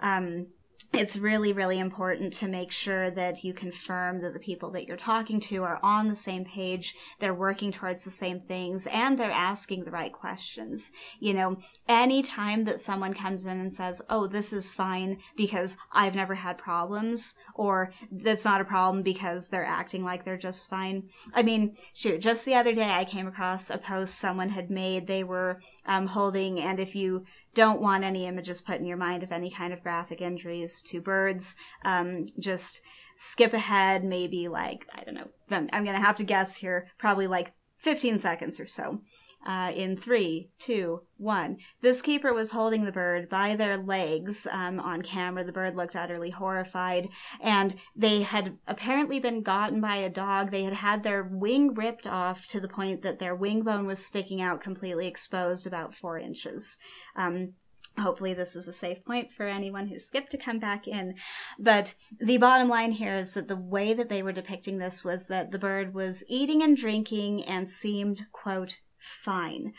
Um, 0.01 0.47
it's 0.91 1.17
really, 1.17 1.53
really 1.53 1.77
important 1.77 2.33
to 2.33 2.47
make 2.47 2.71
sure 2.71 3.11
that 3.11 3.43
you 3.43 3.53
confirm 3.53 4.21
that 4.21 4.33
the 4.33 4.39
people 4.39 4.71
that 4.71 4.87
you're 4.87 4.97
talking 4.97 5.39
to 5.41 5.63
are 5.63 5.79
on 5.83 6.07
the 6.07 6.15
same 6.15 6.43
page, 6.43 6.95
they're 7.19 7.33
working 7.33 7.71
towards 7.71 8.03
the 8.03 8.11
same 8.11 8.39
things, 8.39 8.87
and 8.87 9.17
they're 9.17 9.29
asking 9.29 9.83
the 9.83 9.91
right 9.91 10.11
questions. 10.11 10.91
You 11.19 11.35
know, 11.35 11.57
anytime 11.87 12.63
that 12.63 12.79
someone 12.79 13.13
comes 13.13 13.45
in 13.45 13.59
and 13.59 13.71
says, 13.71 14.01
Oh, 14.09 14.25
this 14.25 14.51
is 14.51 14.73
fine 14.73 15.19
because 15.37 15.77
I've 15.91 16.15
never 16.15 16.33
had 16.35 16.57
problems, 16.57 17.35
or 17.53 17.93
that's 18.11 18.45
not 18.45 18.61
a 18.61 18.65
problem 18.65 19.03
because 19.03 19.49
they're 19.49 19.63
acting 19.63 20.03
like 20.03 20.25
they're 20.25 20.37
just 20.37 20.69
fine. 20.71 21.09
I 21.35 21.43
mean, 21.43 21.75
shoot, 21.93 22.19
just 22.19 22.45
the 22.45 22.55
other 22.55 22.73
day 22.73 22.89
I 22.89 23.05
came 23.05 23.27
across 23.27 23.69
a 23.69 23.77
post 23.77 24.15
someone 24.17 24.49
had 24.49 24.71
made. 24.71 25.05
They 25.05 25.23
were 25.23 25.61
um, 25.85 26.07
holding, 26.07 26.59
and 26.59 26.79
if 26.79 26.95
you 26.95 27.25
don't 27.53 27.81
want 27.81 28.03
any 28.03 28.25
images 28.25 28.61
put 28.61 28.79
in 28.79 28.85
your 28.85 28.97
mind 28.97 29.23
of 29.23 29.31
any 29.31 29.49
kind 29.49 29.73
of 29.73 29.83
graphic 29.83 30.21
injuries 30.21 30.81
to 30.83 31.01
birds. 31.01 31.55
Um, 31.83 32.25
just 32.39 32.81
skip 33.15 33.53
ahead, 33.53 34.03
maybe 34.03 34.47
like, 34.47 34.85
I 34.93 35.03
don't 35.03 35.15
know, 35.15 35.29
I'm 35.51 35.83
going 35.83 35.95
to 35.95 36.05
have 36.05 36.17
to 36.17 36.23
guess 36.23 36.57
here, 36.57 36.87
probably 36.97 37.27
like 37.27 37.53
15 37.77 38.19
seconds 38.19 38.59
or 38.59 38.65
so 38.65 39.01
uh, 39.45 39.71
in 39.75 39.95
three, 39.95 40.49
two, 40.59 41.01
one. 41.17 41.57
This 41.81 42.01
keeper 42.01 42.33
was 42.33 42.51
holding 42.51 42.83
the 42.83 42.91
bird 42.91 43.29
by 43.29 43.55
their 43.55 43.77
legs 43.77 44.47
um, 44.51 44.79
on 44.79 45.01
camera. 45.01 45.43
The 45.43 45.53
bird 45.53 45.75
looked 45.75 45.95
utterly 45.95 46.29
horrified, 46.29 47.09
and 47.39 47.75
they 47.95 48.21
had 48.21 48.57
apparently 48.67 49.19
been 49.19 49.41
gotten 49.41 49.79
by 49.81 49.95
a 49.95 50.09
dog. 50.09 50.51
They 50.51 50.63
had 50.63 50.73
had 50.73 51.03
their 51.03 51.23
wing 51.23 51.73
ripped 51.73 52.07
off 52.07 52.47
to 52.47 52.59
the 52.59 52.67
point 52.67 53.01
that 53.01 53.19
their 53.19 53.35
wing 53.35 53.63
bone 53.63 53.85
was 53.85 54.05
sticking 54.05 54.41
out 54.41 54.61
completely 54.61 55.07
exposed 55.07 55.65
about 55.65 55.95
four 55.95 56.19
inches. 56.19 56.77
Um, 57.15 57.53
hopefully 57.97 58.33
this 58.33 58.55
is 58.55 58.67
a 58.67 58.73
safe 58.73 59.03
point 59.03 59.31
for 59.31 59.45
anyone 59.45 59.87
who 59.87 59.99
skipped 59.99 60.31
to 60.31 60.37
come 60.37 60.59
back 60.59 60.87
in 60.87 61.15
but 61.57 61.95
the 62.19 62.37
bottom 62.37 62.69
line 62.69 62.91
here 62.91 63.17
is 63.17 63.33
that 63.33 63.47
the 63.47 63.57
way 63.57 63.93
that 63.93 64.09
they 64.09 64.23
were 64.23 64.31
depicting 64.31 64.77
this 64.77 65.03
was 65.03 65.27
that 65.27 65.51
the 65.51 65.59
bird 65.59 65.93
was 65.93 66.23
eating 66.29 66.63
and 66.63 66.77
drinking 66.77 67.43
and 67.43 67.69
seemed 67.69 68.25
quote 68.31 68.79
fine. 68.99 69.73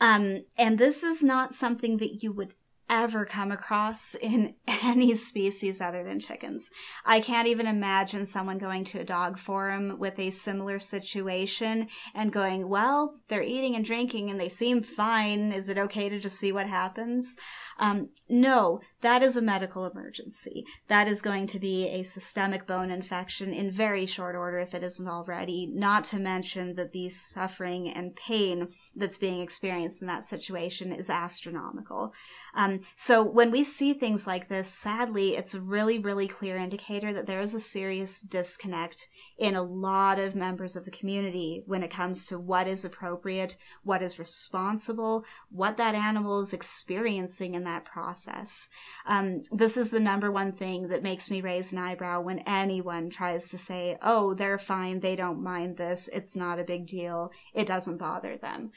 Um, 0.00 0.44
and 0.58 0.78
this 0.78 1.02
is 1.02 1.22
not 1.22 1.54
something 1.54 1.96
that 1.98 2.22
you 2.22 2.32
would 2.32 2.54
ever 2.88 3.24
come 3.24 3.50
across 3.50 4.14
in 4.22 4.54
any 4.66 5.14
species 5.14 5.80
other 5.80 6.04
than 6.04 6.20
chickens. 6.20 6.70
I 7.04 7.20
can't 7.20 7.48
even 7.48 7.66
imagine 7.66 8.24
someone 8.26 8.58
going 8.58 8.84
to 8.84 9.00
a 9.00 9.04
dog 9.04 9.38
forum 9.38 9.98
with 9.98 10.18
a 10.18 10.30
similar 10.30 10.78
situation 10.78 11.88
and 12.14 12.32
going, 12.32 12.68
well, 12.68 13.20
they're 13.28 13.42
eating 13.42 13.74
and 13.74 13.84
drinking 13.84 14.30
and 14.30 14.40
they 14.40 14.48
seem 14.48 14.82
fine. 14.82 15.52
Is 15.52 15.68
it 15.68 15.78
okay 15.78 16.08
to 16.08 16.18
just 16.18 16.38
see 16.38 16.52
what 16.52 16.68
happens? 16.68 17.36
Um, 17.78 18.08
no, 18.28 18.80
that 19.02 19.22
is 19.22 19.36
a 19.36 19.42
medical 19.42 19.84
emergency. 19.84 20.64
That 20.88 21.08
is 21.08 21.20
going 21.20 21.46
to 21.48 21.58
be 21.58 21.86
a 21.88 22.02
systemic 22.04 22.66
bone 22.66 22.90
infection 22.90 23.52
in 23.52 23.70
very 23.70 24.06
short 24.06 24.34
order 24.34 24.58
if 24.58 24.74
it 24.74 24.82
isn't 24.82 25.06
already, 25.06 25.66
not 25.66 26.04
to 26.04 26.18
mention 26.18 26.74
that 26.76 26.92
the 26.92 27.08
suffering 27.10 27.88
and 27.88 28.16
pain 28.16 28.68
that's 28.94 29.18
being 29.18 29.40
experienced 29.40 30.00
in 30.00 30.08
that 30.08 30.24
situation 30.24 30.92
is 30.92 31.10
astronomical. 31.10 32.14
Um, 32.54 32.80
so 32.94 33.22
when 33.22 33.50
we 33.50 33.62
see 33.62 33.92
things 33.92 34.26
like 34.26 34.48
this, 34.48 34.68
sadly, 34.68 35.36
it's 35.36 35.54
a 35.54 35.60
really, 35.60 35.98
really 35.98 36.26
clear 36.26 36.56
indicator 36.56 37.12
that 37.12 37.26
there 37.26 37.40
is 37.40 37.54
a 37.54 37.60
serious 37.60 38.22
disconnect 38.22 39.08
in 39.38 39.54
a 39.54 39.62
lot 39.62 40.18
of 40.18 40.34
members 40.34 40.76
of 40.76 40.86
the 40.86 40.90
community 40.90 41.62
when 41.66 41.82
it 41.82 41.90
comes 41.90 42.26
to 42.26 42.38
what 42.38 42.66
is 42.66 42.84
appropriate, 42.84 43.56
what 43.82 44.02
is 44.02 44.18
responsible, 44.18 45.24
what 45.50 45.76
that 45.76 45.94
animal 45.94 46.40
is 46.40 46.54
experiencing 46.54 47.54
in 47.54 47.65
that 47.66 47.84
process. 47.84 48.68
Um, 49.06 49.42
this 49.52 49.76
is 49.76 49.90
the 49.90 50.00
number 50.00 50.30
one 50.30 50.52
thing 50.52 50.88
that 50.88 51.02
makes 51.02 51.30
me 51.30 51.40
raise 51.40 51.72
an 51.72 51.78
eyebrow 51.78 52.20
when 52.20 52.40
anyone 52.40 53.10
tries 53.10 53.50
to 53.50 53.58
say, 53.58 53.98
oh, 54.02 54.34
they're 54.34 54.58
fine, 54.58 55.00
they 55.00 55.16
don't 55.16 55.42
mind 55.42 55.76
this, 55.76 56.08
it's 56.12 56.36
not 56.36 56.58
a 56.58 56.64
big 56.64 56.86
deal, 56.86 57.30
it 57.54 57.66
doesn't 57.66 57.98
bother 57.98 58.36
them. 58.36 58.70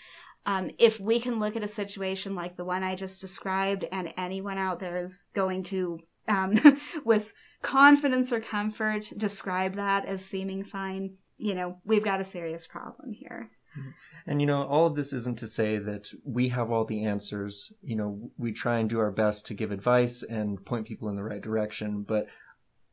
Um, 0.45 0.71
if 0.77 0.99
we 0.99 1.19
can 1.19 1.39
look 1.39 1.55
at 1.55 1.63
a 1.63 1.67
situation 1.67 2.35
like 2.35 2.57
the 2.57 2.65
one 2.65 2.83
I 2.83 2.95
just 2.95 3.21
described, 3.21 3.85
and 3.91 4.13
anyone 4.17 4.57
out 4.57 4.79
there 4.79 4.97
is 4.97 5.25
going 5.33 5.63
to, 5.65 5.99
um, 6.27 6.79
with 7.05 7.33
confidence 7.61 8.31
or 8.31 8.39
comfort, 8.39 9.11
describe 9.17 9.75
that 9.75 10.05
as 10.05 10.25
seeming 10.25 10.63
fine, 10.63 11.15
you 11.37 11.55
know, 11.55 11.77
we've 11.85 12.03
got 12.03 12.21
a 12.21 12.25
serious 12.25 12.67
problem 12.67 13.13
here. 13.13 13.51
Mm-hmm. 13.77 13.89
And 14.25 14.41
you 14.41 14.47
know, 14.47 14.63
all 14.63 14.85
of 14.85 14.95
this 14.95 15.13
isn't 15.13 15.37
to 15.39 15.47
say 15.47 15.77
that 15.77 16.09
we 16.23 16.49
have 16.49 16.71
all 16.71 16.85
the 16.85 17.03
answers. 17.03 17.71
You 17.81 17.95
know, 17.95 18.31
we 18.37 18.51
try 18.51 18.79
and 18.79 18.89
do 18.89 18.99
our 18.99 19.11
best 19.11 19.45
to 19.47 19.53
give 19.53 19.71
advice 19.71 20.23
and 20.23 20.63
point 20.65 20.87
people 20.87 21.09
in 21.09 21.15
the 21.15 21.23
right 21.23 21.41
direction. 21.41 22.03
But 22.03 22.27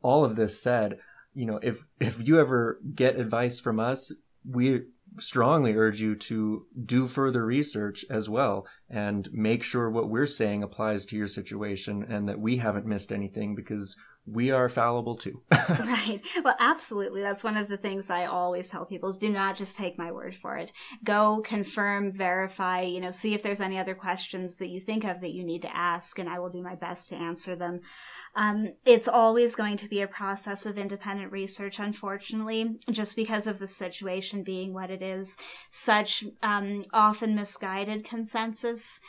all 0.01 0.23
of 0.23 0.35
this 0.35 0.61
said, 0.61 0.99
you 1.33 1.45
know, 1.45 1.59
if 1.61 1.85
if 1.99 2.27
you 2.27 2.39
ever 2.39 2.79
get 2.95 3.19
advice 3.19 3.59
from 3.59 3.79
us, 3.79 4.11
we 4.49 4.81
strongly 5.19 5.73
urge 5.73 5.99
you 5.99 6.15
to 6.15 6.65
do 6.85 7.07
further 7.07 7.45
research 7.45 8.05
as 8.09 8.29
well 8.29 8.67
and 8.89 9.29
make 9.31 9.63
sure 9.63 9.89
what 9.89 10.09
we're 10.09 10.25
saying 10.25 10.61
applies 10.61 11.05
to 11.05 11.15
your 11.15 11.27
situation 11.27 12.05
and 12.07 12.27
that 12.27 12.39
we 12.39 12.57
haven't 12.57 12.85
missed 12.85 13.11
anything 13.11 13.55
because 13.55 13.95
we 14.29 14.51
are 14.51 14.67
fallible 14.67 15.15
too. 15.15 15.41
right. 15.51 16.19
Well, 16.43 16.55
absolutely. 16.59 17.21
That's 17.21 17.43
one 17.43 17.55
of 17.55 17.69
the 17.69 17.77
things 17.77 18.09
I 18.09 18.25
always 18.25 18.67
tell 18.67 18.85
people 18.85 19.09
is 19.09 19.17
do 19.17 19.29
not 19.29 19.55
just 19.55 19.77
take 19.77 19.97
my 19.97 20.11
word 20.11 20.35
for 20.35 20.57
it. 20.57 20.73
Go 21.03 21.41
confirm, 21.45 22.11
verify, 22.11 22.81
you 22.81 22.99
know, 22.99 23.11
see 23.11 23.33
if 23.33 23.41
there's 23.41 23.61
any 23.61 23.77
other 23.77 23.95
questions 23.95 24.57
that 24.57 24.67
you 24.67 24.81
think 24.81 25.05
of 25.05 25.21
that 25.21 25.33
you 25.33 25.43
need 25.43 25.61
to 25.61 25.75
ask 25.75 26.19
and 26.19 26.27
I 26.27 26.39
will 26.39 26.49
do 26.49 26.61
my 26.61 26.75
best 26.75 27.09
to 27.09 27.15
answer 27.15 27.55
them. 27.55 27.81
Um, 28.35 28.73
it's 28.85 29.07
always 29.07 29.55
going 29.55 29.77
to 29.77 29.87
be 29.87 30.01
a 30.01 30.07
process 30.07 30.65
of 30.65 30.77
independent 30.77 31.31
research, 31.31 31.79
unfortunately, 31.79 32.77
just 32.91 33.15
because 33.15 33.47
of 33.47 33.57
the 33.57 33.65
situation 33.65 34.43
being 34.43 34.73
what 34.73 34.91
it 34.91 35.01
is. 35.01 35.37
Such 35.69 36.23
um, 36.43 36.83
often 36.93 37.33
misguided 37.33 38.03
consensus 38.03 38.99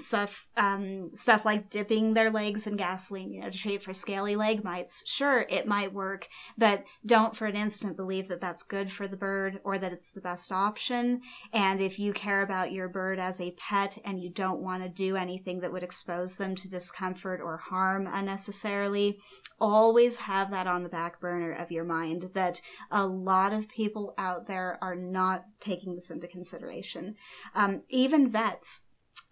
stuff, 0.00 0.46
um, 0.56 1.14
stuff 1.14 1.44
like 1.44 1.68
dipping 1.68 2.14
their 2.14 2.30
legs 2.30 2.66
in 2.66 2.76
gasoline, 2.76 3.32
you 3.32 3.40
know, 3.40 3.50
to 3.50 3.58
treat 3.58 3.82
for 3.82 3.92
scaly 3.92 4.34
leg 4.34 4.64
mites. 4.64 5.02
Sure, 5.06 5.46
it 5.48 5.66
might 5.66 5.92
work, 5.92 6.28
but 6.56 6.84
don't 7.04 7.36
for 7.36 7.46
an 7.46 7.56
instant 7.56 7.96
believe 7.96 8.28
that 8.28 8.40
that's 8.40 8.62
good 8.62 8.90
for 8.90 9.06
the 9.06 9.16
bird 9.16 9.60
or 9.62 9.76
that 9.76 9.92
it's 9.92 10.10
the 10.10 10.20
best 10.20 10.50
option. 10.50 11.20
And 11.52 11.80
if 11.80 11.98
you 11.98 12.12
care 12.12 12.42
about 12.42 12.72
your 12.72 12.88
bird 12.88 13.18
as 13.18 13.40
a 13.40 13.52
pet 13.52 13.98
and 14.04 14.20
you 14.20 14.30
don't 14.30 14.60
want 14.60 14.82
to 14.82 14.88
do 14.88 15.16
anything 15.16 15.60
that 15.60 15.72
would 15.72 15.82
expose 15.82 16.36
them 16.36 16.54
to 16.56 16.68
discomfort 16.68 17.40
or 17.42 17.58
harm 17.58 18.08
unnecessarily, 18.10 19.18
always 19.60 20.16
have 20.18 20.50
that 20.50 20.66
on 20.66 20.82
the 20.82 20.88
back 20.88 21.20
burner 21.20 21.52
of 21.52 21.70
your 21.70 21.84
mind 21.84 22.30
that 22.34 22.60
a 22.90 23.06
lot 23.06 23.52
of 23.52 23.68
people 23.68 24.14
out 24.16 24.46
there 24.46 24.78
are 24.80 24.96
not 24.96 25.44
taking 25.60 25.94
this 25.94 26.10
into 26.10 26.26
consideration. 26.26 27.16
Um, 27.54 27.82
even 27.90 28.28
vets 28.28 28.86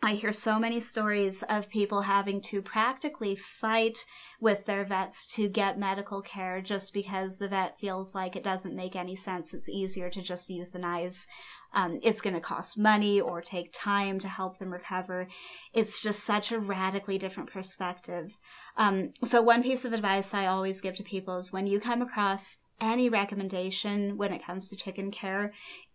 I 0.05 0.15
hear 0.15 0.33
so 0.33 0.59
many 0.59 0.81
stories 0.81 1.45
of 1.49 1.71
people 1.71 2.03
having 2.03 2.41
to 2.43 2.61
practically 2.61 3.37
fight 3.37 4.05
with 4.41 4.67
their 4.67 4.85
vets 4.85 5.29
to 5.35 5.49
get 5.49 5.79
medical 5.79 6.21
care 6.21 6.61
just 6.61 6.93
because 6.93 7.39
the 7.39 7.47
vet 7.47 7.79
feels 7.79 8.13
like 8.13 8.35
it 8.35 8.43
doesn't 8.43 8.75
make 8.75 8.97
any 8.97 9.15
sense. 9.15 9.55
It's 9.55 9.69
easier 9.69 10.11
to 10.11 10.21
just 10.21 10.51
euthanize. 10.51 11.29
Um, 11.73 12.01
it's 12.03 12.21
going 12.21 12.35
to 12.35 12.41
cost 12.41 12.77
money 12.77 13.21
or 13.21 13.41
take 13.41 13.73
time 13.73 14.19
to 14.19 14.29
help 14.29 14.59
them 14.59 14.73
recover. 14.73 15.29
It's 15.73 16.03
just 16.03 16.25
such 16.25 16.51
a 16.51 16.59
radically 16.59 17.17
different 17.17 17.53
perspective. 17.53 18.37
Um, 18.77 19.13
so, 19.23 19.41
one 19.41 19.63
piece 19.63 19.85
of 19.85 19.93
advice 19.93 20.35
I 20.35 20.47
always 20.47 20.81
give 20.81 20.97
to 20.97 21.05
people 21.05 21.37
is 21.37 21.53
when 21.53 21.69
you 21.69 21.79
come 21.79 22.03
across 22.03 22.59
any 22.81 23.09
recommendation 23.09 24.17
when 24.19 24.33
it 24.33 24.45
comes 24.45 24.67
to 24.67 24.77
chicken 24.77 25.13
care, 25.13 25.53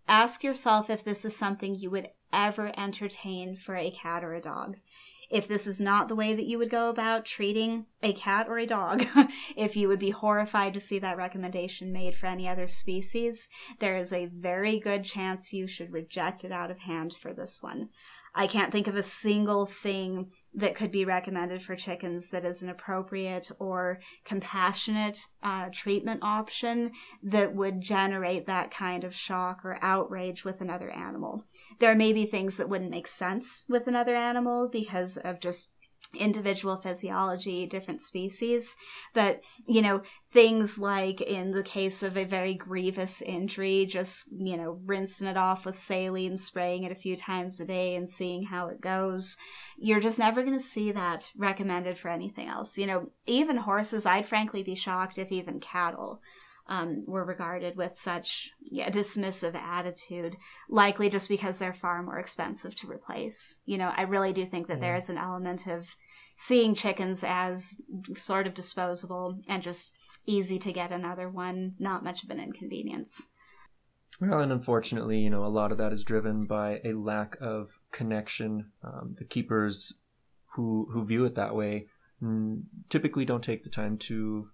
ask 0.07 0.45
yourself 0.45 0.89
if 0.89 1.03
this 1.03 1.25
is 1.25 1.35
something 1.35 1.75
you 1.75 1.91
would 1.91 2.07
ever 2.31 2.71
entertain 2.77 3.57
for 3.57 3.75
a 3.75 3.91
cat 3.91 4.23
or 4.23 4.33
a 4.33 4.41
dog. 4.41 4.77
If 5.29 5.47
this 5.47 5.67
is 5.67 5.81
not 5.81 6.07
the 6.07 6.15
way 6.15 6.33
that 6.33 6.45
you 6.45 6.57
would 6.57 6.69
go 6.69 6.89
about 6.89 7.25
treating 7.25 7.85
a 8.01 8.13
cat 8.13 8.47
or 8.47 8.59
a 8.59 8.65
dog, 8.65 9.05
if 9.57 9.75
you 9.75 9.89
would 9.89 9.99
be 9.99 10.11
horrified 10.11 10.73
to 10.73 10.79
see 10.79 10.99
that 10.99 11.17
recommendation 11.17 11.91
made 11.91 12.15
for 12.15 12.27
any 12.27 12.47
other 12.47 12.67
species, 12.67 13.49
there 13.79 13.97
is 13.97 14.13
a 14.13 14.27
very 14.27 14.79
good 14.79 15.03
chance 15.03 15.51
you 15.51 15.67
should 15.67 15.91
reject 15.91 16.45
it 16.45 16.51
out 16.51 16.71
of 16.71 16.79
hand 16.79 17.13
for 17.13 17.33
this 17.33 17.61
one. 17.61 17.89
I 18.39 18.45
can't 18.45 18.71
think 18.71 18.85
of 18.85 18.95
a 18.95 19.01
single 19.01 19.65
thing 19.65 20.31
that 20.53 20.75
could 20.75 20.91
be 20.91 21.05
recommended 21.05 21.63
for 21.63 21.75
chickens 21.75 22.29
that 22.29 22.45
is 22.45 22.61
an 22.61 22.69
appropriate 22.69 23.49
or 23.57 23.99
compassionate 24.25 25.25
uh, 25.41 25.69
treatment 25.73 26.19
option 26.21 26.91
that 27.23 27.55
would 27.55 27.81
generate 27.81 28.45
that 28.45 28.69
kind 28.69 29.03
of 29.03 29.15
shock 29.15 29.65
or 29.65 29.79
outrage 29.81 30.45
with 30.45 30.61
another 30.61 30.91
animal. 30.91 31.45
There 31.79 31.95
may 31.95 32.13
be 32.13 32.27
things 32.27 32.57
that 32.57 32.69
wouldn't 32.69 32.91
make 32.91 33.07
sense 33.07 33.65
with 33.67 33.87
another 33.87 34.15
animal 34.15 34.69
because 34.71 35.17
of 35.17 35.39
just 35.39 35.71
individual 36.17 36.77
physiology, 36.77 37.65
different 37.65 38.01
species. 38.01 38.75
But, 39.13 39.43
you 39.67 39.81
know, 39.81 40.01
things 40.31 40.77
like 40.77 41.21
in 41.21 41.51
the 41.51 41.63
case 41.63 42.03
of 42.03 42.17
a 42.17 42.25
very 42.25 42.53
grievous 42.53 43.21
injury, 43.21 43.85
just, 43.85 44.29
you 44.31 44.57
know, 44.57 44.79
rinsing 44.85 45.27
it 45.27 45.37
off 45.37 45.65
with 45.65 45.77
saline, 45.77 46.37
spraying 46.37 46.83
it 46.83 46.91
a 46.91 46.95
few 46.95 47.15
times 47.15 47.59
a 47.59 47.65
day 47.65 47.95
and 47.95 48.09
seeing 48.09 48.43
how 48.43 48.67
it 48.67 48.81
goes. 48.81 49.37
You're 49.77 49.99
just 49.99 50.19
never 50.19 50.41
going 50.41 50.57
to 50.57 50.59
see 50.59 50.91
that 50.91 51.31
recommended 51.35 51.97
for 51.97 52.09
anything 52.09 52.47
else. 52.47 52.77
You 52.77 52.87
know, 52.87 53.11
even 53.25 53.57
horses, 53.57 54.05
I'd 54.05 54.27
frankly 54.27 54.63
be 54.63 54.75
shocked 54.75 55.17
if 55.17 55.31
even 55.31 55.59
cattle 55.59 56.21
um, 56.69 57.05
were 57.07 57.23
regarded 57.23 57.75
with 57.77 57.97
such 57.97 58.51
yeah, 58.59 58.89
dismissive 58.89 59.55
attitude, 59.55 60.35
likely 60.69 61.09
just 61.09 61.29
because 61.29 61.59
they're 61.59 61.73
far 61.73 62.03
more 62.03 62.19
expensive 62.19 62.75
to 62.75 62.87
replace. 62.87 63.59
You 63.65 63.77
know, 63.77 63.93
I 63.95 64.01
really 64.01 64.33
do 64.33 64.45
think 64.45 64.67
that 64.67 64.81
there 64.81 64.95
is 64.95 65.09
an 65.09 65.17
element 65.17 65.67
of 65.67 65.95
seeing 66.37 66.75
chickens 66.75 67.23
as 67.27 67.81
sort 68.15 68.45
of 68.45 68.53
disposable 68.53 69.39
and 69.47 69.63
just 69.63 69.91
easy 70.27 70.59
to 70.59 70.71
get 70.71 70.91
another 70.91 71.27
one, 71.27 71.73
not 71.79 72.03
much 72.03 72.23
of 72.23 72.29
an 72.29 72.39
inconvenience. 72.39 73.29
Well, 74.21 74.39
and 74.39 74.51
unfortunately, 74.51 75.17
you 75.17 75.31
know, 75.31 75.43
a 75.43 75.47
lot 75.47 75.71
of 75.71 75.79
that 75.79 75.91
is 75.91 76.03
driven 76.03 76.45
by 76.45 76.79
a 76.85 76.93
lack 76.93 77.37
of 77.41 77.79
connection. 77.91 78.71
Um, 78.83 79.15
the 79.17 79.25
keepers 79.25 79.95
who 80.53 80.87
who 80.91 81.05
view 81.05 81.25
it 81.25 81.35
that 81.35 81.55
way 81.55 81.87
typically 82.89 83.25
don't 83.25 83.43
take 83.43 83.63
the 83.63 83.69
time 83.69 83.97
to 83.97 84.49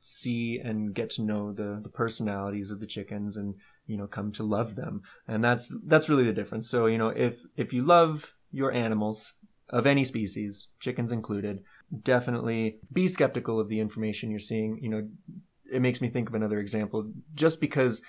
see 0.00 0.58
and 0.58 0.94
get 0.94 1.10
to 1.10 1.22
know 1.22 1.52
the 1.52 1.78
the 1.82 1.90
personalities 1.90 2.70
of 2.70 2.80
the 2.80 2.86
chickens 2.86 3.36
and 3.36 3.54
you 3.86 3.96
know 3.96 4.06
come 4.06 4.32
to 4.32 4.42
love 4.42 4.74
them 4.74 5.02
and 5.28 5.44
that's 5.44 5.72
that's 5.84 6.08
really 6.08 6.24
the 6.24 6.32
difference 6.32 6.68
so 6.68 6.86
you 6.86 6.98
know 6.98 7.10
if 7.10 7.42
if 7.56 7.72
you 7.72 7.82
love 7.82 8.34
your 8.50 8.72
animals 8.72 9.34
of 9.68 9.86
any 9.86 10.04
species 10.04 10.68
chickens 10.80 11.12
included 11.12 11.62
definitely 12.02 12.78
be 12.92 13.08
skeptical 13.08 13.60
of 13.60 13.68
the 13.68 13.80
information 13.80 14.30
you're 14.30 14.38
seeing. 14.38 14.78
You 14.80 14.88
know 14.88 15.08
it 15.72 15.80
makes 15.80 16.00
me 16.00 16.08
think 16.08 16.28
of 16.28 16.34
another 16.34 16.60
example. 16.60 17.10
Just 17.34 17.60
because 17.60 18.02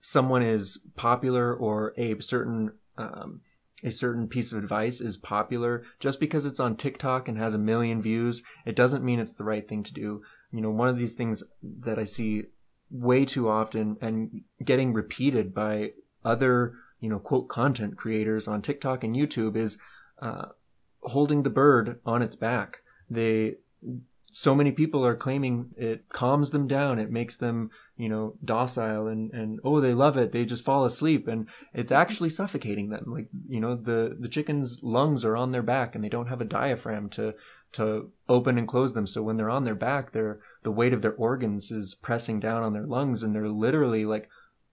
someone 0.00 0.42
is 0.42 0.78
popular 0.96 1.54
or 1.54 1.92
a 1.96 2.18
certain 2.20 2.72
um, 2.96 3.40
a 3.82 3.90
certain 3.90 4.28
piece 4.28 4.52
of 4.52 4.58
advice 4.58 5.00
is 5.00 5.18
popular 5.18 5.82
just 5.98 6.18
because 6.18 6.46
it's 6.46 6.60
on 6.60 6.76
TikTok 6.76 7.28
and 7.28 7.36
has 7.36 7.52
a 7.52 7.58
million 7.58 8.00
views 8.00 8.42
it 8.64 8.76
doesn't 8.76 9.04
mean 9.04 9.20
it's 9.20 9.32
the 9.32 9.44
right 9.44 9.68
thing 9.68 9.82
to 9.82 9.92
do. 9.92 10.22
You 10.52 10.60
know, 10.60 10.70
one 10.70 10.88
of 10.88 10.96
these 10.96 11.14
things 11.14 11.42
that 11.62 11.98
I 11.98 12.04
see 12.04 12.44
way 12.90 13.24
too 13.24 13.48
often 13.48 13.96
and 14.00 14.42
getting 14.64 14.92
repeated 14.92 15.52
by 15.52 15.90
other, 16.24 16.74
you 17.00 17.08
know, 17.08 17.18
quote 17.18 17.48
content 17.48 17.96
creators 17.96 18.46
on 18.46 18.62
TikTok 18.62 19.04
and 19.04 19.16
YouTube 19.16 19.56
is 19.56 19.76
uh, 20.22 20.46
holding 21.04 21.42
the 21.42 21.50
bird 21.50 22.00
on 22.04 22.22
its 22.22 22.36
back. 22.36 22.78
They, 23.08 23.56
so 24.32 24.54
many 24.54 24.72
people 24.72 25.06
are 25.06 25.14
claiming 25.14 25.70
it 25.76 26.08
calms 26.08 26.50
them 26.50 26.66
down. 26.66 26.98
It 26.98 27.10
makes 27.10 27.36
them, 27.36 27.70
you 27.96 28.08
know, 28.08 28.34
docile 28.44 29.06
and, 29.06 29.32
and, 29.32 29.60
oh, 29.62 29.80
they 29.80 29.94
love 29.94 30.16
it. 30.16 30.32
They 30.32 30.44
just 30.44 30.64
fall 30.64 30.84
asleep 30.84 31.28
and 31.28 31.46
it's 31.72 31.92
actually 31.92 32.30
suffocating 32.30 32.88
them. 32.88 33.04
Like, 33.06 33.28
you 33.48 33.60
know, 33.60 33.76
the, 33.76 34.16
the 34.18 34.28
chicken's 34.28 34.80
lungs 34.82 35.24
are 35.24 35.36
on 35.36 35.52
their 35.52 35.62
back 35.62 35.94
and 35.94 36.02
they 36.02 36.08
don't 36.08 36.26
have 36.26 36.40
a 36.40 36.46
diaphragm 36.46 37.08
to, 37.10 37.34
to 37.72 38.10
open 38.28 38.58
and 38.58 38.66
close 38.66 38.94
them. 38.94 39.06
So 39.06 39.22
when 39.22 39.36
they're 39.36 39.50
on 39.50 39.64
their 39.64 39.74
back, 39.76 40.10
they're, 40.10 40.40
the 40.64 40.72
weight 40.72 40.92
of 40.92 41.02
their 41.02 41.14
organs 41.14 41.70
is 41.70 41.94
pressing 41.94 42.40
down 42.40 42.64
on 42.64 42.72
their 42.72 42.86
lungs 42.86 43.22
and 43.22 43.34
they're 43.34 43.48
literally 43.48 44.04
like 44.04 44.28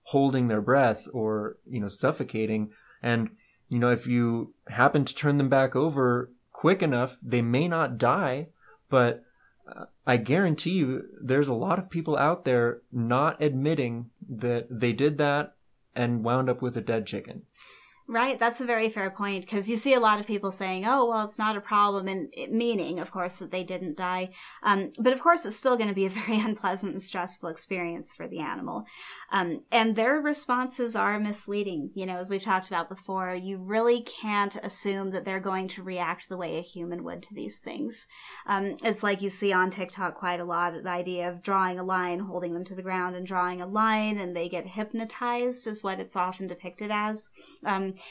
holding 0.05 0.47
their 0.47 0.61
breath 0.61 1.07
or, 1.13 1.57
you 1.69 1.79
know, 1.79 1.87
suffocating. 1.87 2.71
And, 3.03 3.29
you 3.71 3.79
know, 3.79 3.89
if 3.89 4.05
you 4.05 4.53
happen 4.67 5.05
to 5.05 5.15
turn 5.15 5.37
them 5.37 5.47
back 5.47 5.77
over 5.77 6.29
quick 6.51 6.83
enough, 6.83 7.17
they 7.23 7.41
may 7.41 7.69
not 7.69 7.97
die, 7.97 8.49
but 8.89 9.23
uh, 9.65 9.85
I 10.05 10.17
guarantee 10.17 10.71
you 10.71 11.03
there's 11.23 11.47
a 11.47 11.53
lot 11.53 11.79
of 11.79 11.89
people 11.89 12.17
out 12.17 12.43
there 12.43 12.81
not 12.91 13.41
admitting 13.41 14.09
that 14.29 14.67
they 14.69 14.91
did 14.91 15.17
that 15.19 15.55
and 15.95 16.21
wound 16.21 16.49
up 16.49 16.61
with 16.61 16.75
a 16.75 16.81
dead 16.81 17.07
chicken. 17.07 17.43
Right, 18.11 18.37
that's 18.37 18.59
a 18.59 18.65
very 18.65 18.89
fair 18.89 19.09
point 19.09 19.45
because 19.45 19.69
you 19.69 19.77
see 19.77 19.93
a 19.93 19.99
lot 20.01 20.19
of 20.19 20.27
people 20.27 20.51
saying, 20.51 20.85
"Oh, 20.85 21.05
well, 21.05 21.23
it's 21.23 21.39
not 21.39 21.55
a 21.55 21.61
problem," 21.61 22.09
and 22.09 22.27
it, 22.33 22.51
meaning, 22.51 22.99
of 22.99 23.09
course, 23.09 23.37
that 23.37 23.51
they 23.51 23.63
didn't 23.63 23.95
die. 23.95 24.31
Um, 24.63 24.91
but 24.99 25.13
of 25.13 25.21
course, 25.21 25.45
it's 25.45 25.55
still 25.55 25.77
going 25.77 25.87
to 25.87 25.95
be 25.95 26.05
a 26.05 26.09
very 26.27 26.37
unpleasant 26.37 26.91
and 26.91 27.01
stressful 27.01 27.47
experience 27.47 28.13
for 28.13 28.27
the 28.27 28.39
animal. 28.39 28.83
Um, 29.31 29.61
and 29.71 29.95
their 29.95 30.15
responses 30.15 30.93
are 30.93 31.21
misleading. 31.21 31.91
You 31.95 32.05
know, 32.05 32.17
as 32.17 32.29
we've 32.29 32.43
talked 32.43 32.67
about 32.67 32.89
before, 32.89 33.33
you 33.33 33.59
really 33.59 34.01
can't 34.01 34.57
assume 34.61 35.11
that 35.11 35.23
they're 35.23 35.39
going 35.39 35.69
to 35.69 35.81
react 35.81 36.27
the 36.27 36.35
way 36.35 36.57
a 36.57 36.61
human 36.61 37.05
would 37.05 37.23
to 37.23 37.33
these 37.33 37.59
things. 37.59 38.07
Um, 38.45 38.75
it's 38.83 39.03
like 39.03 39.21
you 39.21 39.29
see 39.29 39.53
on 39.53 39.69
TikTok 39.69 40.15
quite 40.15 40.41
a 40.41 40.45
lot 40.45 40.73
the 40.73 40.89
idea 40.89 41.29
of 41.29 41.41
drawing 41.41 41.79
a 41.79 41.83
line, 41.83 42.19
holding 42.19 42.53
them 42.53 42.65
to 42.65 42.75
the 42.75 42.81
ground, 42.81 43.15
and 43.15 43.25
drawing 43.25 43.61
a 43.61 43.67
line, 43.67 44.17
and 44.17 44.35
they 44.35 44.49
get 44.49 44.67
hypnotized, 44.67 45.65
is 45.65 45.81
what 45.81 46.01
it's 46.01 46.17
often 46.17 46.47
depicted 46.47 46.91
as. 46.91 47.29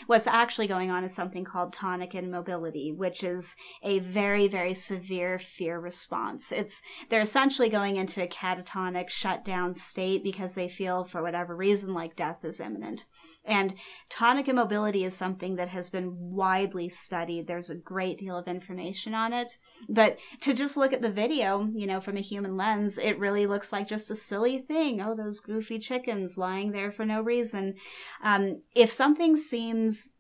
What's 0.07 0.27
actually 0.27 0.67
going 0.67 0.91
on 0.91 1.05
is 1.05 1.15
something 1.15 1.45
called 1.45 1.73
tonic 1.73 2.15
immobility, 2.15 2.93
which 2.93 3.23
is 3.23 3.57
a 3.83 3.99
very, 4.01 4.49
very 4.49 4.75
severe 4.75 5.39
fear 5.39 5.79
response. 5.79 6.53
It's, 6.53 6.83
they're 7.09 7.21
essentially 7.21 7.69
going 7.69 7.97
into 7.97 8.23
a 8.23 8.29
catatonic 8.29 9.09
shutdown 9.09 9.75
state 9.75 10.23
because 10.23 10.55
they 10.55 10.69
feel, 10.69 11.05
for 11.05 11.23
whatever 11.23 11.57
reason, 11.57 11.95
like 11.95 12.17
death 12.17 12.45
is 12.45 12.61
imminent. 12.61 13.07
And 13.45 13.75
tonic 14.09 14.49
immobility 14.49 15.05
is 15.05 15.17
something 15.17 15.57
that 15.57 15.69
has 15.69 15.91
been 15.91 16.15
widely 16.17 16.89
studied. 16.89 17.47
There's 17.47 17.71
a 17.71 17.75
great 17.75 18.19
deal 18.19 18.37
of 18.37 18.47
information 18.47 19.15
on 19.15 19.33
it. 19.33 19.59
But 19.89 20.19
to 20.43 20.53
just 20.53 20.77
look 20.77 20.93
at 20.93 21.03
the 21.03 21.11
video, 21.11 21.67
you 21.73 21.87
know, 21.87 22.01
from 22.01 22.17
a 22.17 22.21
human 22.23 22.57
lens, 22.57 22.99
it 22.99 23.19
really 23.19 23.47
looks 23.47 23.73
like 23.73 23.89
just 23.89 24.11
a 24.11 24.15
silly 24.15 24.59
thing. 24.59 25.01
Oh, 25.01 25.15
those 25.15 25.41
goofy 25.41 25.79
chickens 25.79 26.37
lying 26.37 26.73
there 26.73 26.93
for 26.93 27.05
no 27.05 27.23
reason. 27.23 27.75
Um, 28.23 28.61
if 28.75 28.91
something 28.91 29.37
seems 29.37 29.70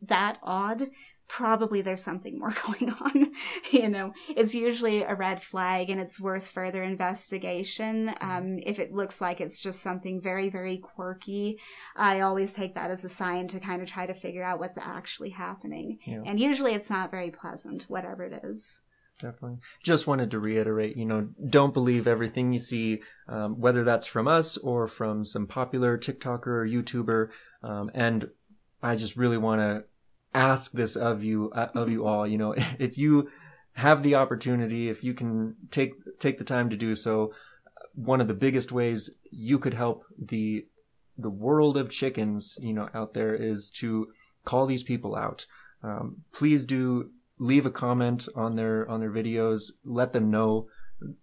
that 0.02 0.38
odd, 0.42 0.88
probably 1.30 1.80
there's 1.80 2.02
something 2.02 2.38
more 2.38 2.52
going 2.66 2.92
on. 3.00 3.32
you 3.70 3.88
know, 3.88 4.12
it's 4.28 4.54
usually 4.54 5.02
a 5.02 5.14
red 5.14 5.40
flag 5.40 5.88
and 5.88 6.00
it's 6.00 6.20
worth 6.20 6.48
further 6.48 6.82
investigation. 6.82 8.12
Um, 8.20 8.58
if 8.66 8.78
it 8.78 8.92
looks 8.92 9.20
like 9.20 9.40
it's 9.40 9.60
just 9.60 9.80
something 9.80 10.20
very, 10.20 10.50
very 10.50 10.76
quirky, 10.76 11.58
I 11.96 12.20
always 12.20 12.52
take 12.52 12.74
that 12.74 12.90
as 12.90 13.04
a 13.04 13.08
sign 13.08 13.46
to 13.48 13.60
kind 13.60 13.80
of 13.80 13.88
try 13.88 14.06
to 14.06 14.14
figure 14.14 14.42
out 14.42 14.58
what's 14.58 14.78
actually 14.78 15.30
happening. 15.30 15.98
Yeah. 16.04 16.22
And 16.26 16.40
usually 16.40 16.74
it's 16.74 16.90
not 16.90 17.12
very 17.12 17.30
pleasant, 17.30 17.84
whatever 17.84 18.24
it 18.24 18.40
is. 18.42 18.80
Definitely. 19.20 19.58
Just 19.84 20.06
wanted 20.06 20.30
to 20.30 20.40
reiterate, 20.40 20.96
you 20.96 21.04
know, 21.04 21.28
don't 21.48 21.74
believe 21.74 22.08
everything 22.08 22.52
you 22.52 22.58
see, 22.58 23.02
um, 23.28 23.60
whether 23.60 23.84
that's 23.84 24.06
from 24.06 24.26
us 24.26 24.56
or 24.56 24.88
from 24.88 25.24
some 25.24 25.46
popular 25.46 25.98
TikToker 25.98 26.46
or 26.46 26.66
YouTuber. 26.66 27.28
Um, 27.62 27.90
and 27.94 28.30
I 28.82 28.96
just 28.96 29.16
really 29.16 29.38
want 29.38 29.60
to 29.60 29.84
ask 30.34 30.72
this 30.72 30.96
of 30.96 31.24
you 31.24 31.50
uh, 31.54 31.68
of 31.74 31.88
you 31.88 32.06
all 32.06 32.26
you 32.26 32.38
know 32.38 32.54
if 32.78 32.96
you 32.96 33.28
have 33.74 34.02
the 34.02 34.14
opportunity 34.14 34.88
if 34.88 35.02
you 35.02 35.14
can 35.14 35.56
take 35.70 35.92
take 36.18 36.38
the 36.38 36.44
time 36.44 36.70
to 36.70 36.76
do 36.76 36.94
so 36.94 37.32
one 37.94 38.20
of 38.20 38.28
the 38.28 38.34
biggest 38.34 38.70
ways 38.70 39.10
you 39.30 39.58
could 39.58 39.74
help 39.74 40.04
the 40.16 40.66
the 41.18 41.30
world 41.30 41.76
of 41.76 41.90
chickens 41.90 42.58
you 42.60 42.72
know 42.72 42.88
out 42.94 43.14
there 43.14 43.34
is 43.34 43.70
to 43.70 44.08
call 44.44 44.66
these 44.66 44.82
people 44.82 45.16
out. 45.16 45.46
Um, 45.82 46.22
please 46.32 46.64
do 46.64 47.10
leave 47.38 47.66
a 47.66 47.70
comment 47.70 48.28
on 48.34 48.56
their 48.56 48.88
on 48.88 49.00
their 49.00 49.10
videos. 49.10 49.72
Let 49.84 50.12
them 50.12 50.30
know 50.30 50.68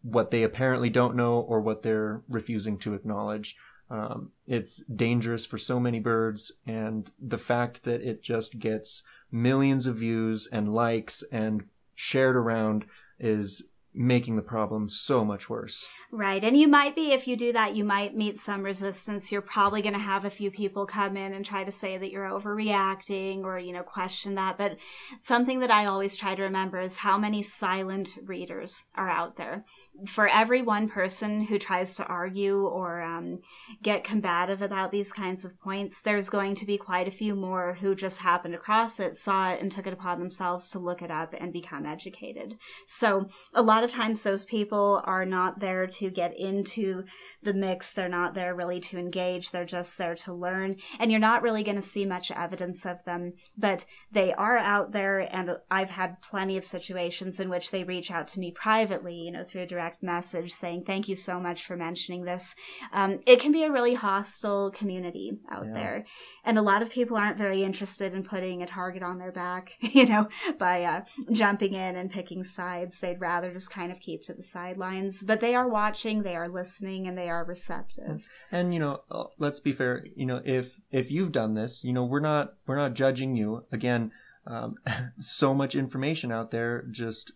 what 0.01 0.31
they 0.31 0.43
apparently 0.43 0.89
don't 0.89 1.15
know 1.15 1.39
or 1.39 1.61
what 1.61 1.83
they're 1.83 2.23
refusing 2.27 2.79
to 2.79 2.95
acknowledge 2.95 3.55
um, 3.89 4.31
it's 4.45 4.83
dangerous 4.83 5.45
for 5.45 5.57
so 5.57 5.79
many 5.79 5.99
birds, 5.99 6.51
and 6.65 7.09
the 7.19 7.37
fact 7.37 7.83
that 7.83 8.01
it 8.01 8.21
just 8.21 8.59
gets 8.59 9.03
millions 9.31 9.87
of 9.87 9.95
views 9.95 10.47
and 10.51 10.73
likes 10.73 11.23
and 11.31 11.63
shared 11.95 12.35
around 12.35 12.85
is 13.19 13.63
making 13.97 14.35
the 14.35 14.43
problem 14.43 14.87
so 14.87 15.25
much 15.25 15.49
worse. 15.49 15.87
Right. 16.11 16.43
And 16.43 16.55
you 16.55 16.67
might 16.67 16.95
be, 16.95 17.11
if 17.11 17.27
you 17.27 17.35
do 17.35 17.51
that, 17.53 17.75
you 17.75 17.83
might 17.83 18.15
meet 18.15 18.39
some 18.39 18.61
resistance. 18.61 19.31
You're 19.31 19.41
probably 19.41 19.81
going 19.81 19.93
to 19.93 19.99
have 19.99 20.23
a 20.23 20.29
few 20.29 20.51
people 20.51 20.85
come 20.85 21.17
in 21.17 21.33
and 21.33 21.43
try 21.43 21.63
to 21.63 21.71
say 21.71 21.97
that 21.97 22.11
you're 22.11 22.29
overreacting 22.29 23.43
or, 23.43 23.57
you 23.57 23.73
know, 23.73 23.81
question 23.81 24.35
that. 24.35 24.57
But 24.57 24.77
something 25.19 25.59
that 25.61 25.71
I 25.71 25.85
always 25.85 26.15
try 26.15 26.35
to 26.35 26.43
remember 26.43 26.79
is 26.79 26.97
how 26.97 27.17
many 27.17 27.41
silent 27.41 28.13
readers 28.23 28.83
are 28.93 29.09
out 29.09 29.35
there. 29.35 29.65
For 30.05 30.27
every 30.27 30.61
one 30.61 30.87
person 30.87 31.45
who 31.45 31.57
tries 31.57 31.95
to 31.95 32.05
argue 32.05 32.67
or 32.67 33.01
um, 33.01 33.39
get 33.81 34.03
combative 34.03 34.61
about 34.61 34.91
these 34.91 35.11
kinds 35.11 35.43
of 35.43 35.59
points, 35.59 36.03
there's 36.03 36.29
going 36.29 36.53
to 36.55 36.65
be 36.65 36.77
quite 36.77 37.07
a 37.07 37.11
few 37.11 37.35
more 37.35 37.73
who 37.81 37.95
just 37.95 38.19
happened 38.19 38.53
across 38.53 38.99
it, 38.99 39.15
saw 39.15 39.51
it, 39.51 39.61
and 39.61 39.71
took 39.71 39.87
it 39.87 39.93
upon 39.93 40.19
themselves 40.19 40.69
to 40.69 40.79
look 40.79 41.01
it 41.01 41.09
up 41.09 41.33
and 41.39 41.51
become 41.51 41.85
educated. 41.85 42.57
So 42.85 43.29
a 43.55 43.63
lot 43.63 43.83
of 43.83 43.86
times 43.87 44.23
those 44.23 44.45
people 44.45 45.01
are 45.05 45.25
not 45.25 45.59
there 45.59 45.87
to 45.87 46.09
get 46.09 46.37
into 46.37 47.03
the 47.43 47.53
mix. 47.53 47.93
They're 47.93 48.09
not 48.09 48.33
there 48.33 48.55
really 48.55 48.79
to 48.81 48.97
engage. 48.97 49.51
They're 49.51 49.65
just 49.65 49.97
there 49.97 50.15
to 50.15 50.33
learn. 50.33 50.77
And 50.99 51.11
you're 51.11 51.19
not 51.19 51.41
really 51.41 51.63
going 51.63 51.75
to 51.75 51.81
see 51.81 52.05
much 52.05 52.31
evidence 52.31 52.85
of 52.85 53.03
them, 53.05 53.33
but 53.57 53.85
they 54.11 54.33
are 54.33 54.57
out 54.57 54.91
there. 54.91 55.19
And 55.33 55.57
I've 55.71 55.91
had 55.91 56.21
plenty 56.21 56.57
of 56.57 56.65
situations 56.65 57.39
in 57.39 57.49
which 57.49 57.71
they 57.71 57.83
reach 57.83 58.11
out 58.11 58.27
to 58.27 58.39
me 58.39 58.51
privately, 58.51 59.15
you 59.15 59.31
know, 59.31 59.43
through 59.43 59.61
a 59.61 59.67
direct 59.67 60.03
message 60.03 60.51
saying, 60.51 60.83
thank 60.83 61.07
you 61.07 61.15
so 61.15 61.39
much 61.39 61.65
for 61.65 61.75
mentioning 61.77 62.25
this. 62.25 62.55
Um, 62.91 63.19
it 63.25 63.39
can 63.39 63.51
be 63.51 63.63
a 63.63 63.71
really 63.71 63.93
hostile 63.93 64.71
community 64.71 65.39
out 65.49 65.67
yeah. 65.67 65.73
there. 65.73 66.05
And 66.43 66.57
a 66.57 66.61
lot 66.61 66.81
of 66.81 66.89
people 66.89 67.17
aren't 67.17 67.37
very 67.37 67.63
interested 67.63 68.13
in 68.13 68.23
putting 68.23 68.61
a 68.61 68.67
target 68.67 69.03
on 69.03 69.17
their 69.17 69.31
back, 69.31 69.75
you 69.81 70.05
know, 70.05 70.27
by 70.57 70.83
uh, 70.83 71.01
jumping 71.31 71.73
in 71.73 71.95
and 71.95 72.09
picking 72.09 72.43
sides. 72.43 72.99
They'd 72.99 73.21
rather 73.21 73.53
just 73.53 73.71
kind 73.77 73.91
of 73.91 73.99
keep 73.99 74.23
to 74.23 74.33
the 74.33 74.43
sidelines. 74.43 75.21
But 75.21 75.39
they 75.39 75.53
are 75.53 75.69
watching, 75.69 76.23
they 76.23 76.35
are 76.35 76.49
listening, 76.49 77.07
and 77.07 77.17
they 77.17 77.29
are 77.29 77.45
receptive. 77.45 78.27
And 78.51 78.73
you 78.73 78.79
know, 78.79 79.01
uh, 79.11 79.25
let's 79.37 79.59
be 79.59 79.71
fair. 79.71 80.05
You 80.15 80.25
know, 80.25 80.41
if 80.43 80.81
if 80.91 81.11
you've 81.11 81.31
done 81.31 81.53
this, 81.53 81.83
you 81.83 81.93
know, 81.93 82.03
we're 82.03 82.19
not 82.19 82.53
we're 82.65 82.75
not 82.77 82.95
judging 82.95 83.35
you. 83.35 83.65
Again, 83.71 84.11
um, 84.47 84.75
so 85.19 85.53
much 85.53 85.75
information 85.75 86.31
out 86.31 86.51
there 86.51 86.85
just 86.89 87.33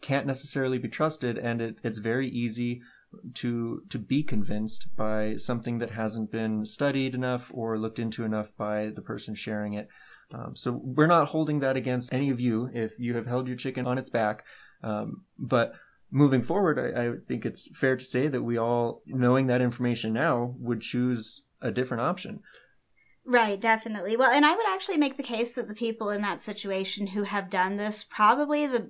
can't 0.00 0.26
necessarily 0.26 0.78
be 0.78 0.88
trusted, 0.88 1.36
and 1.36 1.60
it, 1.60 1.80
it's 1.82 1.98
very 1.98 2.28
easy 2.28 2.80
to 3.34 3.82
to 3.88 3.98
be 3.98 4.22
convinced 4.22 4.86
by 4.96 5.34
something 5.36 5.78
that 5.78 5.90
hasn't 5.90 6.30
been 6.30 6.64
studied 6.64 7.14
enough 7.14 7.50
or 7.52 7.78
looked 7.78 7.98
into 7.98 8.24
enough 8.24 8.56
by 8.56 8.90
the 8.94 9.02
person 9.02 9.34
sharing 9.34 9.74
it. 9.74 9.88
Um, 10.32 10.54
so 10.54 10.80
we're 10.84 11.08
not 11.08 11.30
holding 11.30 11.58
that 11.58 11.76
against 11.76 12.12
any 12.12 12.30
of 12.30 12.38
you 12.38 12.70
if 12.72 12.92
you 13.00 13.16
have 13.16 13.26
held 13.26 13.48
your 13.48 13.56
chicken 13.56 13.84
on 13.84 13.98
its 13.98 14.10
back. 14.10 14.44
Um, 14.82 15.24
but 15.38 15.74
moving 16.10 16.42
forward, 16.42 16.78
I, 16.78 17.08
I, 17.08 17.12
think 17.26 17.44
it's 17.44 17.68
fair 17.76 17.96
to 17.96 18.04
say 18.04 18.28
that 18.28 18.42
we 18.42 18.58
all, 18.58 19.02
knowing 19.06 19.46
that 19.46 19.60
information 19.60 20.12
now, 20.12 20.54
would 20.58 20.80
choose 20.80 21.42
a 21.60 21.70
different 21.70 22.02
option. 22.02 22.40
Right, 23.24 23.60
definitely. 23.60 24.16
Well, 24.16 24.30
and 24.30 24.44
I 24.44 24.56
would 24.56 24.66
actually 24.68 24.96
make 24.96 25.16
the 25.16 25.22
case 25.22 25.54
that 25.54 25.68
the 25.68 25.74
people 25.74 26.10
in 26.10 26.22
that 26.22 26.40
situation 26.40 27.08
who 27.08 27.24
have 27.24 27.50
done 27.50 27.76
this, 27.76 28.02
probably 28.02 28.66
the 28.66 28.88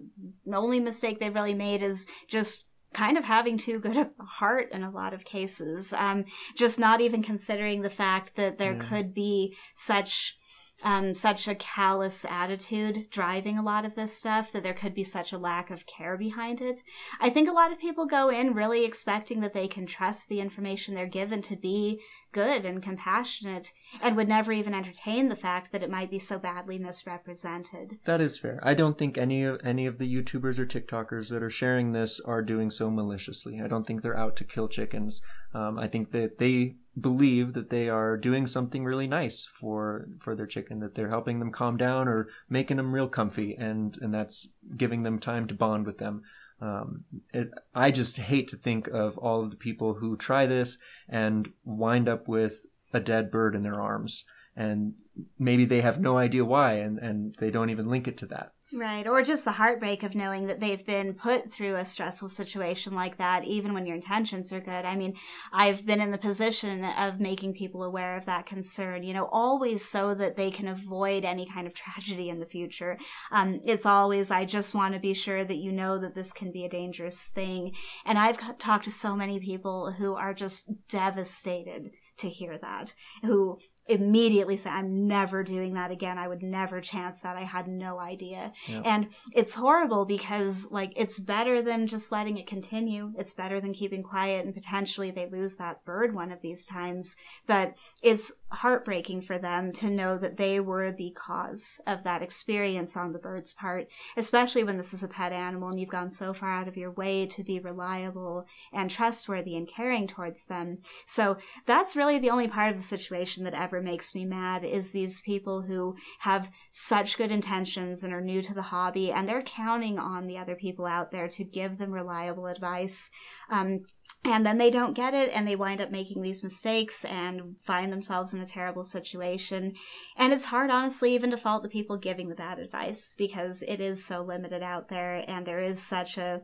only 0.53 0.80
mistake 0.80 1.18
they've 1.18 1.34
really 1.34 1.55
made 1.55 1.82
is 1.82 2.07
just 2.28 2.66
kind 2.93 3.16
of 3.18 3.24
having 3.24 3.59
too 3.59 3.78
good 3.78 3.97
a 3.97 4.11
heart 4.24 4.70
in 4.72 4.82
a 4.82 4.91
lot 4.91 5.12
of 5.12 5.24
cases. 5.24 5.93
Um, 5.93 6.24
just 6.57 6.78
not 6.78 7.01
even 7.01 7.22
considering 7.22 7.82
the 7.82 7.91
fact 7.91 8.36
that 8.36 8.59
there 8.59 8.74
yeah. 8.74 8.88
could 8.88 9.14
be 9.14 9.57
such 9.74 10.36
um, 10.83 11.14
such 11.14 11.47
a 11.47 11.55
callous 11.55 12.24
attitude 12.24 13.07
driving 13.11 13.59
a 13.59 13.62
lot 13.62 13.85
of 13.85 13.95
this 13.95 14.16
stuff 14.16 14.53
that 14.53 14.62
there 14.62 14.74
could 14.74 14.95
be 14.95 15.05
such 15.05 15.33
a 15.33 15.39
lack 15.39 15.70
of 15.70 15.87
care 15.87 16.16
behind 16.16 16.61
it. 16.61 16.83
I 17.20 17.31
think 17.31 17.49
a 17.49 17.53
lot 17.53 17.70
of 17.70 17.81
people 17.81 18.07
go 18.07 18.28
in 18.28 18.55
really 18.55 18.85
expecting 18.85 19.41
that 19.41 19.55
they 19.55 19.68
can 19.68 19.87
trust 19.87 20.28
the 20.28 20.41
information 20.41 20.95
they're 20.95 21.07
given 21.07 21.43
to 21.43 21.57
be 21.57 22.01
good 22.33 22.64
and 22.64 22.83
compassionate 22.83 23.72
and 24.01 24.16
would 24.16 24.28
never 24.28 24.53
even 24.53 24.74
entertain 24.74 25.28
the 25.28 25.37
fact 25.37 25.72
that 25.72 25.83
it 25.83 25.91
might 25.91 26.11
be 26.11 26.18
so 26.18 26.39
badly 26.39 26.78
misrepresented. 26.78 27.99
That 28.05 28.20
is 28.20 28.39
fair. 28.39 28.61
I 28.62 28.74
don't 28.74 28.97
think 28.97 29.18
any 29.18 29.43
of 29.43 29.61
any 29.64 29.87
of 29.87 29.99
the 29.99 30.12
YouTubers 30.12 30.59
or 30.59 30.66
TikTokers 30.66 31.28
that 31.31 31.43
are 31.43 31.51
sharing 31.51 31.93
this 31.93 32.20
are 32.20 32.43
doing 32.43 32.70
so 32.70 32.91
maliciously. 32.91 33.61
I 33.61 33.66
don't 33.66 33.87
think 33.87 34.03
they're 34.03 34.16
out 34.16 34.37
to 34.37 34.45
kill 34.45 34.68
chickens. 34.68 35.20
Um, 35.53 35.78
I 35.78 35.89
think 35.89 36.12
that 36.12 36.39
they 36.39 36.76
believe 36.99 37.53
that 37.53 37.70
they 37.70 37.88
are 37.88 38.16
doing 38.16 38.47
something 38.47 38.84
really 38.84 39.07
nice 39.07 39.47
for 39.47 40.09
for 40.20 40.34
their 40.34 40.47
chicken 40.47 40.80
that 40.80 40.95
they're 40.95 41.09
helping 41.09 41.38
them 41.38 41.53
calm 41.53 41.76
down 41.76 42.09
or 42.09 42.28
making 42.49 42.76
them 42.78 42.93
real 42.93 43.09
comfy 43.09 43.55
and 43.55 43.97
and 44.01 44.12
that's 44.12 44.49
giving 44.76 45.05
them 45.05 45.18
time 45.18 45.47
to 45.47 45.55
bond 45.55 45.86
with 45.86 45.99
them 45.99 46.22
um, 46.61 47.05
it, 47.32 47.51
I 47.74 47.91
just 47.91 48.18
hate 48.18 48.49
to 48.49 48.57
think 48.57 48.86
of 48.88 49.16
all 49.18 49.43
of 49.43 49.51
the 49.51 49.57
people 49.57 49.95
who 49.95 50.16
try 50.16 50.47
this 50.47 50.76
and 51.09 51.53
wind 51.64 52.09
up 52.09 52.28
with 52.28 52.66
a 52.93 53.01
dead 53.01 53.30
bird 53.30 53.55
in 53.55 53.62
their 53.62 53.80
arms, 53.80 54.24
and 54.55 54.95
maybe 55.38 55.64
they 55.64 55.80
have 55.80 56.01
no 56.01 56.18
idea 56.18 56.45
why, 56.45 56.74
and, 56.74 56.99
and 56.99 57.34
they 57.38 57.51
don't 57.51 57.70
even 57.70 57.88
link 57.88 58.07
it 58.07 58.16
to 58.18 58.26
that. 58.26 58.53
Right. 58.72 59.04
Or 59.04 59.20
just 59.22 59.44
the 59.44 59.52
heartbreak 59.52 60.04
of 60.04 60.14
knowing 60.14 60.46
that 60.46 60.60
they've 60.60 60.84
been 60.84 61.14
put 61.14 61.50
through 61.50 61.74
a 61.74 61.84
stressful 61.84 62.28
situation 62.28 62.94
like 62.94 63.18
that, 63.18 63.44
even 63.44 63.74
when 63.74 63.84
your 63.84 63.96
intentions 63.96 64.52
are 64.52 64.60
good. 64.60 64.84
I 64.84 64.94
mean, 64.94 65.16
I've 65.52 65.84
been 65.84 66.00
in 66.00 66.12
the 66.12 66.18
position 66.18 66.84
of 66.84 67.18
making 67.18 67.54
people 67.54 67.82
aware 67.82 68.16
of 68.16 68.26
that 68.26 68.46
concern, 68.46 69.02
you 69.02 69.12
know, 69.12 69.28
always 69.32 69.84
so 69.84 70.14
that 70.14 70.36
they 70.36 70.52
can 70.52 70.68
avoid 70.68 71.24
any 71.24 71.46
kind 71.46 71.66
of 71.66 71.74
tragedy 71.80 72.28
in 72.28 72.38
the 72.38 72.46
future. 72.46 72.96
Um, 73.32 73.58
it's 73.64 73.86
always, 73.86 74.30
I 74.30 74.44
just 74.44 74.72
want 74.72 74.94
to 74.94 75.00
be 75.00 75.14
sure 75.14 75.44
that 75.44 75.56
you 75.56 75.72
know 75.72 75.98
that 75.98 76.14
this 76.14 76.32
can 76.32 76.52
be 76.52 76.64
a 76.64 76.70
dangerous 76.70 77.24
thing. 77.34 77.74
And 78.06 78.20
I've 78.20 78.38
talked 78.58 78.84
to 78.84 78.90
so 78.90 79.16
many 79.16 79.40
people 79.40 79.92
who 79.98 80.14
are 80.14 80.32
just 80.32 80.70
devastated 80.88 81.90
to 82.18 82.28
hear 82.28 82.56
that, 82.58 82.94
who 83.22 83.58
immediately 83.91 84.57
say, 84.57 84.70
I'm 84.70 85.07
never 85.07 85.43
doing 85.43 85.74
that 85.74 85.91
again. 85.91 86.18
I 86.18 86.28
would 86.28 86.43
never 86.43 86.80
chance 86.80 87.20
that. 87.22 87.36
I 87.36 87.43
had 87.43 87.68
no 87.68 87.99
idea. 87.99 88.53
Yep. 88.68 88.82
And 88.84 89.09
it's 89.34 89.55
horrible 89.55 90.05
because, 90.05 90.68
like, 90.70 90.93
it's 90.97 91.18
better 91.18 91.61
than 91.61 91.86
just 91.86 92.12
letting 92.12 92.36
it 92.36 92.47
continue. 92.47 93.12
It's 93.18 93.34
better 93.34 93.61
than 93.61 93.72
keeping 93.72 94.03
quiet 94.03 94.45
and 94.45 94.55
potentially 94.55 95.11
they 95.11 95.28
lose 95.28 95.57
that 95.57 95.84
bird 95.84 96.14
one 96.14 96.30
of 96.30 96.43
these 96.43 96.66
times. 96.66 97.16
But 97.47 97.76
it's 98.03 98.32
heartbreaking 98.53 99.22
for 99.22 99.38
them 99.38 99.72
to 99.72 99.88
know 99.90 100.18
that 100.18 100.36
they 100.36 100.59
were 100.59 100.90
the 100.90 101.11
cause 101.16 101.80
of 101.86 102.03
that 102.05 102.22
experience 102.22 102.96
on 102.96 103.12
the 103.12 103.18
bird's 103.18 103.53
part, 103.53 103.86
especially 104.16 104.64
when 104.64 104.76
this 104.76 104.92
is 104.92 105.03
a 105.03 105.09
pet 105.09 105.32
animal 105.32 105.68
and 105.68 105.78
you've 105.78 105.88
gone 105.88 106.11
so 106.11 106.32
far 106.32 106.51
out 106.51 106.68
of 106.68 106.76
your 106.76 106.90
way 106.90 107.26
to 107.26 107.44
be 107.44 107.61
reliable 107.61 108.44
and 108.72 108.90
trustworthy 108.90 109.57
and 109.57 109.68
caring 109.68 110.07
towards 110.07 110.46
them. 110.46 110.78
So 111.07 111.36
that's 111.66 111.96
really 111.96 112.18
the 112.18 112.30
only 112.30 112.48
part 112.48 112.70
of 112.70 112.76
the 112.76 112.84
situation 112.84 113.44
that 113.44 113.55
ever 113.55 113.80
makes 113.80 114.14
me 114.14 114.24
mad 114.24 114.64
is 114.64 114.90
these 114.90 115.20
people 115.20 115.62
who 115.62 115.96
have 116.20 116.51
such 116.70 117.16
good 117.16 117.30
intentions 117.30 118.03
and 118.03 118.12
are 118.12 118.20
new 118.20 118.42
to 118.42 118.55
the 118.55 118.62
hobby 118.62 119.12
and 119.12 119.28
they're 119.28 119.42
counting 119.42 119.98
on 119.98 120.26
the 120.26 120.38
other 120.38 120.57
people 120.57 120.86
out 120.86 121.12
there 121.12 121.28
to 121.28 121.44
give 121.44 121.78
them 121.78 121.92
reliable 121.92 122.46
advice. 122.46 123.11
Um, 123.48 123.84
and 124.24 124.44
then 124.44 124.58
they 124.58 124.70
don't 124.70 124.94
get 124.94 125.14
it 125.14 125.30
and 125.32 125.48
they 125.48 125.56
wind 125.56 125.80
up 125.80 125.90
making 125.90 126.20
these 126.20 126.44
mistakes 126.44 127.04
and 127.06 127.56
find 127.62 127.90
themselves 127.90 128.34
in 128.34 128.40
a 128.40 128.46
terrible 128.46 128.84
situation. 128.84 129.74
And 130.16 130.32
it's 130.32 130.46
hard, 130.46 130.70
honestly, 130.70 131.14
even 131.14 131.30
to 131.30 131.38
fault 131.38 131.62
the 131.62 131.70
people 131.70 131.96
giving 131.96 132.28
the 132.28 132.34
bad 132.34 132.58
advice 132.58 133.14
because 133.16 133.62
it 133.66 133.80
is 133.80 134.04
so 134.04 134.22
limited 134.22 134.62
out 134.62 134.88
there 134.88 135.24
and 135.26 135.46
there 135.46 135.60
is 135.60 135.80
such 135.82 136.18
a 136.18 136.42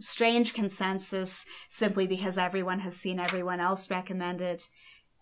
strange 0.00 0.52
consensus 0.52 1.46
simply 1.68 2.06
because 2.08 2.38
everyone 2.38 2.80
has 2.80 2.96
seen 2.96 3.20
everyone 3.20 3.60
else 3.60 3.88
recommend 3.88 4.40
it. 4.40 4.68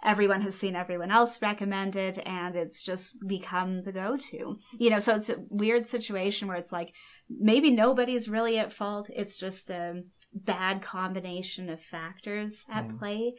Everyone 0.02 0.40
has 0.40 0.58
seen 0.58 0.74
everyone 0.74 1.10
else 1.10 1.42
recommend 1.42 1.96
it 1.96 2.18
and 2.26 2.56
it's 2.56 2.82
just 2.82 3.18
become 3.26 3.82
the 3.82 3.92
go-to. 3.92 4.58
You 4.78 4.88
know 4.88 4.98
so 4.98 5.16
it's 5.16 5.28
a 5.28 5.44
weird 5.50 5.86
situation 5.86 6.48
where 6.48 6.56
it's 6.56 6.72
like 6.72 6.94
maybe 7.28 7.70
nobody's 7.70 8.28
really 8.28 8.58
at 8.58 8.72
fault. 8.72 9.10
It's 9.14 9.36
just 9.36 9.68
a 9.68 10.02
bad 10.32 10.82
combination 10.82 11.68
of 11.68 11.82
factors 11.82 12.64
at 12.70 12.88
mm. 12.88 12.98
play 12.98 13.34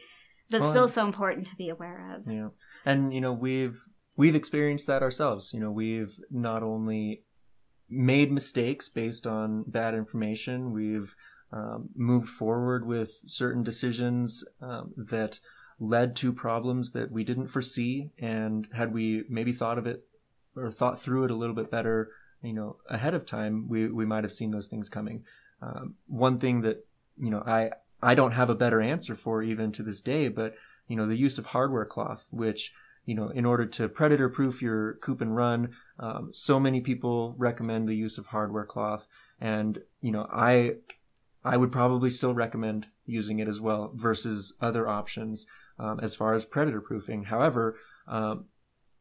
but 0.50 0.60
well, 0.60 0.70
still 0.70 0.88
so 0.88 1.06
important 1.06 1.46
to 1.46 1.56
be 1.56 1.68
aware 1.68 2.14
of 2.14 2.26
yeah 2.30 2.48
and 2.84 3.14
you 3.14 3.20
know 3.20 3.32
we've 3.32 3.78
we've 4.16 4.34
experienced 4.34 4.86
that 4.86 5.02
ourselves 5.02 5.52
you 5.54 5.60
know 5.60 5.70
we've 5.70 6.18
not 6.30 6.62
only 6.62 7.22
made 7.88 8.30
mistakes 8.30 8.88
based 8.88 9.26
on 9.26 9.64
bad 9.66 9.94
information 9.94 10.72
we've 10.72 11.14
um, 11.52 11.90
moved 11.94 12.28
forward 12.28 12.86
with 12.86 13.12
certain 13.26 13.62
decisions 13.62 14.44
um, 14.62 14.92
that 14.96 15.38
led 15.78 16.14
to 16.16 16.32
problems 16.32 16.92
that 16.92 17.10
we 17.10 17.24
didn't 17.24 17.48
foresee. 17.48 18.10
And 18.18 18.68
had 18.72 18.94
we 18.94 19.24
maybe 19.28 19.52
thought 19.52 19.78
of 19.78 19.86
it 19.86 20.04
or 20.56 20.70
thought 20.70 21.02
through 21.02 21.24
it 21.24 21.30
a 21.30 21.36
little 21.36 21.54
bit 21.54 21.70
better, 21.70 22.10
you 22.40 22.52
know, 22.52 22.76
ahead 22.88 23.14
of 23.14 23.26
time, 23.26 23.68
we, 23.68 23.88
we 23.88 24.06
might 24.06 24.24
have 24.24 24.32
seen 24.32 24.50
those 24.50 24.68
things 24.68 24.88
coming. 24.88 25.24
Um, 25.62 25.94
one 26.06 26.38
thing 26.38 26.62
that, 26.62 26.84
you 27.16 27.30
know, 27.30 27.42
I, 27.46 27.70
I 28.02 28.14
don't 28.14 28.32
have 28.32 28.50
a 28.50 28.54
better 28.54 28.80
answer 28.80 29.14
for 29.14 29.42
even 29.42 29.70
to 29.72 29.82
this 29.82 30.00
day, 30.00 30.28
but, 30.28 30.54
you 30.88 30.96
know, 30.96 31.06
the 31.06 31.16
use 31.16 31.38
of 31.38 31.46
hardware 31.46 31.84
cloth, 31.84 32.26
which, 32.30 32.72
you 33.06 33.14
know, 33.14 33.28
in 33.28 33.44
order 33.44 33.66
to 33.66 33.88
predator 33.88 34.28
proof 34.28 34.60
your 34.60 34.94
coop 34.94 35.20
and 35.20 35.36
run, 35.36 35.70
um, 35.98 36.30
so 36.32 36.58
many 36.58 36.80
people 36.80 37.34
recommend 37.38 37.88
the 37.88 37.94
use 37.94 38.18
of 38.18 38.26
hardware 38.26 38.64
cloth. 38.64 39.06
And, 39.40 39.78
you 40.00 40.10
know, 40.10 40.26
I, 40.32 40.76
I 41.44 41.56
would 41.56 41.72
probably 41.72 42.10
still 42.10 42.34
recommend 42.34 42.88
using 43.06 43.38
it 43.38 43.48
as 43.48 43.60
well 43.60 43.92
versus 43.94 44.52
other 44.60 44.88
options 44.88 45.46
um, 45.78 46.00
as 46.00 46.14
far 46.14 46.34
as 46.34 46.44
predator 46.44 46.80
proofing. 46.80 47.24
However, 47.24 47.76
um, 48.06 48.46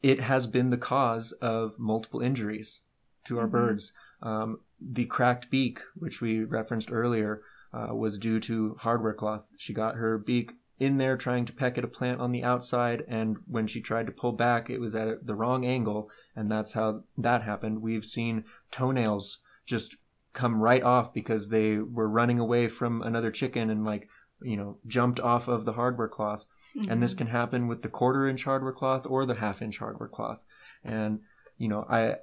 it 0.02 0.22
has 0.22 0.48
been 0.48 0.70
the 0.70 0.78
cause 0.78 1.32
of 1.34 1.80
multiple 1.80 2.22
injuries 2.22 2.82
to 3.26 3.38
our 3.38 3.46
mm-hmm. 3.46 3.52
birds. 3.52 3.94
Um, 4.22 4.60
the 4.82 5.06
cracked 5.06 5.50
beak, 5.50 5.80
which 5.96 6.22
we 6.22 6.44
referenced 6.44 6.92
earlier, 6.92 7.42
uh, 7.74 7.94
was 7.94 8.18
due 8.18 8.40
to 8.42 8.76
hardware 8.80 9.14
cloth. 9.14 9.44
She 9.58 9.74
got 9.74 9.96
her 9.96 10.18
beak 10.18 10.54
in 10.80 10.98
there 10.98 11.16
trying 11.16 11.46
to 11.46 11.54
peck 11.54 11.78
at 11.78 11.84
a 11.84 11.88
plant 11.88 12.20
on 12.20 12.32
the 12.32 12.44
outside, 12.44 13.04
and 13.08 13.38
when 13.46 13.68
she 13.68 13.82
tried 13.82 14.08
to 14.08 14.12
pull 14.12 14.32
back, 14.32 14.70
it 14.70 14.80
was 14.80 14.96
at 14.96 15.28
the 15.28 15.36
wrong 15.36 15.66
angle, 15.66 16.10
and 16.36 16.50
that's 16.50 16.74
how 16.74 17.04
that 17.18 17.44
happened. 17.44 17.82
We've 17.82 18.06
seen 18.06 18.46
toenails 18.72 19.40
just 19.66 19.96
come 20.34 20.62
right 20.62 20.84
off 20.84 21.14
because 21.14 21.50
they 21.50 21.78
were 21.78 22.10
running 22.10 22.40
away 22.40 22.68
from 22.68 23.02
another 23.02 23.32
chicken 23.32 23.70
and 23.70 23.86
like 23.86 24.08
you 24.42 24.58
know 24.58 24.78
jumped 24.88 25.20
off 25.20 25.48
of 25.48 25.66
the 25.66 25.74
hardware 25.74 26.08
cloth 26.08 26.46
mm-hmm. 26.76 26.90
and 26.90 27.04
this 27.04 27.12
mm-hmm. 27.12 27.20
can 27.20 27.28
happen 27.28 27.68
with 27.68 27.82
the 27.82 27.90
quarter 27.90 28.28
inch 28.28 28.46
hardware 28.46 28.72
cloth 28.72 29.06
or 29.06 29.26
the 29.26 29.36
half 29.36 29.62
inch 29.62 29.80
hardware 29.80 30.10
cloth 30.10 30.44
and 30.84 31.20
you 31.58 31.68
know 31.68 31.86
i 31.90 32.16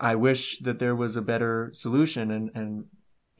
i 0.00 0.14
wish 0.14 0.58
that 0.60 0.78
there 0.78 0.96
was 0.96 1.16
a 1.16 1.22
better 1.22 1.70
solution 1.72 2.30
and 2.30 2.50
and 2.54 2.84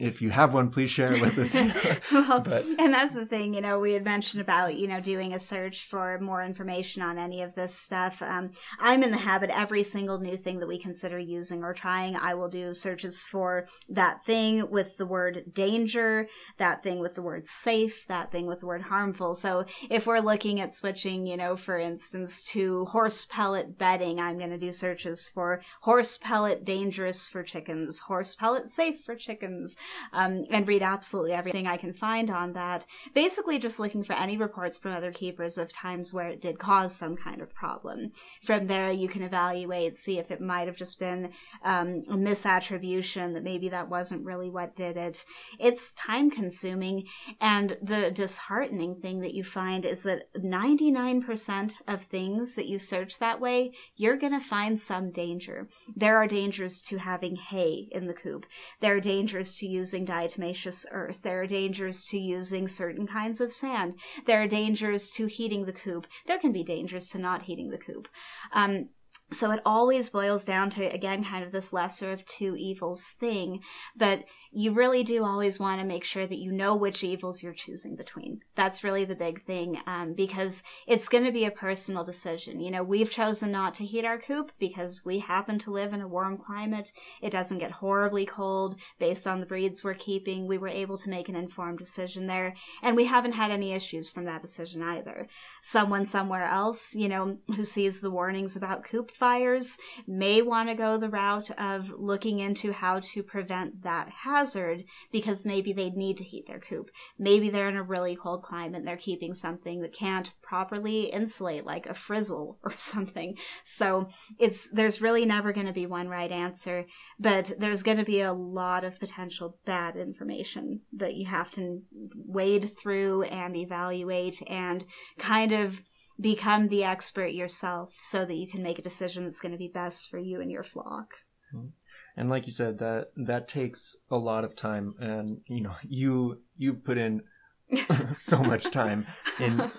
if 0.01 0.23
you 0.23 0.31
have 0.31 0.55
one, 0.55 0.71
please 0.71 0.91
share 0.91 1.13
it 1.13 1.21
with 1.21 1.39
us. 1.39 1.55
well, 2.13 2.41
but, 2.45 2.65
and 2.79 2.95
that's 2.95 3.13
the 3.13 3.27
thing, 3.27 3.53
you 3.53 3.61
know, 3.61 3.79
we 3.79 3.93
had 3.93 4.03
mentioned 4.03 4.41
about, 4.41 4.77
you 4.77 4.89
know, 4.89 4.99
doing 4.99 5.35
a 5.35 5.39
search 5.39 5.85
for 5.85 6.19
more 6.21 6.43
information 6.43 7.03
on 7.03 7.19
any 7.19 7.43
of 7.43 7.55
this 7.55 7.75
stuff. 7.75 8.23
Um, 8.23 8.51
I'm 8.79 9.03
in 9.03 9.11
the 9.11 9.19
habit, 9.19 9.51
every 9.51 9.83
single 9.83 10.19
new 10.19 10.39
thing 10.39 10.59
that 10.61 10.67
we 10.67 10.79
consider 10.79 11.19
using 11.19 11.63
or 11.63 11.75
trying, 11.75 12.17
I 12.17 12.33
will 12.33 12.49
do 12.49 12.73
searches 12.73 13.23
for 13.23 13.67
that 13.91 14.25
thing 14.25 14.71
with 14.71 14.97
the 14.97 15.05
word 15.05 15.53
danger, 15.53 16.29
that 16.57 16.83
thing 16.83 16.99
with 16.99 17.15
the 17.15 17.23
word 17.23 17.47
safe, 17.47 18.07
that 18.07 18.33
thing 18.33 18.47
with 18.47 18.61
the 18.61 18.67
word 18.67 18.83
harmful. 18.83 19.35
So 19.35 19.67
if 19.91 20.07
we're 20.07 20.21
looking 20.21 20.61
at 20.61 20.73
switching, 20.73 21.27
you 21.27 21.37
know, 21.37 21.57
for 21.57 21.79
instance, 21.79 22.43
to 22.45 22.87
horse 22.87 23.27
pellet 23.27 23.77
bedding, 23.77 24.19
I'm 24.19 24.39
going 24.39 24.51
to 24.51 24.59
do 24.59 24.73
searches 24.73 25.29
for 25.29 25.61
horse 25.83 26.17
pellet 26.17 26.65
dangerous 26.65 27.29
for 27.29 27.43
chickens, 27.43 28.01
horse 28.01 28.35
pellet 28.35 28.71
safe 28.71 29.01
for 29.05 29.15
chickens 29.15 29.77
um, 30.13 30.45
and 30.51 30.67
read 30.67 30.83
absolutely 30.83 31.33
everything 31.33 31.67
I 31.67 31.77
can 31.77 31.93
find 31.93 32.31
on 32.31 32.53
that. 32.53 32.87
Basically, 33.15 33.59
just 33.59 33.81
looking 33.81 34.05
for 34.05 34.15
any 34.15 34.37
reports 34.37 34.79
from 34.79 34.93
other 34.93 35.13
keepers 35.13 35.59
of 35.59 35.73
times 35.73 36.13
where 36.13 36.29
it 36.29 36.41
did 36.41 36.59
cause 36.59 36.95
some 36.95 37.17
kind 37.17 37.41
of 37.41 37.55
problem. 37.55 38.13
From 38.45 38.67
there, 38.67 38.91
you 38.91 39.09
can 39.09 39.23
evaluate, 39.23 39.97
see 39.97 40.19
if 40.19 40.31
it 40.31 40.41
might 40.41 40.67
have 40.67 40.77
just 40.77 40.99
been 40.99 41.33
um, 41.65 42.03
a 42.09 42.15
misattribution, 42.15 43.35
that 43.35 43.45
maybe 43.45 43.69
that 43.69 43.89
wasn't 43.89 44.25
really 44.25 44.51
what 44.51 44.77
did 44.77 44.97
it. 44.97 45.25
It's 45.59 45.93
time 45.95 46.31
consuming, 46.31 47.07
and 47.41 47.77
the 47.83 48.11
disheartening 48.11 48.97
thing 48.97 49.21
that 49.21 49.35
you 49.35 49.45
find 49.45 49.85
is 49.85 50.03
that 50.05 50.33
99% 50.35 51.73
of 51.87 52.05
things 52.05 52.55
that 52.57 52.67
you 52.67 52.79
search 52.79 53.19
that 53.19 53.41
way, 53.41 53.73
you're 53.97 54.17
going 54.17 54.33
to 54.33 54.41
find 54.41 54.79
some 54.79 55.11
danger. 55.11 55.69
There 55.95 56.17
are 56.17 56.27
dangers 56.27 56.81
to 56.83 56.99
having 56.99 57.37
hay 57.37 57.89
in 57.91 58.07
the 58.07 58.15
coop. 58.15 58.47
There 58.81 58.97
are 58.97 59.01
dangers 59.01 59.57
to 59.57 59.67
using 59.67 59.80
diatomaceous 59.85 60.85
earth. 60.91 61.23
There 61.23 61.43
are 61.43 61.47
dangers 61.47 62.05
to 62.07 62.19
using 62.19 62.69
certain 62.69 63.07
kinds 63.07 63.41
of 63.41 63.53
sand. 63.53 63.95
There 64.27 64.43
are 64.43 64.47
dangers 64.47 65.11
to 65.13 65.27
heating 65.27 65.65
the 65.65 65.73
coop. 65.73 66.07
There 66.27 66.39
can 66.39 66.53
be 66.53 66.63
dangers 66.63 67.09
to 67.11 67.19
not 67.19 67.43
heating 67.43 67.71
the 67.71 67.79
coop. 67.79 68.09
Um, 68.53 68.91
so 69.33 69.51
it 69.51 69.61
always 69.65 70.11
boils 70.11 70.45
down 70.45 70.71
to 70.71 70.85
again 70.87 71.25
kind 71.25 71.45
of 71.45 71.53
this 71.53 71.73
lesser 71.73 72.13
of 72.13 72.25
two 72.25 72.57
evils 72.57 73.11
thing 73.19 73.63
but 73.97 74.25
you 74.53 74.73
really 74.73 75.05
do 75.05 75.25
always 75.25 75.61
want 75.61 75.81
to 75.81 75.87
make 75.87 76.03
sure 76.03 76.27
that 76.27 76.39
you 76.39 76.51
know 76.51 76.75
which 76.75 77.05
evils 77.05 77.41
you're 77.43 77.53
choosing 77.53 77.95
between. 77.95 78.41
That's 78.57 78.83
really 78.83 79.05
the 79.05 79.15
big 79.15 79.43
thing 79.43 79.81
um, 79.87 80.15
because 80.15 80.65
it's 80.89 81.09
going 81.09 81.25
to 81.25 81.31
be 81.31 81.45
a 81.45 81.53
personal 81.53 82.03
decision. 82.03 82.59
You 82.59 82.73
know, 82.73 82.83
we've 82.83 83.11
chosen 83.11 83.53
not 83.53 83.75
to 83.75 83.85
heat 83.85 84.05
our 84.05 84.19
coop 84.19 84.51
because 84.59 85.03
we 85.05 85.21
happen 85.21 85.59
to 85.61 85.71
live 85.71 85.93
in 85.93 86.01
a 86.01 86.09
warm 86.09 86.37
climate. 86.37 86.93
It 87.23 87.31
doesn't 87.31 87.59
get 87.59 87.71
horribly 87.71 88.27
cold 88.27 88.75
based 88.99 89.27
on 89.27 89.39
the 89.39 89.47
breeds 89.47 89.85
we're 89.85 89.95
keeping. 89.95 90.49
We 90.49 90.59
were 90.59 90.69
able 90.69 90.99
to 90.99 91.11
make 91.11 91.29
an 91.29 91.37
informed 91.37 91.79
decision 91.79 92.27
there, 92.27 92.55
and 92.83 92.97
we 92.97 93.05
haven't 93.05 93.33
had 93.33 93.53
any 93.53 93.73
issues 93.73 94.11
from 94.11 94.25
that 94.25 94.43
decision 94.43 94.83
either. 94.83 95.29
Someone 95.63 96.07
somewhere 96.07 96.45
else, 96.45 96.93
you 96.95 97.09
know, 97.09 97.39
who 97.55 97.63
sees 97.63 98.01
the 98.01 98.11
warnings 98.11 98.57
about 98.57 98.85
coop 98.85 99.13
fires 99.21 99.77
may 100.07 100.41
want 100.41 100.71
to 100.71 100.75
go 100.75 100.97
the 100.97 101.11
route 101.11 101.51
of 101.61 101.91
looking 101.91 102.41
into 102.41 102.73
how 102.73 102.99
to 102.99 103.23
prevent 103.23 103.83
that 103.83 104.09
hazard 104.09 104.83
because 105.13 105.45
maybe 105.45 105.75
they 105.75 105.91
need 105.91 106.17
to 106.17 106.25
heat 106.25 106.47
their 106.47 106.59
coop. 106.59 106.91
Maybe 107.19 107.51
they're 107.51 107.69
in 107.69 107.77
a 107.77 107.83
really 107.83 108.17
cold 108.17 108.43
climate 108.43 108.79
and 108.79 108.89
they're 108.89 108.97
keeping 108.97 109.35
something 109.35 109.83
that 109.83 109.93
can't 109.93 110.33
properly 110.41 111.03
insulate, 111.03 111.67
like 111.67 111.85
a 111.85 111.93
frizzle 111.93 112.59
or 112.65 112.73
something. 112.77 113.37
So 113.63 114.09
it's 114.39 114.71
there's 114.73 115.03
really 115.03 115.27
never 115.27 115.53
going 115.53 115.67
to 115.67 115.73
be 115.73 115.87
one 115.87 116.09
right 116.09 116.33
answer, 116.33 116.87
but 117.19 117.53
there's 117.59 117.83
going 117.83 117.99
to 117.99 118.05
be 118.05 118.23
a 118.23 118.33
lot 118.33 118.85
of 118.85 118.99
potential 118.99 119.59
bad 119.67 119.97
information 119.97 120.81
that 120.95 121.15
you 121.15 121.27
have 121.27 121.51
to 121.53 121.83
wade 122.15 122.71
through 122.71 123.25
and 123.25 123.55
evaluate 123.55 124.41
and 124.49 124.87
kind 125.19 125.53
of 125.53 125.83
become 126.21 126.69
the 126.69 126.85
expert 126.85 127.29
yourself 127.29 127.99
so 128.03 128.25
that 128.25 128.37
you 128.37 128.47
can 128.47 128.63
make 128.63 128.79
a 128.79 128.83
decision 128.83 129.25
that's 129.25 129.41
going 129.41 129.53
to 129.53 129.59
be 129.59 129.69
best 129.69 130.09
for 130.11 130.19
you 130.19 130.41
and 130.41 130.51
your 130.51 130.63
flock. 130.63 131.15
Mm-hmm 131.55 131.69
and 132.17 132.29
like 132.29 132.47
you 132.47 132.53
said 132.53 132.79
that 132.79 133.11
that 133.17 133.49
takes 133.49 133.97
a 134.11 134.17
lot 134.17 134.45
of 134.45 134.57
time 134.57 134.95
and 134.99 135.41
you 135.47 135.61
know 135.61 135.75
you 135.83 136.41
you 136.57 136.75
put 136.75 136.99
in 136.99 137.23
so 138.15 138.43
much 138.43 138.71
time 138.71 139.07
in 139.39 139.71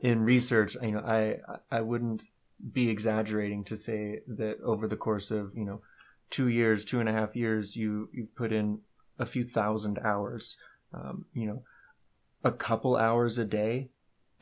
in 0.00 0.22
research 0.22 0.76
you 0.82 0.92
know 0.92 1.00
i 1.00 1.36
i 1.70 1.80
wouldn't 1.80 2.24
be 2.72 2.88
exaggerating 2.88 3.64
to 3.64 3.76
say 3.76 4.20
that 4.26 4.56
over 4.62 4.86
the 4.86 4.96
course 4.96 5.30
of 5.30 5.52
you 5.56 5.64
know 5.64 5.80
two 6.30 6.48
years 6.48 6.84
two 6.84 7.00
and 7.00 7.08
a 7.08 7.12
half 7.12 7.34
years 7.34 7.76
you 7.76 8.08
you've 8.12 8.34
put 8.34 8.52
in 8.52 8.80
a 9.18 9.26
few 9.26 9.44
thousand 9.44 9.98
hours 10.04 10.56
um, 10.92 11.26
you 11.32 11.46
know 11.46 11.62
a 12.44 12.52
couple 12.52 12.96
hours 12.96 13.38
a 13.38 13.44
day 13.44 13.88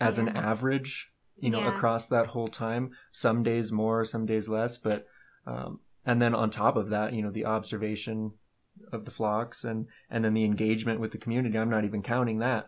as 0.01 0.17
yeah. 0.17 0.25
an 0.25 0.37
average 0.37 1.13
you 1.41 1.51
know 1.51 1.61
yeah. 1.61 1.69
across 1.69 2.07
that 2.07 2.29
whole 2.29 2.49
time 2.49 2.91
some 3.11 3.43
days 3.43 3.73
more 3.73 4.05
some 4.05 4.27
days 4.27 4.49
less 4.49 4.79
but 4.79 5.07
um, 5.47 5.81
and 6.05 6.21
then 6.21 6.35
on 6.35 6.51
top 6.51 6.77
of 6.77 6.89
that, 6.91 7.13
you 7.13 7.23
know, 7.23 7.31
the 7.31 7.45
observation 7.45 8.33
of 8.93 9.05
the 9.05 9.11
flocks 9.11 9.65
and 9.65 9.87
and 10.09 10.25
then 10.25 10.35
the 10.35 10.45
engagement 10.45 11.01
with 11.01 11.13
the 11.13 11.19
community. 11.19 11.59
I'm 11.59 11.71
not 11.71 11.85
even 11.85 12.03
counting 12.03 12.39
that. 12.39 12.67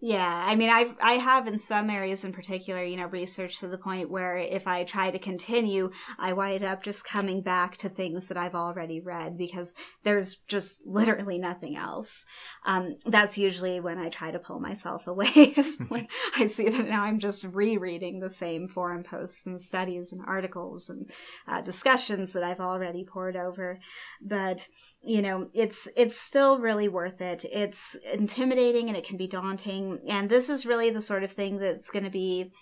Yeah, 0.00 0.44
I 0.46 0.54
mean, 0.54 0.70
I've 0.70 0.94
I 1.02 1.14
have 1.14 1.48
in 1.48 1.58
some 1.58 1.90
areas 1.90 2.24
in 2.24 2.32
particular, 2.32 2.84
you 2.84 2.96
know, 2.96 3.06
research 3.06 3.58
to 3.58 3.66
the 3.66 3.76
point 3.78 4.08
where 4.10 4.36
if 4.36 4.68
I 4.68 4.84
try 4.84 5.10
to 5.10 5.18
continue, 5.18 5.90
I 6.20 6.32
wind 6.34 6.62
up 6.62 6.84
just 6.84 7.04
coming 7.04 7.42
back 7.42 7.76
to 7.78 7.88
things 7.88 8.28
that 8.28 8.36
I've 8.36 8.54
already 8.54 9.00
read 9.00 9.36
because 9.36 9.74
there's 10.04 10.36
just 10.46 10.86
literally 10.86 11.36
nothing 11.36 11.76
else. 11.76 12.26
Um, 12.64 12.94
that's 13.06 13.36
usually 13.36 13.80
when 13.80 13.98
I 13.98 14.08
try 14.08 14.30
to 14.30 14.38
pull 14.38 14.60
myself 14.60 15.04
away. 15.08 15.56
when 15.88 16.06
I 16.36 16.46
see 16.46 16.68
that 16.68 16.88
now 16.88 17.02
I'm 17.02 17.18
just 17.18 17.42
rereading 17.42 18.20
the 18.20 18.30
same 18.30 18.68
forum 18.68 19.02
posts 19.02 19.48
and 19.48 19.60
studies 19.60 20.12
and 20.12 20.20
articles 20.24 20.88
and 20.88 21.10
uh, 21.48 21.60
discussions 21.60 22.32
that 22.34 22.44
I've 22.44 22.60
already 22.60 23.04
poured 23.04 23.34
over. 23.34 23.80
But 24.22 24.68
you 25.08 25.22
know 25.22 25.48
it's 25.54 25.88
it's 25.96 26.20
still 26.20 26.58
really 26.58 26.86
worth 26.86 27.20
it. 27.20 27.44
It's 27.50 27.96
intimidating 28.12 28.88
and 28.88 28.96
it 28.96 29.06
can 29.06 29.16
be 29.16 29.26
daunting. 29.26 30.00
And 30.08 30.28
this 30.28 30.50
is 30.50 30.66
really 30.66 30.90
the 30.90 31.00
sort 31.00 31.24
of 31.24 31.32
thing 31.32 31.58
that's 31.58 31.90
going 31.90 32.04
to 32.04 32.10
be 32.10 32.52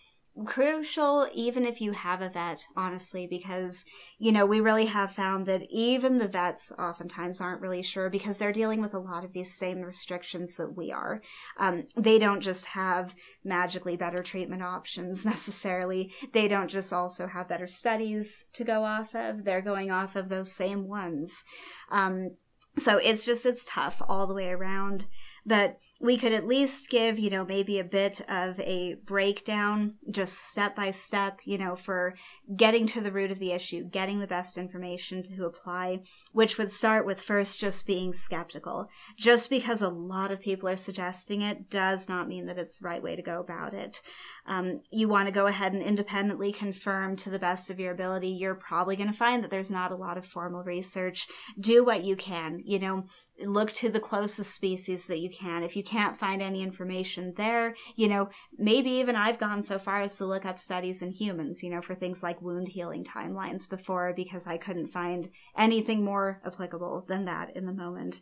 crucial 0.45 1.27
even 1.35 1.65
if 1.65 1.81
you 1.81 1.93
have 1.93 2.21
a 2.21 2.29
vet 2.29 2.67
honestly 2.77 3.27
because 3.27 3.87
you 4.19 4.31
know 4.31 4.45
we 4.45 4.61
really 4.61 4.85
have 4.85 5.11
found 5.11 5.47
that 5.47 5.63
even 5.71 6.19
the 6.19 6.29
vets 6.29 6.71
oftentimes 6.79 7.41
aren't 7.41 7.63
really 7.63 7.83
sure 7.83 8.11
because 8.11 8.37
they're 8.37 8.53
dealing 8.53 8.83
with 8.83 8.93
a 8.93 8.99
lot 8.99 9.25
of 9.25 9.33
these 9.33 9.55
same 9.55 9.81
restrictions 9.81 10.57
that 10.57 10.77
we 10.77 10.93
are. 10.93 11.23
Um, 11.59 11.85
they 11.97 12.19
don't 12.19 12.41
just 12.41 12.67
have 12.67 13.15
magically 13.45 13.97
better 13.97 14.23
treatment 14.23 14.63
options 14.63 15.25
necessarily. 15.27 16.13
They 16.33 16.49
don't 16.49 16.69
just 16.69 16.93
also 16.93 17.27
have 17.27 17.49
better 17.49 17.67
studies 17.67 18.47
to 18.55 18.65
go 18.65 18.85
off 18.85 19.15
of. 19.15 19.45
They're 19.45 19.63
going 19.63 19.91
off 19.91 20.17
of 20.17 20.29
those 20.29 20.53
same 20.53 20.87
ones. 20.89 21.45
Um, 21.91 22.37
so 22.77 22.99
it's 22.99 23.25
just 23.25 23.47
it's 23.47 23.67
tough 23.67 24.03
all 24.07 24.27
the 24.27 24.35
way 24.35 24.49
around. 24.49 25.07
But 25.45 25.79
we 25.99 26.19
could 26.19 26.33
at 26.33 26.47
least 26.47 26.91
give, 26.91 27.19
you 27.19 27.31
know, 27.31 27.45
maybe 27.45 27.79
a 27.79 27.85
bit 27.85 28.21
of 28.29 28.61
a 28.61 28.97
breakdown, 29.07 29.95
just 30.11 30.51
step 30.51 30.77
by 30.77 30.91
step, 30.91 31.41
you 31.45 31.57
know, 31.57 31.75
for 31.75 32.15
getting 32.55 32.87
to 32.87 33.01
the 33.01 33.13
root 33.13 33.31
of 33.31 33.39
the 33.39 33.53
issue, 33.53 33.85
getting 33.85 34.21
the 34.21 34.27
best 34.27 34.59
information 34.59 35.23
to 35.23 35.47
apply, 35.47 36.01
which 36.33 36.59
would 36.59 36.71
start 36.71 37.07
with 37.07 37.23
first 37.23 37.59
just 37.59 37.87
being 37.87 38.13
skeptical. 38.13 38.89
Just 39.17 39.49
because 39.49 39.81
a 39.81 39.89
lot 39.89 40.31
of 40.31 40.41
people 40.41 40.69
are 40.69 40.77
suggesting 40.77 41.41
it 41.41 41.71
does 41.71 42.09
not 42.09 42.29
mean 42.29 42.47
that 42.47 42.59
it's 42.59 42.81
the 42.81 42.89
right 42.89 43.03
way 43.03 43.17
to 43.17 43.23
go 43.23 43.41
about 43.41 43.73
it. 43.73 44.03
Um, 44.47 44.81
you 44.91 45.09
want 45.09 45.27
to 45.27 45.33
go 45.33 45.47
ahead 45.47 45.73
and 45.73 45.83
independently 45.83 46.53
confirm 46.53 47.17
to 47.17 47.31
the 47.31 47.39
best 47.39 47.71
of 47.71 47.81
your 47.81 47.93
ability. 47.93 48.29
You're 48.29 48.55
probably 48.55 48.97
going 48.97 49.11
to 49.11 49.17
find 49.17 49.43
that 49.43 49.51
there's 49.51 49.71
not 49.71 49.93
a 49.93 49.97
lot 49.97 50.17
of 50.17 50.27
formal 50.27 50.63
research. 50.63 51.27
Do 51.59 51.85
what 51.85 52.05
you 52.05 52.17
can, 52.17 52.61
you 52.65 52.79
know, 52.79 53.05
look 53.45 53.73
to 53.73 53.91
the 53.91 54.01
closest 54.01 54.55
species 54.55 55.07
that 55.07 55.19
you 55.19 55.29
can. 55.29 55.63
If 55.63 55.77
you 55.77 55.83
can't 55.83 56.17
find 56.17 56.41
any 56.41 56.63
information 56.63 57.35
there, 57.37 57.75
you 57.95 58.09
know, 58.09 58.29
maybe 58.57 58.91
even 58.91 59.17
I've 59.17 59.39
gone 59.39 59.63
so 59.63 59.79
far 59.79 60.01
as 60.01 60.17
to 60.19 60.27
look 60.27 60.45
up 60.45 60.59
studies 60.59 61.03
in 61.03 61.11
humans, 61.11 61.63
you 61.63 61.71
know, 61.71 61.83
for 61.83 61.95
things 61.95 62.23
like 62.23 62.41
wound 62.41 62.69
healing 62.69 63.05
timelines 63.05 63.69
before 63.69 64.13
because 64.15 64.47
I 64.47 64.57
couldn't 64.57 64.89
find 64.89 65.29
anything 65.57 66.05
more 66.05 66.41
applicable 66.45 67.05
than 67.09 67.25
that 67.27 67.55
in 67.57 67.67
the 67.67 67.73
moment. 67.73 68.21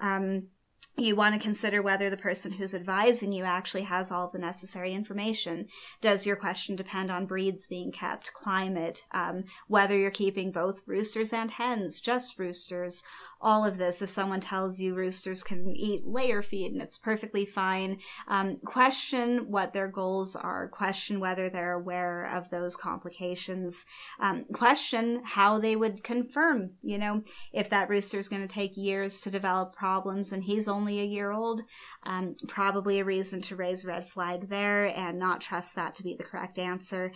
Um, 0.00 0.48
you 0.96 1.16
want 1.16 1.34
to 1.34 1.40
consider 1.40 1.82
whether 1.82 2.08
the 2.08 2.16
person 2.16 2.52
who's 2.52 2.74
advising 2.74 3.32
you 3.32 3.44
actually 3.44 3.82
has 3.82 4.12
all 4.12 4.28
the 4.28 4.38
necessary 4.38 4.94
information. 4.94 5.66
Does 6.00 6.24
your 6.24 6.36
question 6.36 6.76
depend 6.76 7.10
on 7.10 7.26
breeds 7.26 7.66
being 7.66 7.90
kept, 7.90 8.32
climate, 8.32 9.04
um, 9.10 9.44
whether 9.66 9.96
you're 9.96 10.10
keeping 10.10 10.52
both 10.52 10.82
roosters 10.86 11.32
and 11.32 11.50
hens, 11.50 11.98
just 11.98 12.38
roosters, 12.38 13.02
all 13.40 13.64
of 13.64 13.78
this 13.78 14.02
if 14.02 14.10
someone 14.10 14.40
tells 14.40 14.80
you 14.80 14.94
roosters 14.94 15.42
can 15.42 15.74
eat 15.76 16.06
layer 16.06 16.42
feed 16.42 16.72
and 16.72 16.80
it's 16.80 16.98
perfectly 16.98 17.44
fine. 17.44 17.98
Um, 18.28 18.58
question 18.64 19.50
what 19.50 19.72
their 19.72 19.88
goals 19.88 20.34
are, 20.36 20.68
question 20.68 21.20
whether 21.20 21.48
they're 21.48 21.74
aware 21.74 22.24
of 22.24 22.50
those 22.50 22.76
complications, 22.76 23.86
um, 24.20 24.44
question 24.52 25.22
how 25.24 25.58
they 25.58 25.76
would 25.76 26.02
confirm, 26.02 26.70
you 26.80 26.98
know, 26.98 27.22
if 27.52 27.68
that 27.70 27.88
rooster 27.88 28.18
is 28.18 28.28
going 28.28 28.46
to 28.46 28.52
take 28.52 28.76
years 28.76 29.20
to 29.22 29.30
develop 29.30 29.74
problems 29.74 30.32
and 30.32 30.44
he's 30.44 30.68
only 30.68 31.00
a 31.00 31.04
year 31.04 31.30
old, 31.30 31.62
um, 32.04 32.34
probably 32.48 32.98
a 32.98 33.04
reason 33.04 33.40
to 33.42 33.56
raise 33.56 33.84
red 33.84 34.08
flag 34.08 34.48
there 34.48 34.86
and 34.86 35.18
not 35.18 35.40
trust 35.40 35.74
that 35.74 35.94
to 35.94 36.02
be 36.02 36.14
the 36.14 36.24
correct 36.24 36.58
answer. 36.58 37.12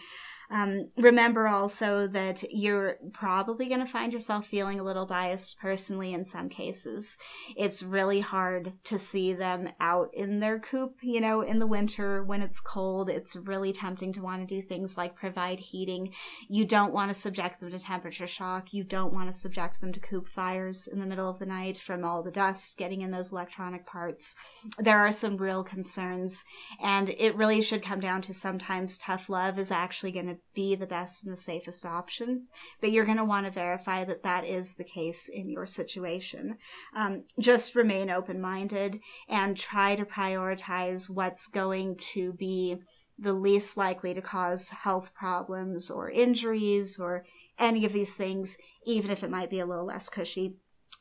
Um, 0.50 0.88
remember 0.96 1.46
also 1.46 2.06
that 2.06 2.42
you're 2.50 2.96
probably 3.12 3.68
going 3.68 3.80
to 3.80 3.86
find 3.86 4.12
yourself 4.12 4.46
feeling 4.46 4.80
a 4.80 4.82
little 4.82 5.04
biased 5.04 5.58
personally 5.58 6.14
in 6.14 6.24
some 6.24 6.48
cases. 6.48 7.18
It's 7.54 7.82
really 7.82 8.20
hard 8.20 8.72
to 8.84 8.98
see 8.98 9.34
them 9.34 9.68
out 9.78 10.08
in 10.14 10.40
their 10.40 10.58
coop, 10.58 10.96
you 11.02 11.20
know, 11.20 11.42
in 11.42 11.58
the 11.58 11.66
winter 11.66 12.24
when 12.24 12.40
it's 12.40 12.60
cold. 12.60 13.10
It's 13.10 13.36
really 13.36 13.72
tempting 13.72 14.12
to 14.14 14.22
want 14.22 14.46
to 14.46 14.54
do 14.54 14.62
things 14.62 14.96
like 14.96 15.14
provide 15.14 15.60
heating. 15.60 16.14
You 16.48 16.64
don't 16.64 16.94
want 16.94 17.10
to 17.10 17.14
subject 17.14 17.60
them 17.60 17.70
to 17.70 17.78
temperature 17.78 18.26
shock. 18.26 18.72
You 18.72 18.84
don't 18.84 19.12
want 19.12 19.28
to 19.28 19.38
subject 19.38 19.82
them 19.82 19.92
to 19.92 20.00
coop 20.00 20.28
fires 20.28 20.86
in 20.86 20.98
the 20.98 21.06
middle 21.06 21.28
of 21.28 21.38
the 21.38 21.46
night 21.46 21.76
from 21.76 22.04
all 22.04 22.22
the 22.22 22.30
dust 22.30 22.78
getting 22.78 23.02
in 23.02 23.10
those 23.10 23.32
electronic 23.32 23.84
parts. 23.86 24.34
There 24.78 24.98
are 24.98 25.12
some 25.12 25.36
real 25.36 25.62
concerns, 25.62 26.44
and 26.82 27.10
it 27.10 27.36
really 27.36 27.60
should 27.60 27.82
come 27.82 28.00
down 28.00 28.22
to 28.22 28.32
sometimes 28.32 28.96
tough 28.96 29.28
love 29.28 29.58
is 29.58 29.70
actually 29.70 30.12
going 30.12 30.26
to 30.26 30.37
be 30.54 30.74
the 30.74 30.86
best 30.86 31.24
and 31.24 31.32
the 31.32 31.36
safest 31.36 31.84
option, 31.84 32.46
but 32.80 32.92
you're 32.92 33.04
going 33.04 33.18
to 33.18 33.24
want 33.24 33.46
to 33.46 33.52
verify 33.52 34.04
that 34.04 34.22
that 34.22 34.44
is 34.44 34.74
the 34.74 34.84
case 34.84 35.28
in 35.28 35.48
your 35.48 35.66
situation. 35.66 36.58
Um, 36.94 37.24
just 37.38 37.74
remain 37.74 38.10
open 38.10 38.40
minded 38.40 39.00
and 39.28 39.56
try 39.56 39.96
to 39.96 40.04
prioritize 40.04 41.10
what's 41.10 41.46
going 41.46 41.96
to 42.12 42.32
be 42.32 42.76
the 43.18 43.32
least 43.32 43.76
likely 43.76 44.14
to 44.14 44.22
cause 44.22 44.70
health 44.70 45.12
problems 45.14 45.90
or 45.90 46.10
injuries 46.10 46.98
or 46.98 47.24
any 47.58 47.84
of 47.84 47.92
these 47.92 48.14
things, 48.14 48.56
even 48.86 49.10
if 49.10 49.24
it 49.24 49.30
might 49.30 49.50
be 49.50 49.58
a 49.58 49.66
little 49.66 49.86
less 49.86 50.08
cushy 50.08 50.54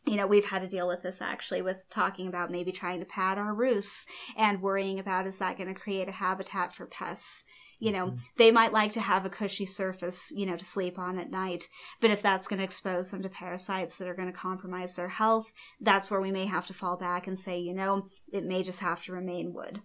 you 0.07 0.15
know, 0.15 0.25
we've 0.25 0.45
had 0.45 0.61
to 0.61 0.67
deal 0.67 0.87
with 0.87 1.03
this 1.03 1.21
actually 1.21 1.61
with 1.61 1.87
talking 1.89 2.27
about 2.27 2.49
maybe 2.49 2.71
trying 2.71 2.99
to 3.01 3.05
pad 3.05 3.37
our 3.37 3.53
roosts 3.53 4.07
and 4.37 4.61
worrying 4.61 4.99
about 4.99 5.27
is 5.27 5.37
that 5.39 5.57
going 5.57 5.73
to 5.73 5.79
create 5.79 6.07
a 6.07 6.13
habitat 6.13 6.73
for 6.73 6.85
pests? 6.85 7.43
You 7.79 7.91
know, 7.91 8.07
mm-hmm. 8.07 8.17
they 8.37 8.51
might 8.51 8.73
like 8.73 8.91
to 8.93 9.01
have 9.01 9.25
a 9.25 9.29
cushy 9.29 9.65
surface, 9.65 10.33
you 10.35 10.45
know, 10.45 10.57
to 10.57 10.63
sleep 10.63 10.97
on 10.97 11.17
at 11.19 11.29
night. 11.29 11.67
But 12.01 12.11
if 12.11 12.21
that's 12.21 12.47
going 12.47 12.57
to 12.57 12.65
expose 12.65 13.11
them 13.11 13.21
to 13.21 13.29
parasites 13.29 13.97
that 13.97 14.07
are 14.07 14.15
going 14.15 14.31
to 14.31 14.37
compromise 14.37 14.95
their 14.95 15.09
health, 15.09 15.51
that's 15.79 16.09
where 16.09 16.21
we 16.21 16.31
may 16.31 16.45
have 16.45 16.65
to 16.67 16.73
fall 16.73 16.97
back 16.97 17.27
and 17.27 17.37
say, 17.37 17.59
you 17.59 17.73
know, 17.73 18.07
it 18.31 18.43
may 18.43 18.63
just 18.63 18.79
have 18.79 19.03
to 19.03 19.13
remain 19.13 19.53
wood. 19.53 19.81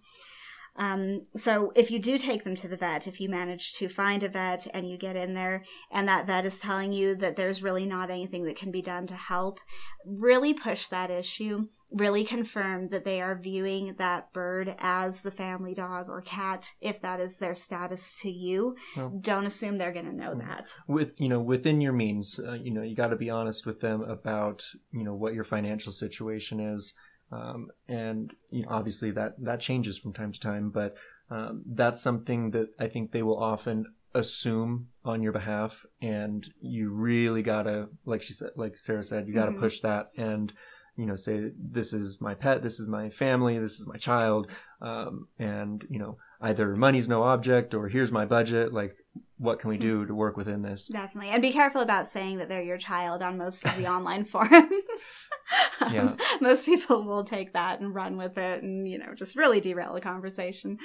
Um, 0.77 1.23
so 1.37 1.73
if 1.75 1.91
you 1.91 1.99
do 1.99 2.17
take 2.17 2.45
them 2.45 2.57
to 2.57 2.69
the 2.69 2.77
vet, 2.77 3.07
if 3.07 3.21
you 3.21 3.29
manage 3.29 3.75
to 3.75 3.89
find 3.89 4.23
a 4.23 4.29
vet 4.29 4.67
and 4.73 4.89
you 4.89 4.97
get 4.97 5.17
in 5.17 5.35
there 5.35 5.65
and 5.91 6.09
that 6.09 6.27
vet 6.27 6.47
is 6.47 6.61
telling 6.61 6.93
you 6.93 7.15
that 7.17 7.37
there's 7.37 7.63
really 7.63 7.85
not 7.85 8.11
anything 8.11 8.45
that 8.45 8.57
can 8.57 8.71
be 8.71 8.81
done 8.81 9.07
to 9.09 9.15
help, 9.15 9.61
really 10.07 10.55
push 10.55 10.89
that 10.89 11.11
issue. 11.11 11.69
Really 11.95 12.25
confirm 12.25 12.89
that 12.89 13.05
they 13.05 13.21
are 13.21 13.39
viewing 13.39 13.97
that 13.99 14.33
bird 14.33 14.75
as 14.79 15.21
the 15.21 15.31
family 15.31 15.75
dog 15.75 16.09
or 16.09 16.23
cat, 16.23 16.73
if 16.81 17.03
that 17.03 17.21
is 17.21 17.37
their 17.37 17.55
status 17.55 18.15
to 18.23 18.31
you. 18.31 18.77
Don't 19.21 19.45
assume 19.45 19.77
they're 19.77 19.93
going 19.93 20.07
to 20.07 20.17
know 20.17 20.33
that. 20.33 20.75
With 20.89 21.11
you 21.19 21.29
know, 21.29 21.39
within 21.39 21.83
your 21.83 21.93
means, 21.93 22.41
uh, 22.41 22.55
you 22.55 22.71
know, 22.71 22.81
you 22.81 22.97
got 22.97 23.09
to 23.09 23.17
be 23.17 23.29
honest 23.29 23.67
with 23.67 23.81
them 23.81 24.01
about 24.01 24.65
you 24.91 25.05
know 25.05 25.15
what 25.15 25.35
your 25.35 25.45
financial 25.45 25.93
situation 25.93 26.61
is 26.61 26.95
um, 27.33 27.69
and 27.89 28.33
you 28.51 28.63
know, 28.63 28.69
obviously 28.71 29.11
that 29.13 29.35
that 29.39 29.61
changes 29.61 29.99
from 29.99 30.13
time 30.13 30.33
to 30.33 30.41
time, 30.41 30.71
but 30.71 30.95
um, 31.31 31.63
that's 31.67 32.01
something 32.01 32.51
that 32.51 32.69
I 32.79 32.89
think 32.89 33.11
they 33.11 33.23
will 33.23 33.43
often 33.43 33.87
assume 34.15 34.89
on 35.05 35.23
your 35.23 35.33
behalf, 35.33 35.87
and 36.01 36.47
you 36.61 36.91
really 36.91 37.43
gotta, 37.43 37.89
like 38.05 38.23
she 38.23 38.35
said, 38.35 38.51
like 38.55 38.77
Sarah 38.77 39.03
said, 39.03 39.27
you 39.27 39.35
gotta 39.35 39.53
mm-hmm. 39.53 39.61
push 39.61 39.81
that 39.81 40.11
and 40.17 40.53
you 40.95 41.07
know 41.07 41.17
say 41.17 41.51
this 41.59 41.95
is 41.95 42.21
my 42.21 42.35
pet, 42.35 42.63
this 42.63 42.79
is 42.79 42.87
my 42.87 43.09
family, 43.09 43.59
this 43.59 43.81
is 43.81 43.87
my 43.87 43.97
child, 43.97 44.49
um, 44.83 45.29
and 45.39 45.87
you 45.89 45.99
know 45.99 46.19
either 46.43 46.77
money's 46.77 47.09
no 47.09 47.23
object 47.23 47.73
or 47.73 47.89
here's 47.89 48.13
my 48.13 48.27
budget, 48.27 48.75
like 48.75 48.95
what 49.39 49.59
can 49.59 49.71
we 49.71 49.77
do 49.77 49.99
mm-hmm. 49.99 50.09
to 50.09 50.15
work 50.15 50.37
within 50.37 50.63
this? 50.63 50.87
Definitely. 50.87 51.31
And 51.31 51.43
be 51.43 51.53
careful 51.53 51.81
about 51.81 52.07
saying 52.07 52.39
that 52.39 52.49
they're 52.49 52.63
your 52.63 52.79
child 52.79 53.23
on 53.23 53.39
most 53.39 53.67
of 53.67 53.77
the 53.77 53.87
online 53.93 54.25
forums. 54.25 54.82
Um, 55.81 55.95
yeah. 55.95 56.17
Most 56.41 56.67
people 56.67 57.03
will 57.05 57.25
take 57.25 57.53
that 57.53 57.81
and 57.81 57.95
run 57.95 58.17
with 58.17 58.39
it 58.39 58.63
and, 58.63 58.89
you 58.89 58.99
know, 58.99 59.15
just 59.15 59.37
really 59.37 59.61
derail 59.61 59.95
the 59.95 60.01
conversation. 60.01 60.79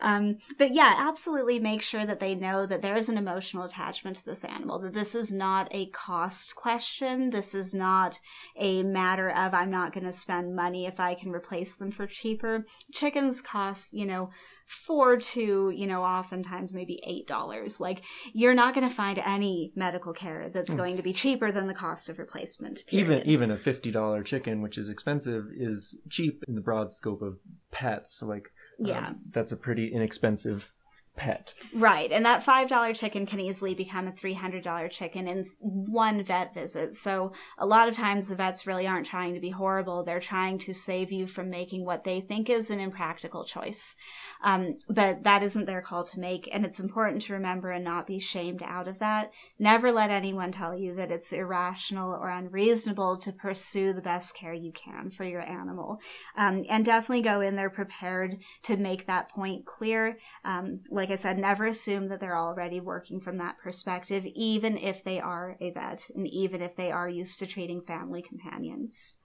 Um, 0.00 0.38
but 0.58 0.74
yeah, 0.74 0.94
absolutely 0.98 1.58
make 1.58 1.82
sure 1.82 2.06
that 2.06 2.20
they 2.20 2.34
know 2.34 2.66
that 2.66 2.82
there 2.82 2.96
is 2.96 3.08
an 3.08 3.18
emotional 3.18 3.64
attachment 3.64 4.16
to 4.16 4.24
this 4.24 4.44
animal, 4.44 4.78
that 4.80 4.94
this 4.94 5.14
is 5.14 5.32
not 5.32 5.68
a 5.70 5.86
cost 5.86 6.54
question. 6.54 7.30
This 7.30 7.54
is 7.54 7.74
not 7.74 8.20
a 8.56 8.82
matter 8.82 9.30
of 9.30 9.54
I'm 9.54 9.70
not 9.70 9.92
going 9.92 10.06
to 10.06 10.12
spend 10.12 10.56
money 10.56 10.86
if 10.86 11.00
I 11.00 11.14
can 11.14 11.32
replace 11.32 11.76
them 11.76 11.90
for 11.90 12.06
cheaper. 12.06 12.66
Chickens 12.92 13.40
cost, 13.40 13.92
you 13.92 14.06
know, 14.06 14.30
four 14.66 15.16
to, 15.16 15.70
you 15.70 15.86
know, 15.86 16.02
oftentimes 16.02 16.74
maybe 16.74 17.00
eight 17.06 17.26
dollars. 17.26 17.80
Like 17.80 18.02
you're 18.32 18.54
not 18.54 18.74
going 18.74 18.88
to 18.88 18.94
find 18.94 19.18
any 19.18 19.72
medical 19.74 20.12
care 20.12 20.50
that's 20.52 20.74
mm. 20.74 20.78
going 20.78 20.96
to 20.96 21.02
be 21.02 21.12
cheaper 21.12 21.52
than 21.52 21.66
the 21.66 21.74
cost 21.74 22.08
of 22.08 22.18
replacement. 22.18 22.86
Period. 22.86 23.06
Even 23.06 23.28
even 23.28 23.50
a 23.50 23.56
fifty 23.56 23.90
dollar 23.90 24.22
chicken, 24.22 24.62
which 24.62 24.78
is 24.78 24.88
expensive, 24.88 25.46
is 25.56 25.98
cheap 26.08 26.42
in 26.48 26.54
the 26.54 26.60
broad 26.60 26.90
scope 26.90 27.22
of 27.22 27.40
pets. 27.70 28.22
Like, 28.22 28.50
yeah, 28.78 29.08
um, 29.08 29.20
that's 29.30 29.52
a 29.52 29.56
pretty 29.56 29.92
inexpensive 29.92 30.72
pet. 31.16 31.54
Right. 31.72 32.10
And 32.10 32.26
that 32.26 32.44
$5 32.44 32.96
chicken 32.96 33.24
can 33.24 33.38
easily 33.38 33.74
become 33.74 34.08
a 34.08 34.12
$300 34.12 34.90
chicken 34.90 35.28
in 35.28 35.44
one 35.60 36.22
vet 36.22 36.52
visit. 36.52 36.94
So 36.94 37.32
a 37.56 37.66
lot 37.66 37.88
of 37.88 37.94
times 37.94 38.28
the 38.28 38.34
vets 38.34 38.66
really 38.66 38.86
aren't 38.86 39.06
trying 39.06 39.34
to 39.34 39.40
be 39.40 39.50
horrible. 39.50 40.02
They're 40.02 40.18
trying 40.18 40.58
to 40.58 40.74
save 40.74 41.12
you 41.12 41.26
from 41.26 41.50
making 41.50 41.84
what 41.84 42.04
they 42.04 42.20
think 42.20 42.50
is 42.50 42.70
an 42.70 42.80
impractical 42.80 43.44
choice. 43.44 43.94
Um, 44.42 44.78
but 44.88 45.22
that 45.22 45.42
isn't 45.42 45.66
their 45.66 45.82
call 45.82 46.04
to 46.04 46.18
make. 46.18 46.48
And 46.52 46.64
it's 46.64 46.80
important 46.80 47.22
to 47.22 47.32
remember 47.32 47.70
and 47.70 47.84
not 47.84 48.06
be 48.06 48.18
shamed 48.18 48.62
out 48.62 48.88
of 48.88 48.98
that. 48.98 49.30
Never 49.58 49.92
let 49.92 50.10
anyone 50.10 50.50
tell 50.50 50.76
you 50.76 50.94
that 50.96 51.12
it's 51.12 51.32
irrational 51.32 52.12
or 52.12 52.28
unreasonable 52.28 53.18
to 53.18 53.32
pursue 53.32 53.92
the 53.92 54.02
best 54.02 54.36
care 54.36 54.52
you 54.52 54.72
can 54.72 55.10
for 55.10 55.24
your 55.24 55.48
animal. 55.48 56.00
Um, 56.36 56.64
and 56.68 56.84
definitely 56.84 57.22
go 57.22 57.40
in 57.40 57.54
there 57.54 57.70
prepared 57.70 58.38
to 58.64 58.76
make 58.76 59.06
that 59.06 59.30
point 59.30 59.64
clear. 59.64 60.18
Um, 60.44 60.80
like 60.90 61.03
like 61.04 61.10
I 61.10 61.16
said, 61.16 61.38
never 61.38 61.66
assume 61.66 62.06
that 62.06 62.18
they're 62.18 62.34
already 62.34 62.80
working 62.80 63.20
from 63.20 63.36
that 63.36 63.58
perspective, 63.58 64.24
even 64.34 64.78
if 64.78 65.04
they 65.04 65.20
are 65.20 65.54
a 65.60 65.70
vet 65.70 66.08
and 66.14 66.26
even 66.26 66.62
if 66.62 66.76
they 66.76 66.90
are 66.90 67.10
used 67.10 67.38
to 67.40 67.46
treating 67.46 67.82
family 67.82 68.22
companions. 68.22 69.18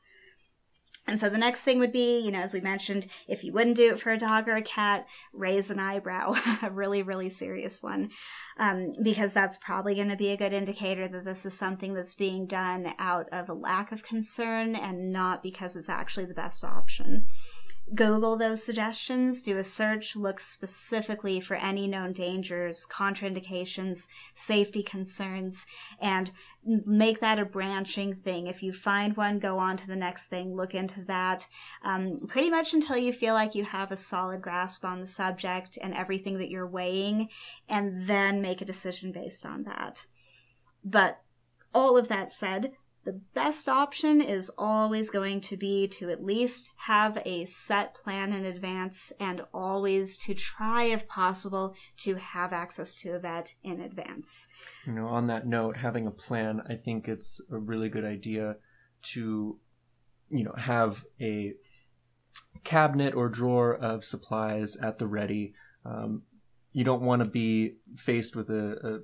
And 1.07 1.17
so 1.17 1.29
the 1.29 1.37
next 1.37 1.63
thing 1.63 1.79
would 1.79 1.93
be, 1.93 2.19
you 2.19 2.31
know, 2.31 2.41
as 2.41 2.53
we 2.53 2.59
mentioned, 2.59 3.07
if 3.29 3.45
you 3.45 3.53
wouldn't 3.53 3.77
do 3.77 3.93
it 3.93 3.99
for 4.01 4.11
a 4.11 4.17
dog 4.17 4.49
or 4.49 4.57
a 4.57 4.61
cat, 4.61 5.07
raise 5.31 5.71
an 5.71 5.79
eyebrow, 5.79 6.35
a 6.61 6.69
really, 6.69 7.01
really 7.01 7.29
serious 7.29 7.81
one, 7.81 8.09
um, 8.57 8.91
because 9.01 9.33
that's 9.33 9.57
probably 9.57 9.95
going 9.95 10.09
to 10.09 10.17
be 10.17 10.31
a 10.31 10.37
good 10.37 10.51
indicator 10.51 11.07
that 11.07 11.23
this 11.23 11.45
is 11.45 11.57
something 11.57 11.93
that's 11.93 12.13
being 12.13 12.45
done 12.45 12.93
out 12.99 13.29
of 13.31 13.47
a 13.47 13.53
lack 13.53 13.93
of 13.93 14.03
concern 14.03 14.75
and 14.75 15.13
not 15.13 15.41
because 15.41 15.77
it's 15.77 15.87
actually 15.87 16.25
the 16.25 16.33
best 16.33 16.65
option 16.65 17.27
Google 17.95 18.37
those 18.37 18.63
suggestions, 18.63 19.41
do 19.41 19.57
a 19.57 19.63
search, 19.63 20.15
look 20.15 20.39
specifically 20.39 21.39
for 21.39 21.55
any 21.55 21.87
known 21.87 22.13
dangers, 22.13 22.85
contraindications, 22.85 24.07
safety 24.35 24.83
concerns, 24.83 25.65
and 25.99 26.31
make 26.63 27.19
that 27.19 27.39
a 27.39 27.45
branching 27.45 28.13
thing. 28.13 28.45
If 28.45 28.61
you 28.61 28.73
find 28.73 29.17
one, 29.17 29.39
go 29.39 29.57
on 29.57 29.75
to 29.77 29.87
the 29.87 29.95
next 29.95 30.27
thing, 30.27 30.55
look 30.55 30.75
into 30.75 31.03
that, 31.05 31.47
um, 31.83 32.27
pretty 32.27 32.51
much 32.51 32.73
until 32.73 32.97
you 32.97 33.11
feel 33.11 33.33
like 33.33 33.55
you 33.55 33.65
have 33.65 33.91
a 33.91 33.97
solid 33.97 34.41
grasp 34.41 34.85
on 34.85 35.01
the 35.01 35.07
subject 35.07 35.77
and 35.81 35.93
everything 35.93 36.37
that 36.37 36.49
you're 36.49 36.67
weighing, 36.67 37.29
and 37.67 38.03
then 38.03 38.41
make 38.41 38.61
a 38.61 38.65
decision 38.65 39.11
based 39.11 39.45
on 39.45 39.63
that. 39.63 40.05
But 40.83 41.21
all 41.73 41.97
of 41.97 42.07
that 42.07 42.31
said, 42.31 42.73
the 43.05 43.19
best 43.33 43.69
option 43.69 44.21
is 44.21 44.51
always 44.57 45.09
going 45.09 45.41
to 45.41 45.57
be 45.57 45.87
to 45.87 46.09
at 46.09 46.23
least 46.23 46.69
have 46.75 47.17
a 47.25 47.45
set 47.45 47.95
plan 47.95 48.33
in 48.33 48.45
advance 48.45 49.13
and 49.19 49.41
always 49.53 50.17
to 50.17 50.33
try, 50.33 50.83
if 50.83 51.07
possible, 51.07 51.75
to 51.97 52.15
have 52.15 52.51
access 52.51 52.95
to 52.97 53.15
a 53.15 53.19
vet 53.19 53.55
in 53.63 53.79
advance. 53.79 54.49
You 54.85 54.93
know, 54.93 55.07
on 55.07 55.27
that 55.27 55.47
note, 55.47 55.77
having 55.77 56.07
a 56.07 56.11
plan, 56.11 56.61
I 56.67 56.75
think 56.75 57.07
it's 57.07 57.39
a 57.51 57.57
really 57.57 57.89
good 57.89 58.05
idea 58.05 58.57
to, 59.13 59.59
you 60.29 60.43
know, 60.43 60.53
have 60.57 61.05
a 61.21 61.53
cabinet 62.63 63.15
or 63.15 63.29
drawer 63.29 63.73
of 63.73 64.03
supplies 64.03 64.75
at 64.75 64.97
the 64.97 65.07
ready. 65.07 65.53
Um, 65.85 66.23
you 66.73 66.83
don't 66.83 67.01
want 67.01 67.23
to 67.23 67.29
be 67.29 67.75
faced 67.95 68.35
with 68.35 68.49
a, 68.49 68.75
a 68.83 68.99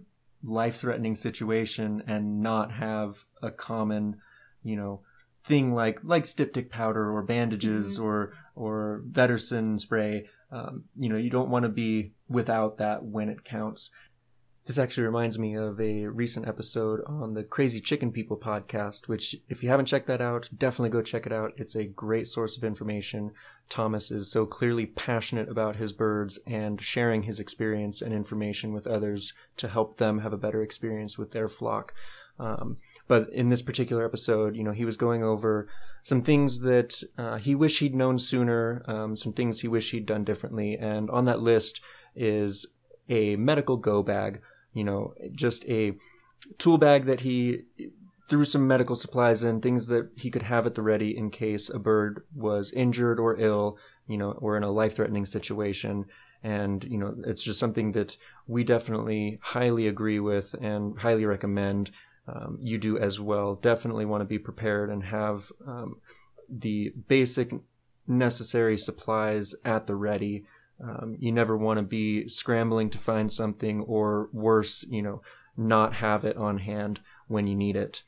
life 0.45 0.77
threatening 0.77 1.15
situation 1.15 2.03
and 2.07 2.41
not 2.41 2.71
have 2.73 3.25
a 3.41 3.51
common, 3.51 4.17
you 4.63 4.75
know, 4.75 5.01
thing 5.43 5.73
like 5.73 5.99
like 6.03 6.25
styptic 6.25 6.71
powder 6.71 7.11
or 7.11 7.21
bandages 7.21 7.95
mm-hmm. 7.95 8.05
or 8.05 8.33
or 8.55 9.03
Vetericyn 9.09 9.79
spray. 9.79 10.27
Um, 10.51 10.85
you 10.95 11.09
know, 11.09 11.17
you 11.17 11.29
don't 11.29 11.49
want 11.49 11.63
to 11.63 11.69
be 11.69 12.13
without 12.29 12.77
that 12.77 13.03
when 13.03 13.29
it 13.29 13.43
counts. 13.43 13.89
This 14.66 14.80
actually 14.80 15.03
reminds 15.03 15.38
me 15.38 15.53
of 15.53 15.80
a 15.80 16.07
recent 16.07 16.47
episode 16.47 17.01
on 17.05 17.34
the 17.34 17.43
Crazy 17.43 17.80
Chicken 17.80 18.11
People 18.11 18.36
podcast, 18.36 19.07
which, 19.07 19.36
if 19.47 19.61
you 19.61 19.70
haven't 19.70 19.86
checked 19.86 20.07
that 20.07 20.22
out, 20.22 20.49
definitely 20.57 20.89
go 20.89 21.03
check 21.03 21.28
it 21.28 21.32
out. 21.32 21.53
It's 21.55 21.76
a 21.76 21.86
great 21.86 22.28
source 22.28 22.57
of 22.57 22.63
information. 22.63 23.30
Thomas 23.70 24.09
is 24.09 24.32
so 24.32 24.47
clearly 24.47 24.88
passionate 24.88 25.49
about 25.49 25.76
his 25.76 25.91
birds 25.91 26.39
and 26.47 26.82
sharing 26.82 27.24
his 27.24 27.39
experience 27.39 28.01
and 28.01 28.11
information 28.11 28.74
with 28.74 28.88
others 28.88 29.34
to 29.57 29.68
help 29.68 29.97
them 29.97 30.20
have 30.20 30.34
a 30.34 30.38
better 30.38 30.63
experience 30.63 31.16
with 31.16 31.30
their 31.30 31.47
flock. 31.47 31.93
Um, 32.39 32.78
but 33.07 33.30
in 33.30 33.49
this 33.49 33.61
particular 33.61 34.03
episode, 34.03 34.55
you 34.55 34.63
know, 34.63 34.72
he 34.72 34.84
was 34.84 34.97
going 34.97 35.22
over 35.22 35.68
some 36.01 36.24
things 36.24 36.61
that 36.61 37.03
uh, 37.20 37.38
he 37.38 37.53
wished 37.53 37.82
he'd 37.82 37.93
known 37.93 38.18
sooner, 38.18 38.82
um, 38.88 39.16
some 39.16 39.32
things 39.32 39.59
he 39.59 39.68
wished 39.68 39.91
he'd 39.91 40.07
done 40.07 40.24
differently. 40.24 40.76
And 40.76 41.11
on 41.11 41.26
that 41.26 41.39
list 41.39 41.82
is 42.16 42.66
a 43.07 43.36
medical 43.36 43.78
go 43.78 44.01
bag 44.01 44.41
you 44.76 44.84
know, 44.84 45.15
just 45.32 45.65
a 45.65 45.93
tool 46.59 46.78
bag 46.78 47.05
that 47.05 47.21
he 47.21 47.63
threw 48.30 48.45
some 48.45 48.67
medical 48.67 48.95
supplies 48.95 49.43
in, 49.43 49.61
things 49.61 49.88
that 49.88 50.09
he 50.15 50.30
could 50.30 50.43
have 50.43 50.67
at 50.67 50.76
the 50.76 50.82
ready 50.82 51.15
in 51.17 51.32
case 51.32 51.69
a 51.69 51.80
bird 51.80 52.23
was 52.36 52.71
injured 52.73 53.19
or 53.19 53.39
ill, 53.39 53.78
you 54.05 54.17
know, 54.17 54.32
or 54.34 54.57
in 54.57 54.63
a 54.63 54.71
life 54.71 54.95
threatening 54.95 55.26
situation. 55.26 56.05
And, 56.43 56.84
you 56.84 56.97
know, 56.97 57.15
it's 57.26 57.43
just 57.43 57.59
something 57.59 57.93
that 57.93 58.17
we 58.47 58.63
definitely 58.63 59.39
highly 59.41 59.88
agree 59.88 60.19
with 60.19 60.53
and 60.55 60.99
highly 60.99 61.26
recommend 61.26 61.89
um, 62.28 62.57
you 62.59 62.78
do 62.78 62.97
as 62.97 63.19
well. 63.19 63.55
Definitely 63.55 64.05
want 64.05 64.21
to 64.21 64.26
be 64.26 64.39
prepared 64.39 64.89
and 64.89 65.05
have 65.05 65.51
um, 65.65 66.01
the 66.49 66.93
basic 67.07 67.51
necessary 68.07 68.78
supplies 68.78 69.55
at 69.63 69.88
the 69.88 69.95
ready 69.95 70.45
um, 70.84 71.15
you 71.19 71.32
never 71.32 71.55
want 71.55 71.78
to 71.78 71.84
be 71.84 72.28
scrambling 72.28 72.89
to 72.89 72.97
find 72.97 73.32
something 73.32 73.82
or 73.82 74.30
worse, 74.34 74.86
you 74.89 75.01
know, 75.01 75.21
not 75.57 75.95
have 75.95 76.26
it 76.26 76.36
on 76.38 76.59
hand 76.59 76.99
when 77.28 77.47
you 77.47 77.55
need 77.55 77.76
it. 77.76 78.03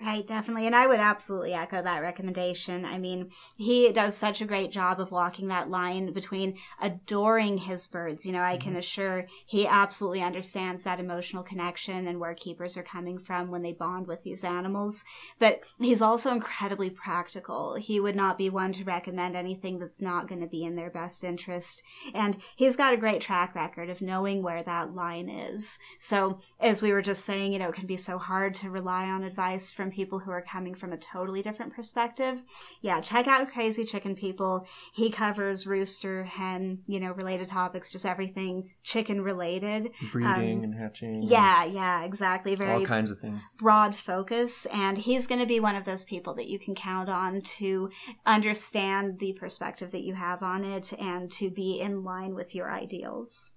Right, 0.00 0.24
definitely. 0.24 0.64
And 0.66 0.76
I 0.76 0.86
would 0.86 1.00
absolutely 1.00 1.54
echo 1.54 1.82
that 1.82 2.02
recommendation. 2.02 2.84
I 2.84 2.98
mean, 2.98 3.30
he 3.56 3.90
does 3.90 4.16
such 4.16 4.40
a 4.40 4.46
great 4.46 4.70
job 4.70 5.00
of 5.00 5.10
walking 5.10 5.48
that 5.48 5.70
line 5.70 6.12
between 6.12 6.56
adoring 6.80 7.58
his 7.58 7.88
birds. 7.88 8.24
You 8.24 8.30
know, 8.30 8.42
I 8.42 8.58
can 8.58 8.70
mm-hmm. 8.70 8.78
assure 8.78 9.26
he 9.44 9.66
absolutely 9.66 10.22
understands 10.22 10.84
that 10.84 11.00
emotional 11.00 11.42
connection 11.42 12.06
and 12.06 12.20
where 12.20 12.34
keepers 12.34 12.76
are 12.76 12.84
coming 12.84 13.18
from 13.18 13.50
when 13.50 13.62
they 13.62 13.72
bond 13.72 14.06
with 14.06 14.22
these 14.22 14.44
animals. 14.44 15.04
But 15.40 15.64
he's 15.80 16.00
also 16.00 16.30
incredibly 16.30 16.90
practical. 16.90 17.74
He 17.74 17.98
would 17.98 18.16
not 18.16 18.38
be 18.38 18.50
one 18.50 18.72
to 18.74 18.84
recommend 18.84 19.34
anything 19.34 19.80
that's 19.80 20.00
not 20.00 20.28
going 20.28 20.40
to 20.42 20.46
be 20.46 20.64
in 20.64 20.76
their 20.76 20.90
best 20.90 21.24
interest. 21.24 21.82
And 22.14 22.36
he's 22.54 22.76
got 22.76 22.94
a 22.94 22.98
great 22.98 23.20
track 23.20 23.56
record 23.56 23.90
of 23.90 24.00
knowing 24.00 24.44
where 24.44 24.62
that 24.62 24.94
line 24.94 25.28
is. 25.28 25.80
So, 25.98 26.38
as 26.60 26.82
we 26.82 26.92
were 26.92 27.02
just 27.02 27.24
saying, 27.24 27.52
you 27.52 27.58
know, 27.58 27.70
it 27.70 27.74
can 27.74 27.88
be 27.88 27.96
so 27.96 28.18
hard 28.18 28.54
to 28.56 28.70
rely 28.70 29.08
on 29.08 29.24
advice 29.24 29.72
from 29.72 29.87
from 29.88 29.94
people 29.94 30.18
who 30.20 30.30
are 30.30 30.42
coming 30.42 30.74
from 30.74 30.92
a 30.92 30.96
totally 30.96 31.42
different 31.42 31.74
perspective. 31.74 32.42
Yeah, 32.80 33.00
check 33.00 33.26
out 33.26 33.50
Crazy 33.50 33.84
Chicken 33.84 34.14
People. 34.14 34.66
He 34.92 35.10
covers 35.10 35.66
rooster, 35.66 36.24
hen, 36.24 36.80
you 36.86 37.00
know, 37.00 37.12
related 37.12 37.48
topics, 37.48 37.92
just 37.92 38.04
everything 38.04 38.70
chicken 38.82 39.22
related. 39.22 39.90
Breeding 40.12 40.58
um, 40.58 40.64
and 40.64 40.74
hatching. 40.74 41.22
Yeah, 41.22 41.64
yeah, 41.64 42.04
exactly. 42.04 42.54
Very 42.54 42.72
all 42.72 42.84
kinds 42.84 43.10
of 43.10 43.18
things. 43.18 43.56
Broad 43.58 43.94
focus. 43.94 44.66
And 44.66 44.98
he's 44.98 45.26
going 45.26 45.40
to 45.40 45.46
be 45.46 45.60
one 45.60 45.76
of 45.76 45.84
those 45.84 46.04
people 46.04 46.34
that 46.34 46.48
you 46.48 46.58
can 46.58 46.74
count 46.74 47.08
on 47.08 47.40
to 47.58 47.90
understand 48.26 49.18
the 49.18 49.32
perspective 49.34 49.90
that 49.92 50.02
you 50.02 50.14
have 50.14 50.42
on 50.42 50.64
it 50.64 50.92
and 50.98 51.30
to 51.32 51.50
be 51.50 51.80
in 51.80 52.04
line 52.04 52.34
with 52.34 52.54
your 52.54 52.70
ideals. 52.70 53.52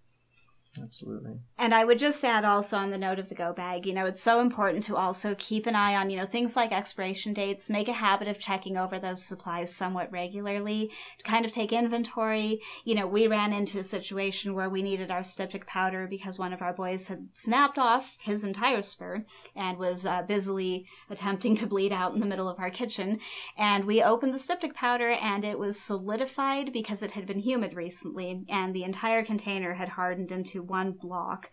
Absolutely. 0.79 1.39
And 1.57 1.75
I 1.75 1.83
would 1.83 1.99
just 1.99 2.23
add 2.23 2.45
also 2.45 2.77
on 2.77 2.91
the 2.91 2.97
note 2.97 3.19
of 3.19 3.27
the 3.27 3.35
go 3.35 3.51
bag, 3.51 3.85
you 3.85 3.93
know, 3.93 4.05
it's 4.05 4.21
so 4.21 4.39
important 4.39 4.83
to 4.85 4.95
also 4.95 5.35
keep 5.37 5.65
an 5.67 5.75
eye 5.75 5.95
on, 5.95 6.09
you 6.09 6.15
know, 6.15 6.25
things 6.25 6.55
like 6.55 6.71
expiration 6.71 7.33
dates, 7.33 7.69
make 7.69 7.89
a 7.89 7.93
habit 7.93 8.29
of 8.29 8.39
checking 8.39 8.77
over 8.77 8.97
those 8.97 9.21
supplies 9.21 9.75
somewhat 9.75 10.09
regularly, 10.11 10.89
kind 11.25 11.43
of 11.43 11.51
take 11.51 11.73
inventory. 11.73 12.61
You 12.85 12.95
know, 12.95 13.05
we 13.05 13.27
ran 13.27 13.51
into 13.51 13.79
a 13.79 13.83
situation 13.83 14.53
where 14.53 14.69
we 14.69 14.81
needed 14.81 15.11
our 15.11 15.23
styptic 15.23 15.67
powder 15.67 16.07
because 16.09 16.39
one 16.39 16.53
of 16.53 16.61
our 16.61 16.73
boys 16.73 17.07
had 17.07 17.27
snapped 17.33 17.77
off 17.77 18.17
his 18.21 18.45
entire 18.45 18.81
spur 18.81 19.25
and 19.53 19.77
was 19.77 20.05
uh, 20.05 20.21
busily 20.21 20.85
attempting 21.09 21.55
to 21.55 21.67
bleed 21.67 21.91
out 21.91 22.13
in 22.13 22.21
the 22.21 22.25
middle 22.25 22.47
of 22.47 22.59
our 22.59 22.69
kitchen. 22.69 23.19
And 23.57 23.83
we 23.83 24.01
opened 24.01 24.33
the 24.33 24.39
styptic 24.39 24.73
powder 24.73 25.09
and 25.11 25.43
it 25.43 25.59
was 25.59 25.81
solidified 25.81 26.71
because 26.71 27.03
it 27.03 27.11
had 27.11 27.25
been 27.25 27.39
humid 27.39 27.73
recently 27.73 28.45
and 28.47 28.73
the 28.73 28.83
entire 28.83 29.25
container 29.25 29.73
had 29.73 29.89
hardened 29.89 30.31
into 30.31 30.60
one 30.61 30.91
block. 30.91 31.51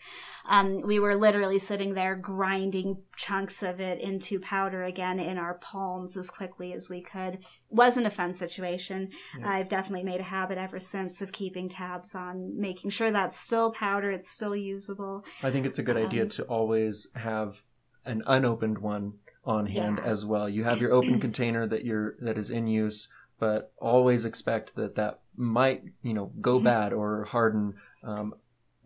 Um, 0.48 0.80
we 0.82 0.98
were 0.98 1.16
literally 1.16 1.58
sitting 1.58 1.94
there 1.94 2.14
grinding 2.14 3.02
chunks 3.16 3.62
of 3.62 3.80
it 3.80 4.00
into 4.00 4.38
powder 4.38 4.84
again 4.84 5.18
in 5.18 5.38
our 5.38 5.54
palms 5.54 6.16
as 6.16 6.30
quickly 6.30 6.72
as 6.72 6.88
we 6.88 7.00
could. 7.00 7.38
Wasn't 7.70 8.06
a 8.06 8.10
fun 8.10 8.32
situation. 8.32 9.10
Yeah. 9.38 9.50
I've 9.50 9.68
definitely 9.68 10.04
made 10.04 10.20
a 10.20 10.24
habit 10.24 10.58
ever 10.58 10.80
since 10.80 11.20
of 11.20 11.32
keeping 11.32 11.68
tabs 11.68 12.14
on 12.14 12.58
making 12.58 12.90
sure 12.90 13.10
that's 13.10 13.38
still 13.38 13.70
powder, 13.70 14.10
it's 14.10 14.30
still 14.30 14.56
usable. 14.56 15.24
I 15.42 15.50
think 15.50 15.66
it's 15.66 15.78
a 15.78 15.82
good 15.82 15.96
um, 15.96 16.06
idea 16.06 16.26
to 16.26 16.42
always 16.44 17.08
have 17.14 17.62
an 18.04 18.22
unopened 18.26 18.78
one 18.78 19.14
on 19.44 19.66
hand 19.66 19.98
yeah. 20.02 20.08
as 20.08 20.26
well. 20.26 20.48
You 20.48 20.64
have 20.64 20.80
your 20.80 20.92
open 20.92 21.20
container 21.20 21.66
that 21.66 21.84
you're 21.84 22.16
that 22.20 22.38
is 22.38 22.50
in 22.50 22.66
use, 22.66 23.08
but 23.38 23.72
always 23.78 24.24
expect 24.24 24.76
that 24.76 24.94
that 24.96 25.20
might 25.36 25.82
you 26.02 26.14
know 26.14 26.32
go 26.40 26.56
mm-hmm. 26.56 26.64
bad 26.64 26.92
or 26.92 27.24
harden 27.24 27.74
um, 28.02 28.34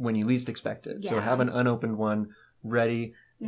when 0.02 0.14
you 0.14 0.26
least 0.26 0.48
expect 0.48 0.86
it. 0.86 0.98
Yeah. 1.00 1.10
So 1.10 1.20
have 1.20 1.40
an 1.40 1.48
unopened 1.48 1.96
one 1.96 2.30
ready 2.64 3.14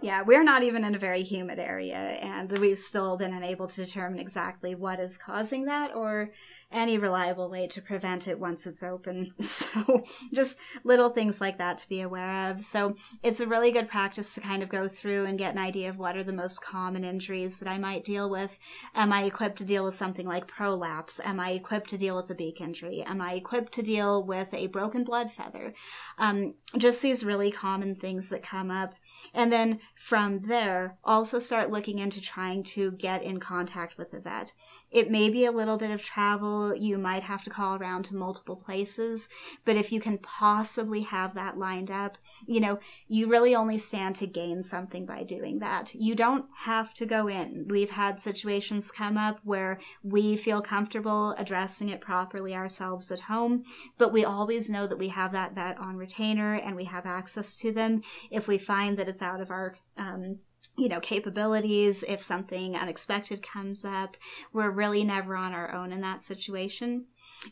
yeah, 0.00 0.22
we're 0.22 0.44
not 0.44 0.62
even 0.62 0.84
in 0.84 0.94
a 0.94 0.98
very 0.98 1.22
humid 1.22 1.58
area, 1.58 1.96
and 1.96 2.58
we've 2.58 2.78
still 2.78 3.16
been 3.16 3.32
unable 3.32 3.66
to 3.66 3.84
determine 3.84 4.18
exactly 4.18 4.74
what 4.74 5.00
is 5.00 5.18
causing 5.18 5.64
that 5.66 5.94
or 5.94 6.30
any 6.70 6.96
reliable 6.96 7.50
way 7.50 7.66
to 7.66 7.82
prevent 7.82 8.26
it 8.26 8.38
once 8.38 8.66
it's 8.66 8.82
open. 8.82 9.28
So, 9.42 10.04
just 10.32 10.58
little 10.82 11.10
things 11.10 11.40
like 11.40 11.58
that 11.58 11.78
to 11.78 11.88
be 11.88 12.00
aware 12.00 12.50
of. 12.50 12.64
So, 12.64 12.96
it's 13.22 13.40
a 13.40 13.46
really 13.46 13.70
good 13.70 13.88
practice 13.88 14.34
to 14.34 14.40
kind 14.40 14.62
of 14.62 14.68
go 14.68 14.88
through 14.88 15.26
and 15.26 15.38
get 15.38 15.52
an 15.52 15.60
idea 15.60 15.88
of 15.88 15.98
what 15.98 16.16
are 16.16 16.24
the 16.24 16.32
most 16.32 16.62
common 16.62 17.04
injuries 17.04 17.58
that 17.58 17.68
I 17.68 17.78
might 17.78 18.04
deal 18.04 18.30
with. 18.30 18.58
Am 18.94 19.12
I 19.12 19.24
equipped 19.24 19.58
to 19.58 19.64
deal 19.64 19.84
with 19.84 19.94
something 19.94 20.26
like 20.26 20.46
prolapse? 20.46 21.20
Am 21.24 21.38
I 21.38 21.50
equipped 21.50 21.90
to 21.90 21.98
deal 21.98 22.16
with 22.16 22.30
a 22.30 22.34
beak 22.34 22.60
injury? 22.60 23.02
Am 23.02 23.20
I 23.20 23.34
equipped 23.34 23.72
to 23.74 23.82
deal 23.82 24.22
with 24.22 24.52
a 24.54 24.68
broken 24.68 25.04
blood 25.04 25.32
feather? 25.32 25.74
Um, 26.18 26.54
just 26.78 27.02
these 27.02 27.24
really 27.24 27.50
common 27.50 27.94
things 27.94 28.30
that 28.30 28.42
come 28.42 28.70
up 28.70 28.94
And 29.34 29.52
then 29.52 29.80
from 29.94 30.42
there, 30.42 30.98
also 31.04 31.38
start 31.38 31.70
looking 31.70 31.98
into 31.98 32.20
trying 32.20 32.62
to 32.64 32.92
get 32.92 33.22
in 33.22 33.40
contact 33.40 33.96
with 33.98 34.10
the 34.10 34.20
vet. 34.20 34.52
It 34.92 35.10
may 35.10 35.30
be 35.30 35.44
a 35.44 35.52
little 35.52 35.78
bit 35.78 35.90
of 35.90 36.02
travel. 36.02 36.74
You 36.76 36.98
might 36.98 37.22
have 37.22 37.42
to 37.44 37.50
call 37.50 37.76
around 37.76 38.04
to 38.04 38.14
multiple 38.14 38.56
places, 38.56 39.28
but 39.64 39.76
if 39.76 39.90
you 39.90 40.00
can 40.00 40.18
possibly 40.18 41.00
have 41.02 41.34
that 41.34 41.58
lined 41.58 41.90
up, 41.90 42.18
you 42.46 42.60
know, 42.60 42.78
you 43.08 43.26
really 43.26 43.54
only 43.54 43.78
stand 43.78 44.16
to 44.16 44.26
gain 44.26 44.62
something 44.62 45.06
by 45.06 45.22
doing 45.22 45.58
that. 45.60 45.94
You 45.94 46.14
don't 46.14 46.46
have 46.58 46.92
to 46.94 47.06
go 47.06 47.26
in. 47.26 47.66
We've 47.68 47.90
had 47.90 48.20
situations 48.20 48.90
come 48.90 49.16
up 49.16 49.40
where 49.44 49.80
we 50.02 50.36
feel 50.36 50.60
comfortable 50.60 51.34
addressing 51.38 51.88
it 51.88 52.00
properly 52.00 52.54
ourselves 52.54 53.10
at 53.10 53.20
home, 53.20 53.64
but 53.96 54.12
we 54.12 54.24
always 54.24 54.68
know 54.68 54.86
that 54.86 54.98
we 54.98 55.08
have 55.08 55.32
that 55.32 55.54
vet 55.54 55.78
on 55.78 55.96
retainer 55.96 56.54
and 56.54 56.76
we 56.76 56.84
have 56.84 57.06
access 57.06 57.56
to 57.56 57.72
them 57.72 58.02
if 58.30 58.46
we 58.46 58.58
find 58.58 58.98
that 58.98 59.08
it's 59.08 59.22
out 59.22 59.40
of 59.40 59.50
our 59.50 59.74
um, 59.96 60.38
you 60.76 60.88
know, 60.88 61.00
capabilities. 61.00 62.04
If 62.08 62.22
something 62.22 62.76
unexpected 62.76 63.42
comes 63.42 63.84
up, 63.84 64.16
we're 64.52 64.70
really 64.70 65.04
never 65.04 65.36
on 65.36 65.52
our 65.52 65.72
own 65.74 65.92
in 65.92 66.00
that 66.00 66.20
situation. 66.20 67.06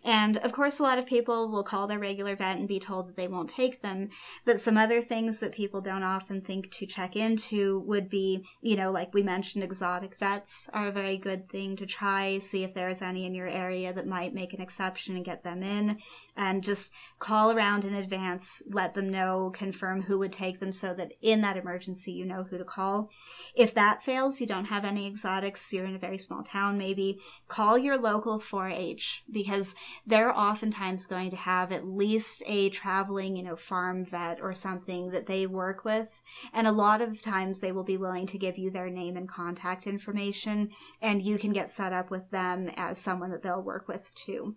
And 0.04 0.36
of 0.38 0.52
course, 0.52 0.78
a 0.78 0.82
lot 0.82 0.98
of 0.98 1.06
people 1.06 1.48
will 1.48 1.64
call 1.64 1.86
their 1.86 1.98
regular 1.98 2.36
vet 2.36 2.56
and 2.56 2.68
be 2.68 2.78
told 2.78 3.08
that 3.08 3.16
they 3.16 3.28
won't 3.28 3.50
take 3.50 3.82
them. 3.82 4.08
But 4.44 4.60
some 4.60 4.76
other 4.76 5.00
things 5.00 5.40
that 5.40 5.52
people 5.52 5.80
don't 5.80 6.02
often 6.02 6.40
think 6.40 6.70
to 6.72 6.86
check 6.86 7.16
into 7.16 7.80
would 7.80 8.08
be, 8.08 8.44
you 8.62 8.76
know, 8.76 8.90
like 8.90 9.12
we 9.12 9.22
mentioned, 9.22 9.64
exotic 9.64 10.18
vets 10.18 10.68
are 10.72 10.88
a 10.88 10.92
very 10.92 11.16
good 11.16 11.48
thing 11.48 11.76
to 11.76 11.86
try. 11.86 12.38
See 12.38 12.62
if 12.62 12.72
there's 12.72 13.02
any 13.02 13.26
in 13.26 13.34
your 13.34 13.48
area 13.48 13.92
that 13.92 14.06
might 14.06 14.34
make 14.34 14.54
an 14.54 14.60
exception 14.60 15.16
and 15.16 15.24
get 15.24 15.42
them 15.42 15.62
in. 15.62 15.98
And 16.36 16.62
just 16.62 16.92
call 17.18 17.50
around 17.50 17.84
in 17.84 17.94
advance, 17.94 18.62
let 18.70 18.94
them 18.94 19.10
know, 19.10 19.50
confirm 19.52 20.02
who 20.02 20.18
would 20.18 20.32
take 20.32 20.60
them 20.60 20.72
so 20.72 20.94
that 20.94 21.12
in 21.20 21.40
that 21.42 21.56
emergency, 21.56 22.12
you 22.12 22.24
know 22.24 22.44
who 22.44 22.58
to 22.58 22.64
call. 22.64 23.10
If 23.54 23.74
that 23.74 24.02
fails, 24.02 24.40
you 24.40 24.46
don't 24.46 24.66
have 24.66 24.84
any 24.84 25.06
exotics, 25.06 25.72
you're 25.72 25.84
in 25.84 25.96
a 25.96 25.98
very 25.98 26.18
small 26.18 26.42
town, 26.42 26.78
maybe 26.78 27.18
call 27.48 27.76
your 27.76 28.00
local 28.00 28.38
4 28.38 28.68
H 28.68 29.22
because 29.30 29.74
they're 30.06 30.36
oftentimes 30.36 31.06
going 31.06 31.30
to 31.30 31.36
have 31.36 31.72
at 31.72 31.86
least 31.86 32.42
a 32.46 32.70
traveling, 32.70 33.36
you 33.36 33.42
know, 33.42 33.56
farm 33.56 34.04
vet 34.04 34.40
or 34.40 34.54
something 34.54 35.10
that 35.10 35.26
they 35.26 35.46
work 35.46 35.84
with. 35.84 36.22
And 36.52 36.66
a 36.66 36.72
lot 36.72 37.00
of 37.00 37.22
times 37.22 37.58
they 37.58 37.72
will 37.72 37.84
be 37.84 37.96
willing 37.96 38.26
to 38.26 38.38
give 38.38 38.58
you 38.58 38.70
their 38.70 38.90
name 38.90 39.16
and 39.16 39.28
contact 39.28 39.86
information, 39.86 40.70
and 41.00 41.22
you 41.22 41.38
can 41.38 41.52
get 41.52 41.70
set 41.70 41.92
up 41.92 42.10
with 42.10 42.30
them 42.30 42.70
as 42.76 42.98
someone 42.98 43.30
that 43.30 43.42
they'll 43.42 43.62
work 43.62 43.88
with 43.88 44.14
too. 44.14 44.56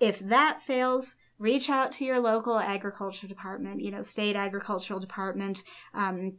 If 0.00 0.18
that 0.18 0.60
fails, 0.60 1.16
reach 1.38 1.68
out 1.68 1.92
to 1.92 2.04
your 2.04 2.20
local 2.20 2.58
agriculture 2.58 3.26
department, 3.26 3.80
you 3.80 3.90
know, 3.90 4.02
state 4.02 4.36
agricultural 4.36 5.00
department. 5.00 5.62
Um, 5.92 6.34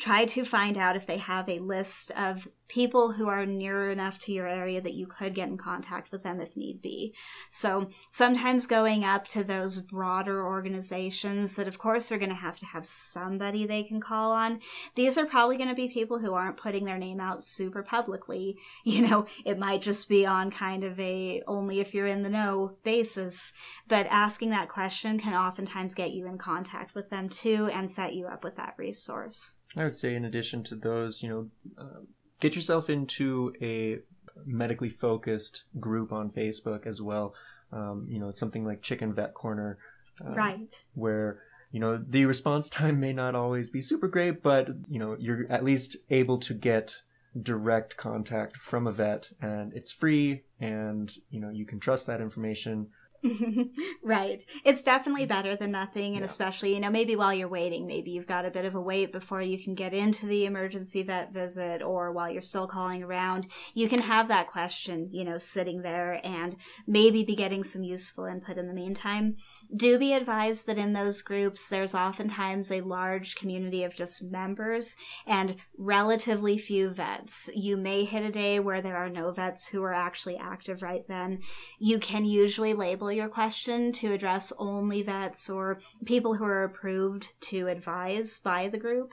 try 0.00 0.24
to 0.24 0.44
find 0.44 0.76
out 0.76 0.96
if 0.96 1.06
they 1.06 1.18
have 1.18 1.48
a 1.48 1.60
list 1.60 2.10
of 2.16 2.48
people 2.66 3.12
who 3.12 3.28
are 3.28 3.44
near 3.44 3.90
enough 3.90 4.18
to 4.18 4.32
your 4.32 4.48
area 4.48 4.80
that 4.80 4.94
you 4.94 5.06
could 5.06 5.34
get 5.34 5.48
in 5.48 5.58
contact 5.58 6.10
with 6.10 6.22
them 6.22 6.40
if 6.40 6.56
need 6.56 6.80
be. 6.80 7.14
So 7.50 7.90
sometimes 8.10 8.66
going 8.66 9.04
up 9.04 9.28
to 9.28 9.44
those 9.44 9.80
broader 9.80 10.44
organizations 10.44 11.56
that 11.56 11.68
of 11.68 11.78
course 11.78 12.10
are 12.10 12.18
going 12.18 12.30
to 12.30 12.34
have 12.34 12.58
to 12.58 12.66
have 12.66 12.86
somebody 12.86 13.66
they 13.66 13.82
can 13.82 14.00
call 14.00 14.32
on. 14.32 14.60
These 14.94 15.18
are 15.18 15.26
probably 15.26 15.56
going 15.56 15.68
to 15.68 15.74
be 15.74 15.88
people 15.88 16.18
who 16.18 16.32
aren't 16.32 16.56
putting 16.56 16.84
their 16.84 16.98
name 16.98 17.20
out 17.20 17.42
super 17.42 17.82
publicly. 17.82 18.56
You 18.94 19.08
know, 19.08 19.26
it 19.44 19.58
might 19.58 19.82
just 19.82 20.08
be 20.08 20.24
on 20.24 20.50
kind 20.50 20.84
of 20.84 20.98
a 21.00 21.42
only 21.48 21.80
if 21.80 21.94
you're 21.94 22.06
in 22.06 22.22
the 22.22 22.30
know 22.30 22.76
basis, 22.84 23.52
but 23.88 24.06
asking 24.08 24.50
that 24.50 24.68
question 24.68 25.18
can 25.18 25.34
oftentimes 25.34 25.94
get 25.94 26.12
you 26.12 26.26
in 26.26 26.38
contact 26.38 26.94
with 26.94 27.10
them 27.10 27.28
too 27.28 27.68
and 27.72 27.90
set 27.90 28.14
you 28.14 28.26
up 28.26 28.44
with 28.44 28.56
that 28.56 28.74
resource. 28.78 29.53
I 29.76 29.84
would 29.84 29.96
say, 29.96 30.14
in 30.14 30.24
addition 30.24 30.62
to 30.64 30.76
those, 30.76 31.22
you 31.22 31.28
know, 31.28 31.48
uh, 31.78 32.00
get 32.40 32.54
yourself 32.54 32.88
into 32.88 33.52
a 33.60 33.98
medically 34.44 34.90
focused 34.90 35.64
group 35.80 36.12
on 36.12 36.30
Facebook 36.30 36.86
as 36.86 37.00
well. 37.00 37.34
Um, 37.72 38.06
you 38.08 38.18
know, 38.18 38.32
something 38.32 38.64
like 38.64 38.82
Chicken 38.82 39.12
Vet 39.14 39.34
Corner, 39.34 39.78
uh, 40.24 40.34
right? 40.34 40.82
Where 40.94 41.40
you 41.72 41.80
know 41.80 41.96
the 41.96 42.26
response 42.26 42.68
time 42.70 43.00
may 43.00 43.12
not 43.12 43.34
always 43.34 43.70
be 43.70 43.80
super 43.80 44.08
great, 44.08 44.42
but 44.42 44.68
you 44.88 44.98
know 44.98 45.16
you're 45.18 45.46
at 45.50 45.64
least 45.64 45.96
able 46.10 46.38
to 46.38 46.54
get 46.54 47.02
direct 47.40 47.96
contact 47.96 48.56
from 48.56 48.86
a 48.86 48.92
vet, 48.92 49.30
and 49.40 49.72
it's 49.74 49.90
free, 49.90 50.44
and 50.60 51.12
you 51.30 51.40
know 51.40 51.50
you 51.50 51.66
can 51.66 51.80
trust 51.80 52.06
that 52.06 52.20
information. 52.20 52.88
right. 54.02 54.44
It's 54.64 54.82
definitely 54.82 55.24
mm. 55.24 55.28
better 55.28 55.56
than 55.56 55.70
nothing. 55.70 56.12
And 56.12 56.18
yeah. 56.18 56.24
especially, 56.24 56.74
you 56.74 56.80
know, 56.80 56.90
maybe 56.90 57.16
while 57.16 57.32
you're 57.32 57.48
waiting, 57.48 57.86
maybe 57.86 58.10
you've 58.10 58.26
got 58.26 58.44
a 58.44 58.50
bit 58.50 58.64
of 58.64 58.74
a 58.74 58.80
wait 58.80 59.12
before 59.12 59.40
you 59.40 59.62
can 59.62 59.74
get 59.74 59.94
into 59.94 60.26
the 60.26 60.44
emergency 60.44 61.02
vet 61.02 61.32
visit 61.32 61.82
or 61.82 62.12
while 62.12 62.30
you're 62.30 62.42
still 62.42 62.66
calling 62.66 63.02
around, 63.02 63.46
you 63.74 63.88
can 63.88 64.00
have 64.00 64.28
that 64.28 64.48
question, 64.48 65.08
you 65.12 65.24
know, 65.24 65.38
sitting 65.38 65.82
there 65.82 66.20
and 66.24 66.56
maybe 66.86 67.24
be 67.24 67.34
getting 67.34 67.64
some 67.64 67.82
useful 67.82 68.26
input 68.26 68.56
in 68.56 68.68
the 68.68 68.74
meantime. 68.74 69.36
Do 69.74 69.98
be 69.98 70.12
advised 70.12 70.66
that 70.66 70.78
in 70.78 70.92
those 70.92 71.22
groups, 71.22 71.68
there's 71.68 71.94
oftentimes 71.94 72.70
a 72.70 72.82
large 72.82 73.34
community 73.34 73.82
of 73.82 73.94
just 73.94 74.22
members 74.22 74.96
and 75.26 75.56
relatively 75.76 76.58
few 76.58 76.90
vets. 76.90 77.50
You 77.54 77.76
may 77.76 78.04
hit 78.04 78.22
a 78.22 78.30
day 78.30 78.60
where 78.60 78.80
there 78.80 78.96
are 78.96 79.08
no 79.08 79.32
vets 79.32 79.68
who 79.68 79.82
are 79.82 79.94
actually 79.94 80.36
active 80.36 80.82
right 80.82 81.06
then. 81.08 81.40
You 81.80 81.98
can 81.98 82.24
usually 82.24 82.72
label 82.72 83.10
your 83.10 83.28
question 83.28 83.90
to 83.92 84.12
address 84.12 84.52
only 84.58 85.02
vets 85.02 85.50
or 85.50 85.80
people 86.04 86.34
who 86.34 86.44
are 86.44 86.64
approved 86.64 87.32
to 87.42 87.66
advise 87.66 88.38
by 88.38 88.68
the 88.68 88.78
group. 88.78 89.10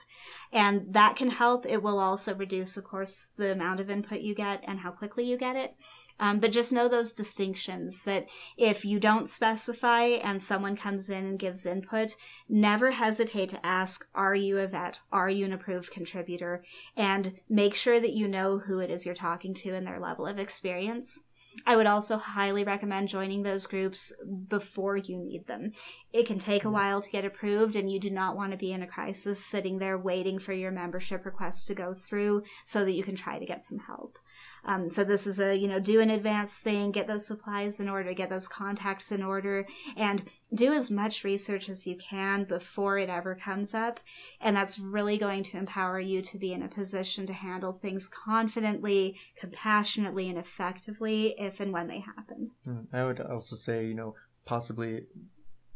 And 0.51 0.93
that 0.93 1.15
can 1.15 1.31
help. 1.31 1.65
It 1.65 1.81
will 1.81 1.99
also 1.99 2.35
reduce, 2.35 2.77
of 2.77 2.83
course, 2.83 3.31
the 3.35 3.51
amount 3.51 3.79
of 3.79 3.89
input 3.89 4.21
you 4.21 4.35
get 4.35 4.63
and 4.67 4.79
how 4.79 4.91
quickly 4.91 5.23
you 5.23 5.37
get 5.37 5.55
it. 5.55 5.75
Um, 6.21 6.39
but 6.39 6.51
just 6.51 6.71
know 6.71 6.87
those 6.87 7.13
distinctions 7.13 8.03
that 8.03 8.27
if 8.55 8.85
you 8.85 8.99
don't 8.99 9.27
specify 9.27 10.03
and 10.03 10.41
someone 10.41 10.75
comes 10.75 11.09
in 11.09 11.25
and 11.25 11.39
gives 11.39 11.65
input, 11.65 12.15
never 12.47 12.91
hesitate 12.91 13.49
to 13.49 13.65
ask, 13.65 14.07
are 14.13 14.35
you 14.35 14.59
a 14.59 14.67
vet? 14.67 14.99
Are 15.11 15.31
you 15.31 15.45
an 15.45 15.51
approved 15.51 15.89
contributor? 15.89 16.63
And 16.95 17.39
make 17.49 17.73
sure 17.73 17.99
that 17.99 18.13
you 18.13 18.27
know 18.27 18.59
who 18.59 18.79
it 18.79 18.91
is 18.91 19.03
you're 19.03 19.15
talking 19.15 19.55
to 19.55 19.71
and 19.71 19.85
their 19.85 19.99
level 19.99 20.27
of 20.27 20.37
experience. 20.37 21.21
I 21.65 21.75
would 21.75 21.87
also 21.87 22.17
highly 22.17 22.63
recommend 22.63 23.09
joining 23.09 23.43
those 23.43 23.67
groups 23.67 24.13
before 24.47 24.97
you 24.97 25.17
need 25.17 25.47
them. 25.47 25.71
It 26.13 26.25
can 26.25 26.39
take 26.39 26.61
a 26.61 26.65
mm-hmm. 26.67 26.73
while 26.75 27.01
to 27.01 27.09
get 27.09 27.25
approved, 27.25 27.75
and 27.75 27.91
you 27.91 27.99
do 27.99 28.09
not 28.09 28.37
want 28.37 28.51
to 28.51 28.57
be 28.57 28.71
in 28.71 28.81
a 28.81 28.87
crisis 28.87 29.43
sitting 29.43 29.79
there 29.79 29.97
waiting 29.97 30.39
for 30.39 30.53
your 30.53 30.71
membership 30.71 31.25
request 31.25 31.67
to 31.67 31.75
go 31.75 31.93
through 31.93 32.43
so 32.63 32.85
that 32.85 32.93
you 32.93 33.03
can 33.03 33.15
try 33.15 33.37
to 33.37 33.45
get 33.45 33.65
some 33.65 33.79
help. 33.79 34.17
Um, 34.65 34.89
so 34.89 35.03
this 35.03 35.25
is 35.25 35.39
a, 35.39 35.55
you 35.55 35.67
know, 35.67 35.79
do 35.79 35.99
an 35.99 36.09
advanced 36.09 36.63
thing, 36.63 36.91
get 36.91 37.07
those 37.07 37.25
supplies 37.25 37.79
in 37.79 37.89
order, 37.89 38.13
get 38.13 38.29
those 38.29 38.47
contacts 38.47 39.11
in 39.11 39.23
order, 39.23 39.65
and 39.95 40.23
do 40.53 40.73
as 40.73 40.91
much 40.91 41.23
research 41.23 41.69
as 41.69 41.87
you 41.87 41.95
can 41.95 42.43
before 42.43 42.97
it 42.97 43.09
ever 43.09 43.35
comes 43.35 43.73
up. 43.73 43.99
And 44.39 44.55
that's 44.55 44.79
really 44.79 45.17
going 45.17 45.43
to 45.43 45.57
empower 45.57 45.99
you 45.99 46.21
to 46.21 46.37
be 46.37 46.53
in 46.53 46.61
a 46.61 46.67
position 46.67 47.25
to 47.27 47.33
handle 47.33 47.73
things 47.73 48.09
confidently, 48.09 49.17
compassionately, 49.35 50.29
and 50.29 50.37
effectively 50.37 51.35
if 51.37 51.59
and 51.59 51.73
when 51.73 51.87
they 51.87 51.99
happen. 51.99 52.51
Mm, 52.67 52.87
I 52.93 53.05
would 53.05 53.19
also 53.19 53.55
say, 53.55 53.85
you 53.85 53.93
know, 53.93 54.15
possibly 54.45 55.03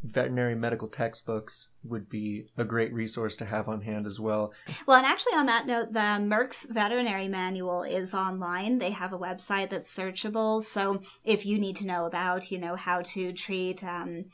veterinary 0.06 0.56
medical 0.56 0.88
textbooks 0.88 1.70
would 1.84 2.10
be 2.10 2.48
a 2.58 2.64
great 2.64 2.94
resource 2.94 3.36
to 3.38 3.46
have 3.46 3.68
on 3.68 3.82
hand 3.82 4.06
as 4.06 4.20
well. 4.20 4.54
Well, 4.88 4.98
and 4.98 5.06
actually, 5.06 5.34
on 5.34 5.46
that 5.48 5.68
note, 5.68 5.94
the 5.94 6.00
Merck's 6.00 6.66
veterinary 6.70 7.28
manual 7.28 7.84
is 7.84 8.14
online. 8.14 8.80
They 8.80 8.92
have 8.92 9.14
a 9.14 9.20
website 9.20 9.70
that's 9.70 9.94
searchable. 9.94 10.62
So 10.62 11.02
if 11.24 11.46
you 11.46 11.60
need 11.60 11.76
to 11.78 11.88
know 11.88 12.06
about, 12.06 12.52
you 12.52 12.60
know, 12.60 12.76
how 12.76 13.02
to 13.02 13.34
treat, 13.34 13.84
um, 13.84 14.26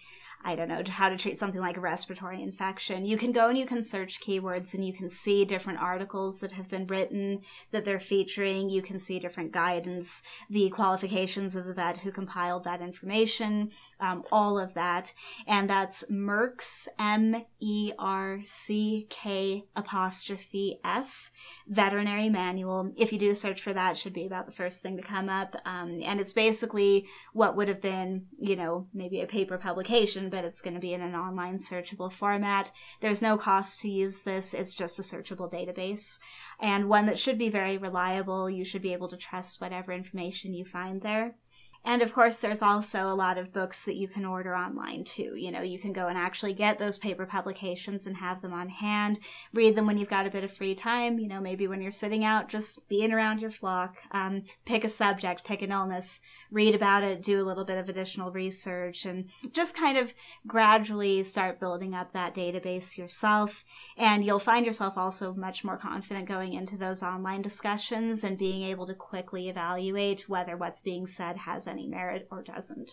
I 0.44 0.56
don't 0.56 0.68
know, 0.68 0.82
how 0.88 1.10
to 1.10 1.18
treat 1.18 1.38
something 1.38 1.62
like 1.62 1.78
a 1.78 1.82
respiratory 1.82 2.42
infection. 2.42 3.06
You 3.06 3.18
can 3.18 3.32
go 3.32 3.50
and 3.50 3.58
you 3.58 3.66
can 3.66 3.84
search 3.84 4.22
keywords 4.22 4.74
and 4.74 4.86
you 4.86 4.94
can 4.94 5.08
see 5.08 5.46
different 5.46 5.80
articles 5.80 6.40
that 6.40 6.54
have 6.54 6.68
been 6.68 6.88
written 6.88 7.42
that 7.72 7.86
they're 7.86 8.00
featuring. 8.00 8.70
You 8.70 8.82
can 8.82 8.98
see 8.98 9.20
different 9.20 9.52
guidance, 9.52 10.24
the 10.50 10.70
qualifications 10.70 11.56
of 11.56 11.66
the 11.66 11.74
vet 11.74 11.98
who 11.98 12.12
compiled 12.12 12.64
that 12.64 12.82
information, 12.82 13.72
um, 14.00 14.24
all 14.32 14.58
of 14.58 14.74
that. 14.74 15.14
And 15.48 15.70
that's 15.70 16.04
Merck's, 16.10 16.88
M 16.98 17.46
E 17.60 17.92
R 18.00 18.40
C 18.44 19.08
K 19.10 19.66
apostrophe 19.76 20.80
S, 20.84 21.32
veterinary 21.72 22.28
manual. 22.28 22.92
If 22.98 23.14
you 23.14 23.18
do 23.18 23.34
search 23.34 23.62
for 23.62 23.74
that, 23.74 23.98
should 23.98 24.12
be 24.12 24.26
about 24.26 24.46
the 24.46 24.52
first 24.52 24.82
thing 24.82 24.98
to 24.98 25.04
come 25.04 25.30
up. 25.30 25.56
Um, 25.66 26.02
and 26.04 26.20
it's 26.20 26.34
basically 26.34 27.08
what 27.32 27.56
would 27.56 27.70
have 27.70 27.82
been, 27.82 28.26
you 28.38 28.58
know, 28.58 28.88
maybe 28.94 29.22
a 29.22 29.26
paper 29.26 29.58
publication 29.58 30.30
but 30.30 30.44
it's 30.44 30.62
going 30.62 30.74
to 30.74 30.80
be 30.82 30.94
in 30.94 31.02
an 31.02 31.16
online 31.16 31.58
searchable 31.58 32.12
format. 32.12 32.72
There's 33.00 33.22
no 33.22 33.38
cost 33.38 33.80
to 33.82 33.90
use 33.90 34.24
this, 34.24 34.54
it's 34.54 34.76
just 34.76 35.00
a 35.00 35.02
searchable 35.02 35.50
database 35.50 36.20
and 36.60 36.90
one 36.90 37.06
that 37.06 37.18
should 37.18 37.38
be 37.38 37.50
very 37.50 37.78
reliable. 37.78 38.50
You 38.50 38.66
should 38.66 38.82
be 38.82 38.94
able 38.94 39.08
to 39.08 39.18
trust 39.18 39.62
whatever 39.62 39.94
information 39.94 40.54
you 40.54 40.66
find 40.66 41.02
there. 41.02 41.36
And 41.84 42.04
of 42.04 42.14
course, 42.14 42.40
there's 42.40 42.62
also 42.62 43.10
a 43.10 43.16
lot 43.16 43.40
of 43.40 43.52
books 43.52 43.86
that 43.86 43.96
you 43.96 44.08
can 44.08 44.24
order 44.24 44.56
online 44.56 45.04
too. 45.04 45.34
You 45.36 45.52
know, 45.52 45.62
you 45.62 45.80
can 45.80 45.94
go 45.94 46.08
and 46.08 46.18
actually 46.18 46.54
get 46.54 46.78
those 46.78 47.00
paper 47.00 47.26
publications 47.26 48.06
and 48.06 48.18
have 48.18 48.42
them 48.42 48.54
on 48.54 48.70
hand, 48.70 49.20
read 49.52 49.76
them 49.76 49.88
when 49.88 49.98
you've 49.98 50.10
got 50.10 50.28
a 50.28 50.32
bit 50.32 50.44
of 50.44 50.54
free 50.54 50.76
time. 50.76 51.18
You 51.18 51.28
know, 51.28 51.42
maybe 51.42 51.68
when 51.68 51.82
you're 51.82 51.92
sitting 51.92 52.24
out, 52.24 52.50
just 52.50 52.88
being 52.88 53.12
around 53.12 53.42
your 53.42 53.50
flock, 53.50 53.98
um, 54.12 54.44
pick 54.64 54.84
a 54.84 54.90
subject, 54.90 55.44
pick 55.44 55.64
an 55.64 55.72
illness, 55.72 56.20
read 56.52 56.76
about 56.76 57.04
it, 57.04 57.24
do 57.24 57.42
a 57.42 57.48
little 57.48 57.66
bit 57.66 57.80
of 57.80 57.90
additional 57.90 58.32
research, 58.32 59.04
and 59.06 59.30
just 59.52 59.76
kind 59.76 59.98
of 59.98 60.14
gradually 60.46 61.24
start 61.24 61.60
building 61.60 61.96
up 61.96 62.12
that 62.12 62.36
database 62.36 62.96
yourself. 62.96 63.66
And 63.98 64.24
you'll 64.24 64.38
find 64.40 64.68
yourself 64.68 64.98
also 64.98 65.34
much 65.34 65.64
more 65.64 65.78
confident 65.78 66.28
going 66.28 66.54
into 66.54 66.78
those 66.78 67.02
online 67.02 67.42
discussions 67.42 68.24
and 68.24 68.38
being 68.38 68.62
able 68.62 68.86
to 68.86 68.94
quickly 68.94 69.50
evaluate 69.50 70.30
whether 70.30 70.56
what's 70.56 70.84
being 70.84 71.08
said 71.08 71.38
has 71.38 71.71
any 71.72 71.88
merit 71.88 72.28
or 72.30 72.44
doesn't. 72.44 72.92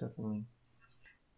Definitely. 0.00 0.46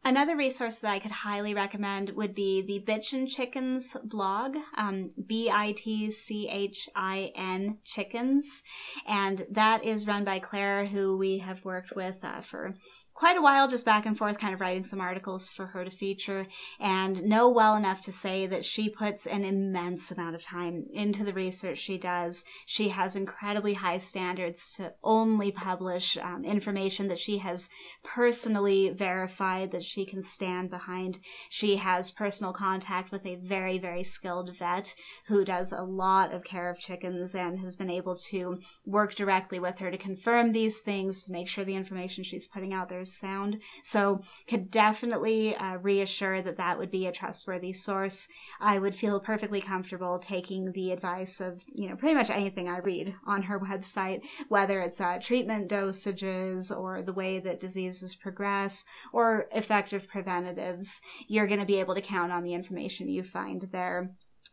Another 0.05 0.37
resource 0.37 0.79
that 0.79 0.93
I 0.93 1.01
could 1.01 1.11
highly 1.11 1.53
recommend 1.53 2.11
would 2.11 2.33
be 2.33 2.63
the 2.63 2.81
Bitchin' 2.87 3.29
Chickens 3.29 3.97
blog, 4.05 4.55
um, 4.77 5.09
B 5.27 5.51
I 5.53 5.73
T 5.73 6.13
C 6.13 6.49
H 6.49 6.89
I 6.95 7.33
N 7.35 7.79
Chickens. 7.85 8.63
And 9.09 9.45
that 9.51 9.85
is 9.85 10.07
run 10.07 10.23
by 10.23 10.39
Claire, 10.39 10.87
who 10.87 11.17
we 11.17 11.39
have 11.39 11.65
worked 11.65 11.97
with 11.97 12.19
uh, 12.23 12.41
for 12.41 12.77
quite 13.17 13.37
a 13.39 13.43
while 13.43 13.67
just 13.67 13.87
back 13.87 14.05
and 14.05 14.19
forth 14.19 14.39
kind 14.39 14.53
of 14.53 14.61
writing 14.61 14.85
some 14.85 15.01
articles 15.01 15.49
for 15.49 15.69
her 15.69 15.85
to 15.87 15.91
feature 15.91 16.47
and 16.79 17.23
know 17.23 17.49
well 17.49 17.75
enough 17.75 18.03
to 18.03 18.13
say 18.13 18.47
that 18.47 18.63
she 18.63 18.91
puts 18.91 19.27
an 19.27 19.43
immense 19.43 20.11
amount 20.11 20.35
of 20.35 20.43
time 20.43 20.85
into 20.93 21.25
the 21.25 21.33
research 21.33 21.79
she 21.79 21.97
does. 21.97 22.45
She 22.67 22.91
has 22.91 23.17
incredibly 23.17 23.75
high 23.75 23.97
standards 23.99 24.75
to 24.75 24.93
only 25.03 25.51
publish 25.51 26.19
um, 26.19 26.45
information 26.45 27.09
that 27.09 27.19
she 27.19 27.39
has 27.39 27.71
personally 28.05 28.91
verified 28.91 29.71
that 29.73 29.83
she 29.83 30.05
can 30.05 30.23
stand 30.23 30.69
behind. 30.69 31.19
She 31.49 31.77
has 31.77 32.11
personal 32.11 32.53
contact 32.53 33.11
with 33.11 33.25
a 33.25 33.37
very 33.37 33.79
very 33.79 34.05
skilled 34.05 34.55
vet 34.55 34.95
who 35.29 35.43
does 35.43 35.73
a 35.73 35.83
lot 35.83 36.35
of 36.35 36.45
care 36.45 36.69
of 36.69 36.79
chickens 36.79 37.35
and 37.35 37.61
has 37.61 37.77
been 37.77 37.91
able 37.91 38.15
to 38.15 38.61
work 38.85 39.15
directly 39.15 39.59
with 39.59 39.79
her 39.79 39.91
to 39.91 39.97
confirm 39.97 40.53
these 40.53 40.81
things 40.81 41.25
to 41.25 41.33
make 41.33 41.49
sure 41.49 41.65
the 41.65 41.75
information 41.75 42.23
she's 42.23 42.47
putting 42.47 42.75
out 42.75 42.91
there 42.91 43.06
sound. 43.07 43.61
So 43.83 44.23
could 44.49 44.71
definitely 44.71 45.57
uh, 45.57 45.77
reassure 45.77 46.43
that 46.43 46.57
that 46.57 46.79
would 46.79 46.91
be 46.91 47.07
a 47.07 47.13
trustworthy 47.13 47.73
source. 47.73 48.29
I 48.61 48.79
would 48.79 48.95
feel 48.95 49.21
perfectly 49.21 49.61
comfortable 49.61 50.19
taking 50.19 50.73
the 50.73 50.93
advice 50.93 51.41
of, 51.41 51.65
you 51.73 51.89
know, 51.89 51.97
pretty 51.97 52.15
much 52.15 52.31
anything 52.31 52.69
I 52.69 52.79
read 52.79 53.15
on 53.27 53.43
her 53.43 53.59
website, 53.59 54.21
whether 54.49 54.81
it's 54.81 55.01
uh, 55.01 55.19
treatment 55.21 55.71
dosages 55.71 56.77
or 56.77 57.03
the 57.03 57.13
way 57.13 57.39
that 57.41 57.61
diseases 57.61 58.15
progress 58.15 58.85
or 59.13 59.47
effective 59.53 60.09
preventatives. 60.09 61.01
You're 61.29 61.47
going 61.47 61.61
to 61.61 61.67
be 61.67 61.81
able 61.81 61.95
to 61.95 62.01
count 62.01 62.33
on 62.33 62.43
the 62.43 62.55
information 62.55 63.09
you 63.09 63.23
find 63.23 63.63
there. 63.73 64.11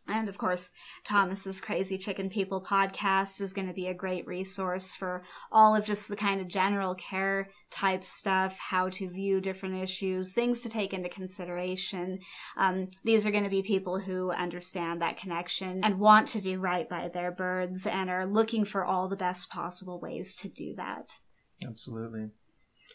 And 0.08 0.28
of 0.28 0.38
course, 0.38 0.72
Thomas's 1.06 1.62
Crazy 1.62 1.98
Chicken 1.98 2.30
People 2.30 2.62
podcast 2.62 3.40
is 3.40 3.54
going 3.54 3.68
to 3.68 3.74
be 3.74 3.88
a 3.88 3.94
great 3.94 4.28
resource 4.28 4.94
for 4.94 5.24
all 5.52 5.76
of 5.76 5.86
just 5.86 6.10
the 6.10 6.16
kind 6.16 6.42
of 6.42 6.50
general 6.50 6.94
care 6.94 7.50
type 7.72 8.04
stuff, 8.04 8.60
how 8.60 8.90
to 8.90 9.10
view 9.10 9.40
different 9.40 9.82
issues, 9.82 10.34
things 10.34 10.62
to 10.62 10.70
take 10.70 10.94
into 10.94 11.08
consideration. 11.08 12.20
Um, 12.58 12.90
these 13.06 13.26
are 13.26 13.32
going 13.32 13.46
to 13.46 13.50
be 13.50 13.64
people 13.64 14.00
who 14.00 14.32
understand 14.32 15.02
that 15.02 15.18
connection 15.18 15.82
and 15.84 16.00
want 16.00 16.28
to 16.30 16.42
do 16.42 16.60
right 16.60 16.88
by 16.90 17.08
their 17.08 17.32
birds 17.32 17.86
and 17.86 18.10
are 18.10 18.26
looking 18.26 18.66
for 18.66 18.84
all 18.84 19.08
the 19.08 19.16
best 19.16 19.50
possible 19.50 20.00
ways 20.02 20.36
to 20.36 20.50
do 20.50 20.76
that. 20.76 21.20
Absolutely. 21.66 22.30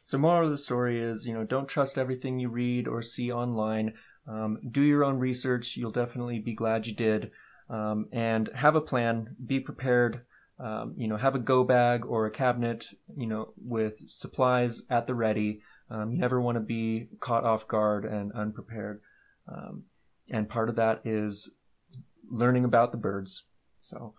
So, 0.05 0.19
moral 0.19 0.47
of 0.47 0.51
the 0.51 0.59
story 0.59 0.99
is, 0.99 1.27
you 1.27 1.35
know, 1.35 1.45
don't 1.45 1.69
trust 1.69 1.99
everything 1.99 2.39
you 2.39 2.49
read 2.49 2.87
or 2.87 3.03
see 3.03 3.33
online. 3.33 3.95
Um, 4.29 4.59
do 4.71 4.83
your 4.83 5.05
own 5.05 5.19
research. 5.19 5.77
You'll 5.77 5.91
definitely 5.91 6.39
be 6.39 6.55
glad 6.55 6.87
you 6.87 6.95
did. 6.95 7.31
Um, 7.71 8.09
and 8.13 8.51
have 8.55 8.77
a 8.77 8.81
plan. 8.81 9.37
Be 9.45 9.61
prepared. 9.61 10.23
Um, 10.61 10.95
you 10.97 11.07
know, 11.07 11.17
have 11.17 11.35
a 11.35 11.39
go 11.39 11.63
bag 11.65 12.05
or 12.05 12.27
a 12.27 12.31
cabinet, 12.31 12.87
you 13.17 13.27
know, 13.27 13.53
with 13.57 14.11
supplies 14.11 14.83
at 14.91 15.07
the 15.07 15.15
ready. 15.15 15.61
Um, 15.91 16.11
you 16.11 16.19
never 16.19 16.41
want 16.41 16.57
to 16.57 16.61
be 16.61 17.09
caught 17.21 17.45
off 17.45 17.69
guard 17.69 18.05
and 18.05 18.33
unprepared. 18.33 19.01
Um, 19.47 19.85
and 20.31 20.49
part 20.49 20.69
of 20.69 20.77
that 20.77 21.01
is 21.05 21.51
learning 22.29 22.65
about 22.65 22.93
the 22.93 22.99
birds. 22.99 23.45
So, 23.81 24.15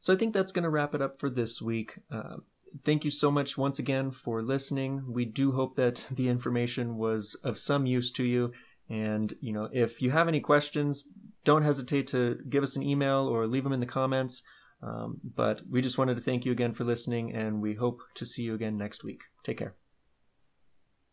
so 0.00 0.12
I 0.12 0.16
think 0.16 0.32
that's 0.32 0.52
going 0.52 0.62
to 0.62 0.70
wrap 0.70 0.94
it 0.94 1.02
up 1.02 1.18
for 1.18 1.28
this 1.28 1.60
week. 1.60 1.98
Uh, 2.10 2.36
thank 2.84 3.04
you 3.04 3.10
so 3.10 3.30
much 3.30 3.56
once 3.56 3.78
again 3.78 4.10
for 4.10 4.42
listening. 4.42 5.04
We 5.08 5.24
do 5.24 5.52
hope 5.52 5.76
that 5.76 6.06
the 6.10 6.28
information 6.28 6.96
was 6.96 7.36
of 7.44 7.58
some 7.58 7.86
use 7.86 8.10
to 8.12 8.24
you. 8.24 8.52
And, 8.88 9.34
you 9.40 9.52
know, 9.52 9.68
if 9.72 10.02
you 10.02 10.10
have 10.10 10.28
any 10.28 10.40
questions, 10.40 11.04
don't 11.44 11.62
hesitate 11.62 12.06
to 12.08 12.38
give 12.48 12.62
us 12.62 12.76
an 12.76 12.82
email 12.82 13.26
or 13.26 13.46
leave 13.46 13.64
them 13.64 13.72
in 13.72 13.80
the 13.80 13.86
comments. 13.86 14.42
Um, 14.82 15.20
but 15.22 15.62
we 15.70 15.80
just 15.80 15.96
wanted 15.96 16.16
to 16.16 16.22
thank 16.22 16.44
you 16.44 16.52
again 16.52 16.72
for 16.72 16.84
listening, 16.84 17.34
and 17.34 17.62
we 17.62 17.74
hope 17.74 18.02
to 18.16 18.26
see 18.26 18.42
you 18.42 18.54
again 18.54 18.76
next 18.76 19.02
week. 19.02 19.22
Take 19.42 19.58
care. 19.58 19.83